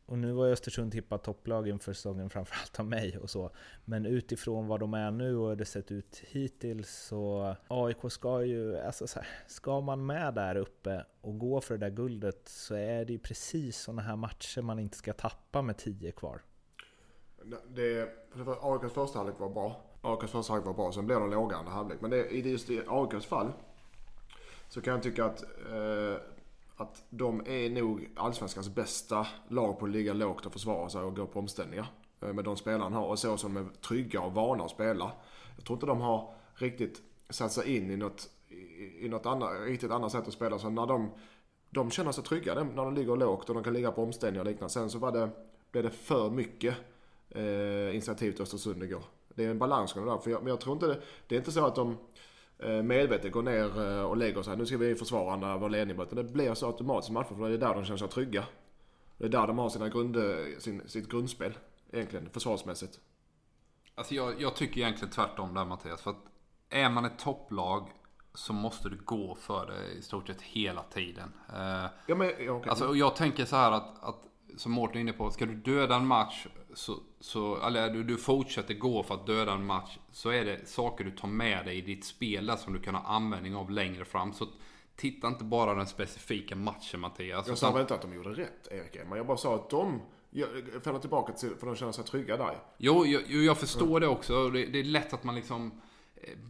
och 0.09 0.19
nu 0.19 0.33
var 0.33 0.47
Östersund 0.47 0.93
tippat 0.93 1.25
topplag 1.25 1.69
inför 1.69 1.93
säsongen 1.93 2.31
framförallt 2.31 2.81
av 2.81 2.87
mig 2.87 3.19
och 3.19 3.31
så. 3.31 3.51
Men 3.85 4.07
utifrån 4.07 4.67
vad 4.67 4.81
de 4.81 4.95
är 4.95 5.11
nu 5.11 5.37
och 5.37 5.49
hur 5.49 5.57
det 5.57 5.65
sett 5.65 5.91
ut 5.91 6.23
hittills 6.29 6.91
så 6.91 7.57
AIK 7.69 7.97
ska 8.09 8.45
ju, 8.45 8.79
alltså 8.79 9.07
så 9.07 9.19
här, 9.19 9.29
ska 9.47 9.81
man 9.81 10.07
med 10.07 10.35
där 10.35 10.57
uppe 10.57 11.05
och 11.21 11.39
gå 11.39 11.61
för 11.61 11.79
det 11.79 11.87
där 11.87 11.97
guldet 11.97 12.49
så 12.49 12.75
är 12.75 13.05
det 13.05 13.13
ju 13.13 13.19
precis 13.19 13.79
sådana 13.79 14.03
här 14.03 14.17
matcher 14.17 14.63
man 14.63 14.79
inte 14.79 14.97
ska 14.97 15.13
tappa 15.13 15.63
med 15.63 15.77
tio 15.77 16.13
kvar. 16.13 16.43
Det, 17.69 18.09
AIKs 18.61 18.93
första 18.93 19.19
halvlek 19.19 19.41
var 19.41 19.49
bra. 19.49 19.81
AIKs 20.03 20.33
första 20.33 20.53
halvlek 20.53 20.67
var 20.67 20.75
bra, 20.75 20.93
sen 20.93 21.07
blev 21.07 21.21
de 21.21 21.31
låga 21.31 21.57
andra 21.57 21.73
halvlek. 21.73 22.01
Men 22.01 22.11
det, 22.11 22.31
just 22.31 22.71
i 22.71 22.83
AIKs 22.89 23.27
fall 23.27 23.53
så 24.69 24.81
kan 24.81 24.93
jag 24.93 25.03
tycka 25.03 25.25
att 25.25 25.43
eh, 25.43 26.21
att 26.81 27.05
de 27.11 27.43
är 27.47 27.71
nog 27.71 28.09
allsvenskans 28.17 28.75
bästa 28.75 29.27
lag 29.49 29.79
på 29.79 29.87
att 29.87 29.93
ligga 29.93 30.13
lågt 30.13 30.47
och 30.47 30.53
försvara 30.53 30.89
sig 30.89 31.03
och 31.03 31.17
gå 31.17 31.27
på 31.27 31.39
omställningar. 31.39 31.87
Eh, 32.21 32.33
med 32.33 32.45
de 32.45 32.57
spelarna 32.57 32.97
har 32.97 33.07
och 33.07 33.19
så 33.19 33.37
som 33.37 33.55
de 33.55 33.67
är 33.67 33.71
trygga 33.71 34.21
och 34.21 34.33
vana 34.33 34.65
att 34.65 34.71
spela. 34.71 35.13
Jag 35.57 35.65
tror 35.65 35.77
inte 35.77 35.87
de 35.87 36.01
har 36.01 36.35
riktigt 36.55 37.03
satt 37.31 37.53
sig 37.53 37.77
in 37.77 37.91
i 37.91 37.97
något, 37.97 38.29
i 38.99 39.09
något 39.09 39.27
annat, 39.27 39.51
riktigt 39.67 39.91
annat 39.91 40.13
sätt 40.13 40.29
att 40.29 40.33
spela. 40.33 40.59
Så 40.59 40.71
när 40.71 40.87
de, 40.87 41.11
de 41.71 41.91
känner 41.91 42.13
sig 42.13 42.25
trygga 42.25 42.55
när 42.55 42.85
de 42.85 42.95
ligger 42.95 43.17
lågt 43.17 43.49
och 43.49 43.55
de 43.55 43.65
kan 43.65 43.73
ligga 43.73 43.93
på 43.93 44.03
omställningar 44.03 44.45
och 44.45 44.51
liknande. 44.51 44.73
Sen 44.73 44.91
så 44.91 44.99
var 44.99 45.13
det, 45.13 45.31
blev 45.71 45.85
det 45.85 45.91
för 45.91 46.31
mycket 46.31 46.75
eh, 47.31 47.95
initiativ 47.95 48.33
till 48.33 48.43
Östersund 48.43 48.83
igår. 48.83 49.03
Det 49.35 49.45
är 49.45 49.51
en 49.51 49.59
balansgång 49.59 50.07
där. 50.07 50.19
För 50.19 50.31
jag, 50.31 50.43
men 50.43 50.51
jag 50.51 50.61
tror 50.61 50.75
inte 50.75 50.87
det, 50.87 51.01
det 51.27 51.35
är 51.35 51.39
inte 51.39 51.53
så 51.53 51.67
att 51.67 51.75
de 51.75 51.97
eh, 52.59 52.83
medvetet 52.83 53.33
går 53.33 53.43
ner 53.43 53.83
eh, 53.83 54.03
och 54.03 54.17
lägger 54.17 54.43
sig. 54.43 54.57
Nu 54.57 54.67
ska 54.67 54.77
vi 54.77 54.95
försvara 54.95 55.57
vår 55.57 55.69
ledning. 55.69 56.01
Utan 56.01 56.17
det 56.17 56.25
blir 56.25 56.55
så 56.55 56.67
automatiskt 56.67 57.11
i 57.11 57.13
matcher 57.13 57.35
för 57.35 57.49
det 57.49 57.55
är 57.55 57.59
där 57.59 57.75
de 57.75 57.85
känner 57.85 57.99
sig 57.99 58.09
trygga. 58.09 58.45
Det 59.19 59.25
är 59.25 59.29
där 59.29 59.47
de 59.47 59.59
har 59.59 59.69
sina 59.69 59.89
grund, 59.89 60.17
sin, 60.59 60.89
sitt 60.89 61.09
grundspel 61.09 61.53
egentligen, 61.93 62.31
försvarsmässigt. 62.31 63.01
Alltså 63.95 64.15
jag, 64.15 64.41
jag 64.41 64.57
tycker 64.57 64.81
egentligen 64.81 65.13
tvärtom 65.13 65.55
där 65.55 65.65
Mattias. 65.65 66.03
För 66.03 66.11
att 66.11 66.25
är 66.71 66.91
man 66.91 67.05
ett 67.05 67.19
topplag 67.19 67.89
så 68.35 68.53
måste 68.53 68.89
du 68.89 68.97
gå 69.05 69.35
för 69.35 69.67
det 69.67 69.99
i 69.99 70.03
stort 70.03 70.27
sett 70.27 70.43
hela 70.43 70.83
tiden. 70.83 71.33
Eh, 71.49 71.87
Ja, 72.07 72.15
men, 72.15 72.29
okej. 72.29 72.71
Alltså, 72.71 72.95
jag 72.95 73.17
tänker 73.17 73.45
så 73.45 73.57
här 73.57 73.73
att, 73.73 74.05
att 74.05 74.28
som 74.57 74.73
Mårten 74.73 74.97
är 74.97 75.01
inne 75.01 75.13
på, 75.13 75.31
ska 75.31 75.47
du 75.47 75.55
döda 75.55 75.97
en 75.97 76.07
match 76.07 76.47
så, 76.75 77.01
så 77.21 77.57
eller 77.67 77.91
du, 77.91 78.05
du 78.05 78.17
fortsätter 78.17 78.75
gå 78.75 79.03
för 79.03 79.15
att 79.15 79.27
döda 79.27 79.53
en 79.53 79.67
match 79.67 79.99
så 80.13 80.31
är 80.31 80.45
det 80.45 80.69
saker 80.69 81.05
du 81.05 81.11
tar 81.11 81.29
med 81.29 81.65
dig 81.65 81.79
i 81.79 81.81
ditt 81.81 82.05
spel 82.05 82.47
där 82.47 82.57
som 82.57 82.73
du 82.73 82.81
kan 82.81 82.95
ha 82.95 83.03
användning 83.03 83.57
av 83.57 83.71
längre 83.71 84.05
fram. 84.05 84.33
Så 84.33 84.47
titta 84.97 85.29
inte 85.29 85.45
bara 85.45 85.75
den 85.75 85.87
specifika 85.87 86.57
matchen 86.57 87.01
Mattias. 87.01 87.49
Jag 87.49 87.59
sa 87.59 87.73
väl 87.73 87.81
inte 87.81 87.95
att 87.95 88.03
de 88.03 88.15
gjorde 88.15 88.31
rätt, 88.31 88.69
Erik. 88.71 88.97
Men 89.09 89.17
jag 89.17 89.27
bara 89.27 89.37
sa 89.37 89.55
att 89.55 89.71
de 89.71 90.01
faller 90.83 90.99
tillbaka 90.99 91.33
till, 91.33 91.51
för 91.61 91.67
de 91.67 91.77
känner 91.77 91.93
sig 91.93 92.05
trygga 92.05 92.37
där. 92.37 92.59
Jo, 92.77 93.07
jag, 93.07 93.31
jag 93.31 93.59
förstår 93.59 94.01
det 94.01 94.09
också. 94.09 94.51
Det, 94.51 94.67
det 94.67 94.79
är 94.79 94.85
lätt 94.85 95.13
att 95.13 95.25
man 95.25 95.35
liksom 95.35 95.81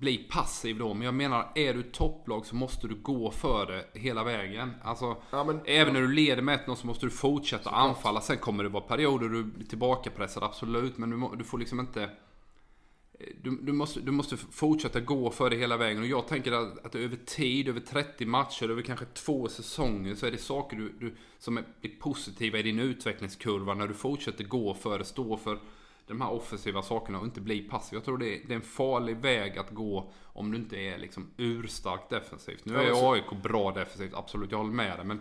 blir 0.01 0.29
passiv 0.31 0.79
då. 0.79 0.95
Men 0.95 1.03
jag 1.03 1.15
menar, 1.15 1.53
är 1.55 1.75
du 1.75 1.83
topplag 1.83 2.47
så 2.47 2.57
måste 2.57 2.89
du 2.89 2.95
gå 2.95 3.31
för 3.31 3.67
det 3.67 4.01
hela 4.01 4.25
vägen. 4.25 4.75
Alltså, 4.83 5.17
Ja, 5.31 5.45
men- 5.45 5.61
även 5.65 5.95
när 5.95 6.01
du 6.01 6.13
leder 6.13 6.43
med 6.43 6.55
1 6.55 6.79
så 6.79 6.87
måste 6.87 7.07
du 7.07 7.11
fortsätta 7.11 7.71
anfalla. 7.71 8.21
Sen 8.21 8.37
kommer 8.39 8.63
det 8.65 8.69
vara 8.71 8.83
perioder 8.85 9.29
du 9.29 9.45
blir 9.45 9.67
tillbakapressad, 9.67 10.43
absolut. 10.43 10.99
Men 10.99 11.11
du, 11.11 11.37
du 11.37 11.45
får 11.45 11.59
liksom 11.59 11.81
inte... 11.81 12.11
Du, 13.43 13.59
du, 13.63 13.73
måste, 13.73 14.01
du 14.01 14.13
måste 14.13 14.37
fortsätta 14.37 15.01
gå 15.01 15.31
för 15.31 15.51
det 15.51 15.57
hela 15.57 15.77
vägen. 15.77 16.03
Och 16.03 16.09
jag 16.09 16.27
tänker 16.29 16.53
att, 16.53 16.87
att 16.87 16.95
över 16.95 17.17
tid, 17.17 17.69
över 17.69 17.81
30 17.81 18.27
matcher, 18.27 18.71
över 18.71 18.83
kanske 18.83 19.05
två 19.05 19.49
säsonger 19.49 20.15
så 20.15 20.27
är 20.27 20.31
det 20.31 20.39
saker 20.39 20.77
du, 20.77 20.93
du, 21.01 21.15
som 21.39 21.59
är, 21.59 21.65
är 21.83 21.89
positiva 22.01 22.59
i 22.59 22.63
din 22.63 22.79
utvecklingskurva 22.79 23.75
när 23.75 23.89
du 23.89 23.95
fortsätter 23.95 24.45
gå 24.45 24.75
för 24.75 24.99
det, 24.99 25.05
stå 25.05 25.37
för 25.37 25.59
de 26.09 26.21
här 26.21 26.31
offensiva 26.31 26.83
sakerna 26.83 27.19
och 27.19 27.25
inte 27.25 27.41
bli 27.41 27.61
passiv. 27.61 27.97
Jag 27.97 28.05
tror 28.05 28.19
det 28.19 28.37
är, 28.37 28.41
det 28.47 28.53
är 28.53 28.57
en 28.57 28.63
farlig 28.63 29.17
väg 29.17 29.59
att 29.59 29.71
gå 29.71 30.11
om 30.25 30.51
du 30.51 30.57
inte 30.57 30.77
är 30.77 30.99
liksom 30.99 31.31
urstark 31.37 32.11
defensivt. 32.11 32.65
Nu 32.65 32.77
är 32.77 33.13
AIK 33.13 33.43
bra 33.43 33.73
defensivt, 33.73 34.15
absolut, 34.15 34.51
jag 34.51 34.59
håller 34.59 34.73
med 34.73 34.99
dig. 34.99 35.07
Men 35.07 35.21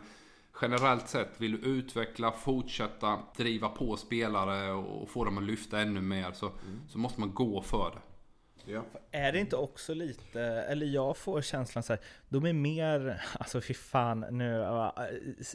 generellt 0.61 1.09
sett, 1.09 1.41
vill 1.41 1.51
du 1.51 1.67
utveckla, 1.67 2.31
fortsätta 2.31 3.19
driva 3.37 3.69
på 3.69 3.97
spelare 3.97 4.71
och 4.71 5.09
få 5.09 5.25
dem 5.25 5.37
att 5.37 5.43
lyfta 5.43 5.79
ännu 5.79 6.01
mer 6.01 6.31
så, 6.31 6.51
så 6.89 6.97
måste 6.97 7.19
man 7.19 7.33
gå 7.33 7.61
för 7.61 7.91
det. 7.95 8.01
Ja. 8.71 8.85
Är 9.11 9.31
det 9.31 9.39
inte 9.39 9.55
också 9.55 9.93
lite, 9.93 10.41
eller 10.41 10.85
jag 10.85 11.17
får 11.17 11.41
känslan 11.41 11.83
så 11.83 11.93
här, 11.93 12.01
de 12.29 12.45
är 12.45 12.53
mer, 12.53 13.21
alltså 13.39 13.61
fy 13.61 13.73
fan 13.73 14.25
nu, 14.31 14.65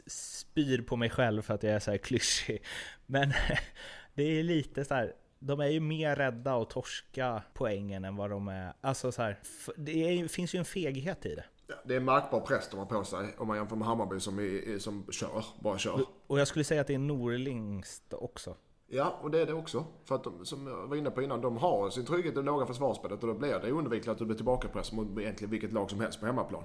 spyr 0.07 0.81
på 0.81 0.95
mig 0.95 1.09
själv 1.09 1.41
för 1.41 1.53
att 1.53 1.63
jag 1.63 1.73
är 1.73 1.79
så 1.79 1.91
här 1.91 1.97
klyschig. 1.97 2.63
Men 3.05 3.33
det 4.13 4.23
är 4.23 4.43
lite 4.43 4.85
så 4.85 4.93
här, 4.93 5.13
de 5.45 5.59
är 5.59 5.67
ju 5.67 5.79
mer 5.79 6.15
rädda 6.15 6.55
att 6.55 6.69
torska 6.69 7.43
poängen 7.53 8.05
än 8.05 8.15
vad 8.15 8.29
de 8.29 8.47
är, 8.47 8.73
alltså 8.81 9.11
så 9.11 9.21
här, 9.21 9.39
det 9.77 9.91
är, 9.91 10.27
finns 10.27 10.55
ju 10.55 10.59
en 10.59 10.65
feghet 10.65 11.25
i 11.25 11.35
det. 11.35 11.45
Det 11.85 11.93
är 11.93 11.97
en 11.97 12.05
märkbar 12.05 12.39
press 12.39 12.67
de 12.71 12.77
har 12.79 12.85
på 12.85 13.03
sig 13.03 13.35
om 13.37 13.47
man 13.47 13.57
jämför 13.57 13.75
med 13.75 13.87
Hammarby 13.87 14.19
som, 14.19 14.39
är, 14.39 14.79
som 14.79 15.05
kör, 15.11 15.45
bara 15.59 15.77
kör. 15.77 16.05
Och 16.27 16.39
jag 16.39 16.47
skulle 16.47 16.65
säga 16.65 16.81
att 16.81 16.87
det 16.87 16.93
är 16.93 16.99
Norlings 16.99 18.01
också. 18.11 18.55
Ja, 18.87 19.19
och 19.21 19.31
det 19.31 19.41
är 19.41 19.45
det 19.45 19.53
också. 19.53 19.85
För 20.05 20.15
att 20.15 20.23
de, 20.23 20.45
som 20.45 20.67
jag 20.67 20.87
var 20.87 20.95
inne 20.95 21.11
på 21.11 21.21
innan, 21.21 21.41
de 21.41 21.57
har 21.57 21.89
sin 21.89 22.05
trygghet 22.05 22.33
i 22.33 22.35
det 22.35 22.41
låga 22.41 22.65
försvarsspelet 22.65 23.23
och 23.23 23.27
då 23.27 23.33
blir 23.33 23.59
det 23.59 23.71
oundvikligt 23.71 24.07
att 24.07 24.17
du 24.17 24.25
blir 24.25 24.35
tillbakapress 24.35 24.91
mot 24.91 25.19
egentligen 25.19 25.51
vilket 25.51 25.73
lag 25.73 25.89
som 25.89 25.99
helst 25.99 26.19
på 26.19 26.25
hemmaplan. 26.25 26.63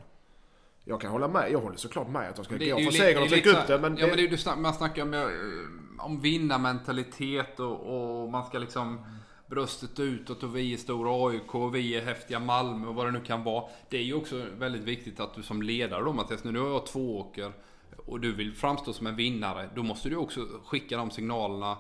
Jag 0.85 1.01
kan 1.01 1.11
hålla 1.11 1.29
med, 1.29 1.53
jag 1.53 1.59
håller 1.59 1.76
såklart 1.76 2.09
med 2.09 2.29
att 2.29 2.37
de 2.37 2.45
ska 2.45 2.57
Det 2.57 2.70
gå 2.70 2.79
för 2.79 2.91
segern 2.91 3.14
det 3.14 3.22
och 3.22 3.29
trycka 3.29 3.51
upp 3.51 3.66
det. 3.66 3.79
Men 3.79 3.97
ja, 3.97 4.07
men 4.07 4.11
det 4.11 4.22
det, 4.22 4.22
är 4.22 4.31
ju, 4.31 4.37
du 4.37 4.62
man 4.62 4.74
snackar 4.74 5.03
om, 5.03 5.14
om 6.01 6.20
vinnarmentalitet 6.20 7.61
och, 7.61 8.22
och 8.22 8.28
man 8.30 8.46
ska 8.46 8.59
liksom 8.59 9.01
bröstet 9.46 10.01
utåt 10.01 10.42
och 10.42 10.57
vi 10.57 10.72
är 10.72 10.76
stora 10.76 11.28
AIK 11.28 11.55
och 11.55 11.74
vi 11.74 11.96
är 11.96 12.05
häftiga 12.05 12.40
Malmö 12.40 12.86
och 12.86 12.94
vad 12.94 13.07
det 13.07 13.11
nu 13.11 13.20
kan 13.20 13.44
vara. 13.44 13.64
Det 13.88 13.99
är 13.99 14.03
ju 14.03 14.14
också 14.14 14.44
väldigt 14.59 14.82
viktigt 14.82 15.20
att 15.20 15.34
du 15.34 15.42
som 15.42 15.62
ledare 15.62 16.05
då 16.05 16.12
Mattias, 16.12 16.44
nu 16.44 16.59
har 16.59 16.68
jag 16.68 16.86
två 16.86 17.18
åker 17.18 17.53
och 18.07 18.20
du 18.20 18.32
vill 18.32 18.55
framstå 18.55 18.92
som 18.92 19.07
en 19.07 19.16
vinnare. 19.16 19.70
Då 19.74 19.82
måste 19.82 20.09
du 20.09 20.16
också 20.16 20.46
skicka 20.64 20.96
de 20.96 21.11
signalerna 21.11 21.76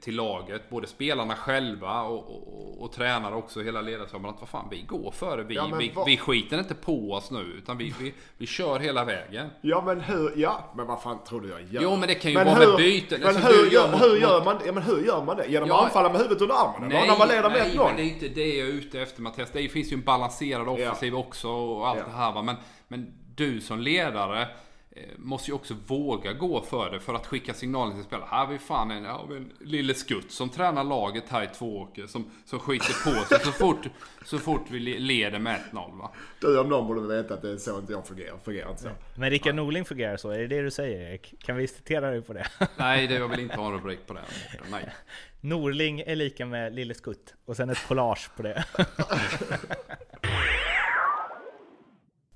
till 0.00 0.16
laget, 0.16 0.70
både 0.70 0.86
spelarna 0.86 1.34
själva 1.36 2.02
och, 2.02 2.30
och, 2.30 2.54
och, 2.60 2.82
och 2.82 2.92
tränare 2.92 3.34
också, 3.34 3.60
hela 3.62 3.80
ledarstaben. 3.80 4.30
Att 4.30 4.40
vad 4.40 4.48
fan, 4.48 4.68
vi 4.70 4.82
går 4.82 5.10
före. 5.10 5.42
Vi, 5.42 5.54
Ja, 5.54 5.70
vi, 5.78 5.92
vad- 5.94 6.06
vi 6.06 6.16
skiter 6.16 6.58
inte 6.58 6.74
på 6.74 7.12
oss 7.12 7.30
nu, 7.30 7.40
utan 7.40 7.78
vi, 7.78 7.94
vi, 8.00 8.14
vi 8.38 8.46
kör 8.46 8.78
hela 8.78 9.04
vägen. 9.04 9.48
ja 9.60 9.82
men 9.86 10.00
hur, 10.00 10.32
ja, 10.36 10.72
men 10.76 10.86
vad 10.86 11.02
fan 11.02 11.18
tror 11.28 11.40
du 11.40 11.48
jag 11.48 11.60
gör? 11.62 11.82
Jo, 11.82 11.96
men 11.96 12.08
det 12.08 12.14
kan 12.14 12.30
ju 12.30 12.36
Men 12.38 12.46
vara 12.46 12.58
hur- 12.58 12.66
med 12.68 12.76
byten. 12.76 13.20
Men 13.20 13.28
Alltså, 13.28 13.52
hur, 13.52 13.70
gör 13.70 13.90
mot- 13.92 14.02
hur, 14.02 14.16
gör 14.16 14.44
man, 14.44 14.56
ja, 14.66 14.72
men 14.72 14.82
hur 14.82 15.04
gör 15.06 15.24
man 15.24 15.36
det? 15.36 15.46
Genom 15.46 15.68
Ja, 15.68 15.78
att 15.78 15.84
anfalla 15.84 16.08
med 16.08 16.18
huvudet 16.20 16.42
under 16.42 16.54
armen? 16.54 16.90
eller? 16.90 17.00
Nej, 17.00 17.08
när 17.08 17.18
man 17.18 17.28
leder 17.28 17.50
med 17.50 17.58
nej 17.58 17.76
1-0? 17.76 17.84
men 17.86 17.96
det 17.96 18.02
är 18.02 18.06
inte 18.06 18.28
det 18.28 18.54
jag 18.56 18.68
är 18.68 18.72
ute 18.72 19.00
efter 19.00 19.22
Mattias. 19.22 19.50
Det 19.52 19.68
finns 19.68 19.92
ju 19.92 19.94
en 19.94 20.02
balanserad 20.02 20.68
offensiv 20.68 21.14
också 21.16 21.48
och 21.48 21.88
allt 21.88 21.98
Ja. 21.98 22.04
det 22.04 22.16
här 22.16 22.32
va. 22.32 22.42
Men, 22.42 22.56
men 22.88 23.12
du 23.34 23.60
som 23.60 23.80
ledare 23.80 24.42
eh, 24.42 24.48
måste 25.16 25.50
ju 25.50 25.54
också 25.54 25.74
våga 25.86 26.32
gå 26.32 26.60
för 26.62 26.90
det 26.90 27.00
för 27.00 27.14
att 27.14 27.26
skicka 27.26 27.54
signalen 27.54 27.94
till 27.94 28.04
spelarna. 28.04 28.26
Här 28.30 28.38
har 28.46 28.52
vi 28.52 28.58
fan 28.58 28.90
en, 28.90 29.04
ja, 29.04 29.28
en 29.36 29.52
lille 29.60 29.94
skutt 29.94 30.32
som 30.32 30.48
tränar 30.48 30.84
laget 30.84 31.24
här 31.28 31.42
i 31.42 31.46
Tvååker 31.46 32.06
som, 32.06 32.30
som 32.46 32.58
skiter 32.58 33.04
på 33.04 33.24
sig 33.24 33.40
så 33.40 33.52
fort, 33.52 33.86
så 34.24 34.38
fort 34.38 34.64
vi 34.70 34.78
le- 34.78 34.98
leder 34.98 35.38
med 35.38 35.60
1-0 35.72 35.98
va. 35.98 36.10
Du 36.40 36.58
om 36.58 36.68
någon 36.68 36.86
borde 36.86 37.16
veta 37.22 37.34
att 37.34 37.42
det 37.42 37.50
är 37.50 37.56
så 37.56 37.78
inte 37.78 37.92
jag 37.92 38.06
fungerar. 38.06 38.38
Fungerar 38.44 38.70
inte 38.70 38.82
så. 38.82 38.88
Men 39.16 39.30
Rickard 39.30 39.54
Norling 39.54 39.84
fungerar 39.84 40.16
så, 40.16 40.30
är 40.30 40.38
det 40.38 40.46
det 40.46 40.62
du 40.62 40.70
säger 40.70 41.10
Erik? 41.10 41.34
Kan 41.42 41.56
vi 41.56 41.68
citera 41.68 42.10
dig 42.10 42.22
på 42.22 42.32
det? 42.32 42.46
Nej, 42.76 43.06
det 43.06 43.14
jag 43.14 43.28
vill 43.28 43.40
inte 43.40 43.56
ha 43.56 43.66
en 43.66 43.72
rubrik 43.72 44.06
på 44.06 44.14
det. 44.14 44.20
Nej. 44.70 44.88
Norling 45.40 46.00
är 46.00 46.16
lika 46.16 46.46
med 46.46 46.74
Lille 46.74 46.94
Skutt 46.94 47.34
och 47.44 47.56
sen 47.56 47.70
ett 47.70 47.86
collage 47.88 48.30
på 48.36 48.42
det. 48.42 48.64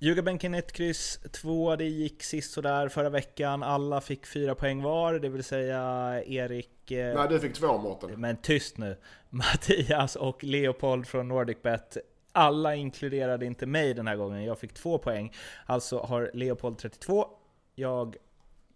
Ljugarbänken 0.05 0.55
1, 0.55 0.73
kryss 0.73 1.21
2. 1.33 1.77
Det 1.77 1.85
gick 1.85 2.23
sist 2.23 2.53
sådär 2.53 2.89
förra 2.89 3.11
veckan. 3.11 3.63
Alla 3.63 4.01
fick 4.01 4.27
fyra 4.27 4.55
poäng 4.55 4.83
var, 4.83 5.19
det 5.19 5.29
vill 5.29 5.45
säga 5.45 5.81
Erik... 6.27 6.91
eh, 6.91 7.15
Nej, 7.15 7.29
du 7.29 7.41
fick 7.41 7.55
två 7.55 7.79
Mårten. 7.79 8.21
Men 8.21 8.37
tyst 8.37 8.79
nu! 8.79 8.97
Mattias 9.31 10.17
och 10.17 10.45
Leopold 10.45 11.07
från 11.07 11.29
NordicBet. 11.29 11.97
Alla 12.33 12.75
inkluderade 12.75 13.47
inte 13.47 13.67
mig 13.67 13.95
den 13.95 14.07
här 14.07 14.17
gången. 14.17 14.45
Jag 14.45 14.59
fick 14.59 14.75
två 14.75 14.99
poäng. 14.99 15.33
Alltså 15.67 15.99
har 15.99 16.31
Leopold 16.35 16.79
32, 16.79 17.29
jag 17.75 18.17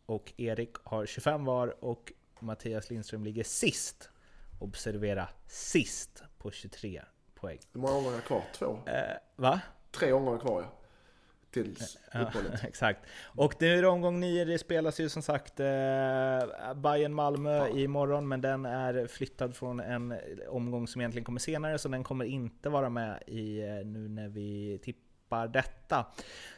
och 0.07 0.33
Erik 0.37 0.77
har 0.85 1.07
25 1.07 1.45
var 1.45 1.85
och 1.85 2.13
Mattias 2.41 2.91
Lindström 2.91 3.25
ligger 3.25 3.45
sist. 3.45 4.11
Observera 4.59 5.29
sist 5.47 6.23
på 6.39 6.51
23 6.51 7.03
poäng. 7.35 7.59
Hur 7.73 7.81
många 7.81 7.95
omgångar 7.95 8.21
kvar? 8.21 8.43
Två? 8.59 8.79
Eh, 8.87 9.17
va? 9.37 9.61
Tre 9.91 10.13
omgångar 10.13 10.39
kvar 10.39 10.63
ja. 10.63 10.78
Tills 11.51 11.99
Ja, 12.13 12.21
uppehållet. 12.21 12.65
exakt. 12.69 13.01
Och 13.23 13.55
nu 13.61 13.79
är 13.79 13.83
det 13.83 13.89
omgång 13.89 14.21
9, 14.21 14.45
det 14.45 14.59
spelas 14.59 15.01
ju 15.01 15.09
som 15.09 15.23
sagt 15.23 15.61
eh, 15.61 15.67
bayern 16.75 17.15
malmö 17.15 17.69
imorgon, 17.69 18.29
men 18.29 18.41
den 18.41 18.67
är 18.67 19.07
flyttad 19.07 19.57
från 19.57 19.81
en 19.81 20.15
omgång 20.49 20.89
som 20.89 21.01
egentligen 21.01 21.25
kommer 21.25 21.41
senare, 21.41 21.79
så 21.79 21.89
den 21.89 22.05
kommer 22.05 22.25
inte 22.25 22.69
vara 22.69 22.89
med 22.91 23.23
i, 23.27 23.61
eh, 23.61 23.87
nu 23.87 24.09
när 24.09 24.29
vi 24.29 24.79
tippar 24.83 25.49
detta. 25.49 26.07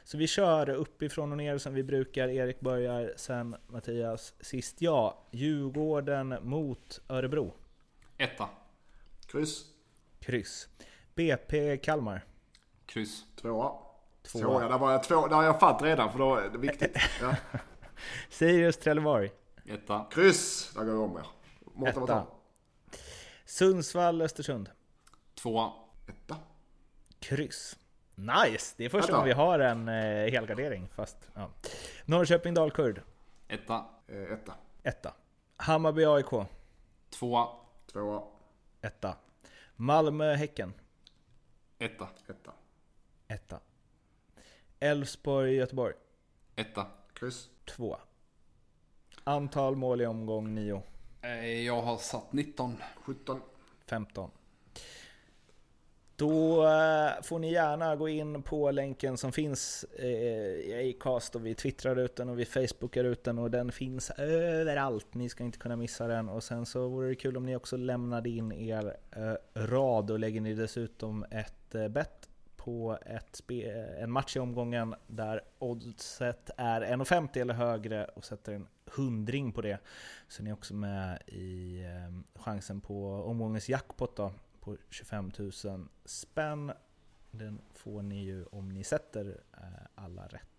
Så 0.05 0.19
vi 0.19 0.27
kör 0.27 0.71
uppifrån 0.71 1.31
och 1.31 1.39
ner 1.39 1.59
som 1.59 1.75
vi 1.75 1.83
brukar. 1.83 2.29
Erik 2.29 2.61
börjar, 2.61 3.13
sen 3.17 3.57
Mattias, 3.67 4.35
sist 4.41 4.83
jag. 4.83 5.15
Djurgården 5.31 6.37
mot 6.43 7.01
Örebro. 7.09 7.55
Etta. 8.19 8.49
Kryss. 9.27 9.65
Kryss. 10.21 10.69
BP 11.15 11.77
Kalmar. 11.77 12.25
Kryss. 12.87 13.25
Tvåa. 13.41 13.90
Tvåa. 14.23 14.43
Tvåa. 14.43 14.69
Där 14.69 14.79
var 14.79 14.93
jag 14.93 15.03
två. 15.03 15.27
Där 15.27 15.37
har 15.37 15.45
jag 15.45 15.61
fatt 15.61 15.83
redan 15.83 16.13
för 16.13 16.19
då 16.19 16.37
är 16.37 16.49
det 16.51 16.59
viktigt. 16.59 16.97
Ja. 17.23 17.35
Sirius 18.31 18.77
Trelleborg. 18.77 19.31
Etta. 19.67 20.07
Kryss. 20.11 20.73
Där 20.75 20.85
går 20.85 20.95
jag 20.95 21.03
om 21.03 21.17
er. 21.17 21.27
Mårten 21.75 22.03
Etta. 22.03 22.27
Sundsvall 23.45 24.23
Östersund. 24.23 24.71
Tvåa. 25.35 25.73
Etta. 26.09 26.37
Kryss. 27.19 27.77
Nice! 28.15 28.75
Det 28.77 28.85
är 28.85 28.89
första 28.89 29.13
gången 29.13 29.27
vi 29.27 29.33
har 29.33 29.59
en 29.59 29.89
eh, 29.89 30.31
helgardering. 30.31 30.89
Fast, 30.95 31.17
ja. 31.35 31.51
Norrköping 32.05 32.55
Dalkurd. 32.55 33.03
Etta. 33.49 33.85
Eh, 34.09 34.33
Etta. 34.33 34.55
Etta. 34.83 35.15
Hammarby 35.57 36.05
AIK. 36.05 36.31
Tvåa. 37.11 37.49
Tvåa. 37.93 38.23
Etta. 38.81 39.17
Malmö 39.77 40.35
Häcken. 40.35 40.75
Etta. 41.79 42.09
Etta. 42.29 42.53
Etta. 43.29 43.61
Elfsborg 44.81 45.55
Göteborg. 45.55 45.95
Etta. 46.57 46.87
Kryss. 47.15 47.49
Två. 47.65 47.97
Antal 49.25 49.77
mål 49.77 50.01
i 50.01 50.07
omgång 50.07 50.55
9. 50.55 50.83
Eh, 51.23 51.63
Jag 51.67 51.83
har 51.83 51.97
satt 51.97 52.33
19. 52.33 52.77
17. 53.05 53.41
15. 53.87 54.31
Då 56.17 56.67
eh, 56.67 57.23
får 57.23 57.39
ni 57.39 57.53
gärna 57.53 57.97
gå 57.97 58.09
in 58.09 58.43
på 58.43 58.71
länken 58.71 59.17
som 59.17 59.33
finns 59.33 59.85
eh, 59.99 60.07
i 60.09 60.95
Acast 60.97 61.35
och 61.37 61.47
vi 61.47 61.55
twittrar 61.55 61.97
ut 61.99 62.17
den 62.17 62.29
och 62.29 62.39
vi 62.39 62.45
facebookar 62.45 63.05
ut 63.05 63.25
den 63.25 63.39
och 63.39 63.51
den 63.51 63.73
finns 63.73 64.11
överallt. 64.11 65.15
Ni 65.15 65.29
ska 65.29 65.45
inte 65.45 65.59
kunna 65.59 65.77
missa 65.77 66.07
den 66.07 66.29
och 66.29 66.45
sen 66.45 66.67
så 66.67 66.89
vore 66.89 67.09
det 67.09 67.15
kul 67.15 67.37
om 67.37 67.47
ni 67.47 67.57
också 67.57 67.77
lämnade 67.77 68.29
in 68.31 68.53
er 68.53 68.97
rad 69.55 70.11
och 70.11 70.19
lägger 70.19 70.41
ni 70.41 70.55
dessutom 70.55 71.25
ett 71.31 71.91
bett 71.91 72.29
på 72.65 72.99
ett 73.07 73.41
en 73.99 74.11
match 74.11 74.37
i 74.37 74.39
omgången 74.39 74.95
där 75.07 75.41
oddset 75.59 76.51
är 76.57 76.81
1,50 76.81 77.39
eller 77.39 77.55
högre 77.55 78.05
och 78.05 78.25
sätter 78.25 78.53
en 78.53 78.67
hundring 78.97 79.53
på 79.53 79.61
det. 79.61 79.79
Så 80.29 80.43
ni 80.43 80.51
är 80.51 80.55
också 80.55 80.75
med 80.75 81.23
i 81.27 81.85
ehm, 81.85 82.25
chansen 82.35 82.81
på 82.81 83.15
omgångens 83.15 83.69
jackpot 83.69 84.17
då 84.17 84.33
på 84.61 84.77
25 84.91 85.33
000 85.39 85.53
spänn. 86.05 86.73
Den 87.31 87.61
får 87.73 88.03
ni 88.03 88.25
ju 88.25 88.45
om 88.45 88.69
ni 88.69 88.85
sätter 88.85 89.41
eh, 89.53 89.87
alla 89.95 90.27
rätt 90.27 90.50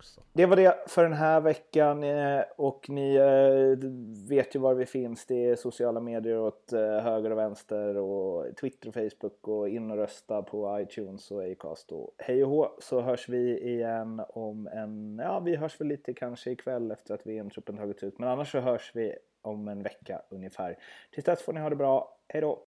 också. 0.00 0.20
Det 0.32 0.46
var 0.46 0.56
det 0.56 0.84
för 0.86 1.02
den 1.02 1.12
här 1.12 1.40
veckan 1.40 2.02
eh, 2.04 2.42
och 2.56 2.90
ni 2.90 3.14
eh, 3.14 3.88
vet 4.28 4.54
ju 4.54 4.58
var 4.58 4.74
vi 4.74 4.86
finns. 4.86 5.26
Det 5.26 5.44
är 5.44 5.56
sociala 5.56 6.00
medier 6.00 6.38
åt 6.38 6.72
eh, 6.72 6.80
höger 6.80 7.30
och 7.30 7.38
vänster 7.38 7.96
och 7.96 8.56
Twitter 8.56 8.88
och 8.88 8.94
Facebook 8.94 9.48
och 9.48 9.68
in 9.68 9.90
och 9.90 9.96
rösta 9.96 10.42
på 10.42 10.80
iTunes 10.80 11.30
och 11.30 11.52
Acast 11.52 11.92
och 11.92 12.10
hej 12.18 12.44
och 12.44 12.50
hå 12.50 12.76
så 12.78 13.00
hörs 13.00 13.28
vi 13.28 13.60
igen 13.60 14.22
om 14.28 14.66
en, 14.66 15.20
ja 15.24 15.40
vi 15.40 15.56
hörs 15.56 15.80
väl 15.80 15.88
lite 15.88 16.12
kanske 16.12 16.50
ikväll 16.50 16.90
efter 16.90 17.14
att 17.14 17.26
VM-truppen 17.26 17.76
tagits 17.76 18.02
ut 18.02 18.18
men 18.18 18.28
annars 18.28 18.52
så 18.52 18.60
hörs 18.60 18.92
vi 18.94 19.16
om 19.42 19.68
en 19.68 19.82
vecka 19.82 20.22
ungefär. 20.28 20.78
Tills 21.10 21.24
dess 21.24 21.42
får 21.42 21.52
ni 21.52 21.60
ha 21.60 21.70
det 21.70 21.76
bra. 21.76 22.16
Hej 22.28 22.40
då! 22.40 22.66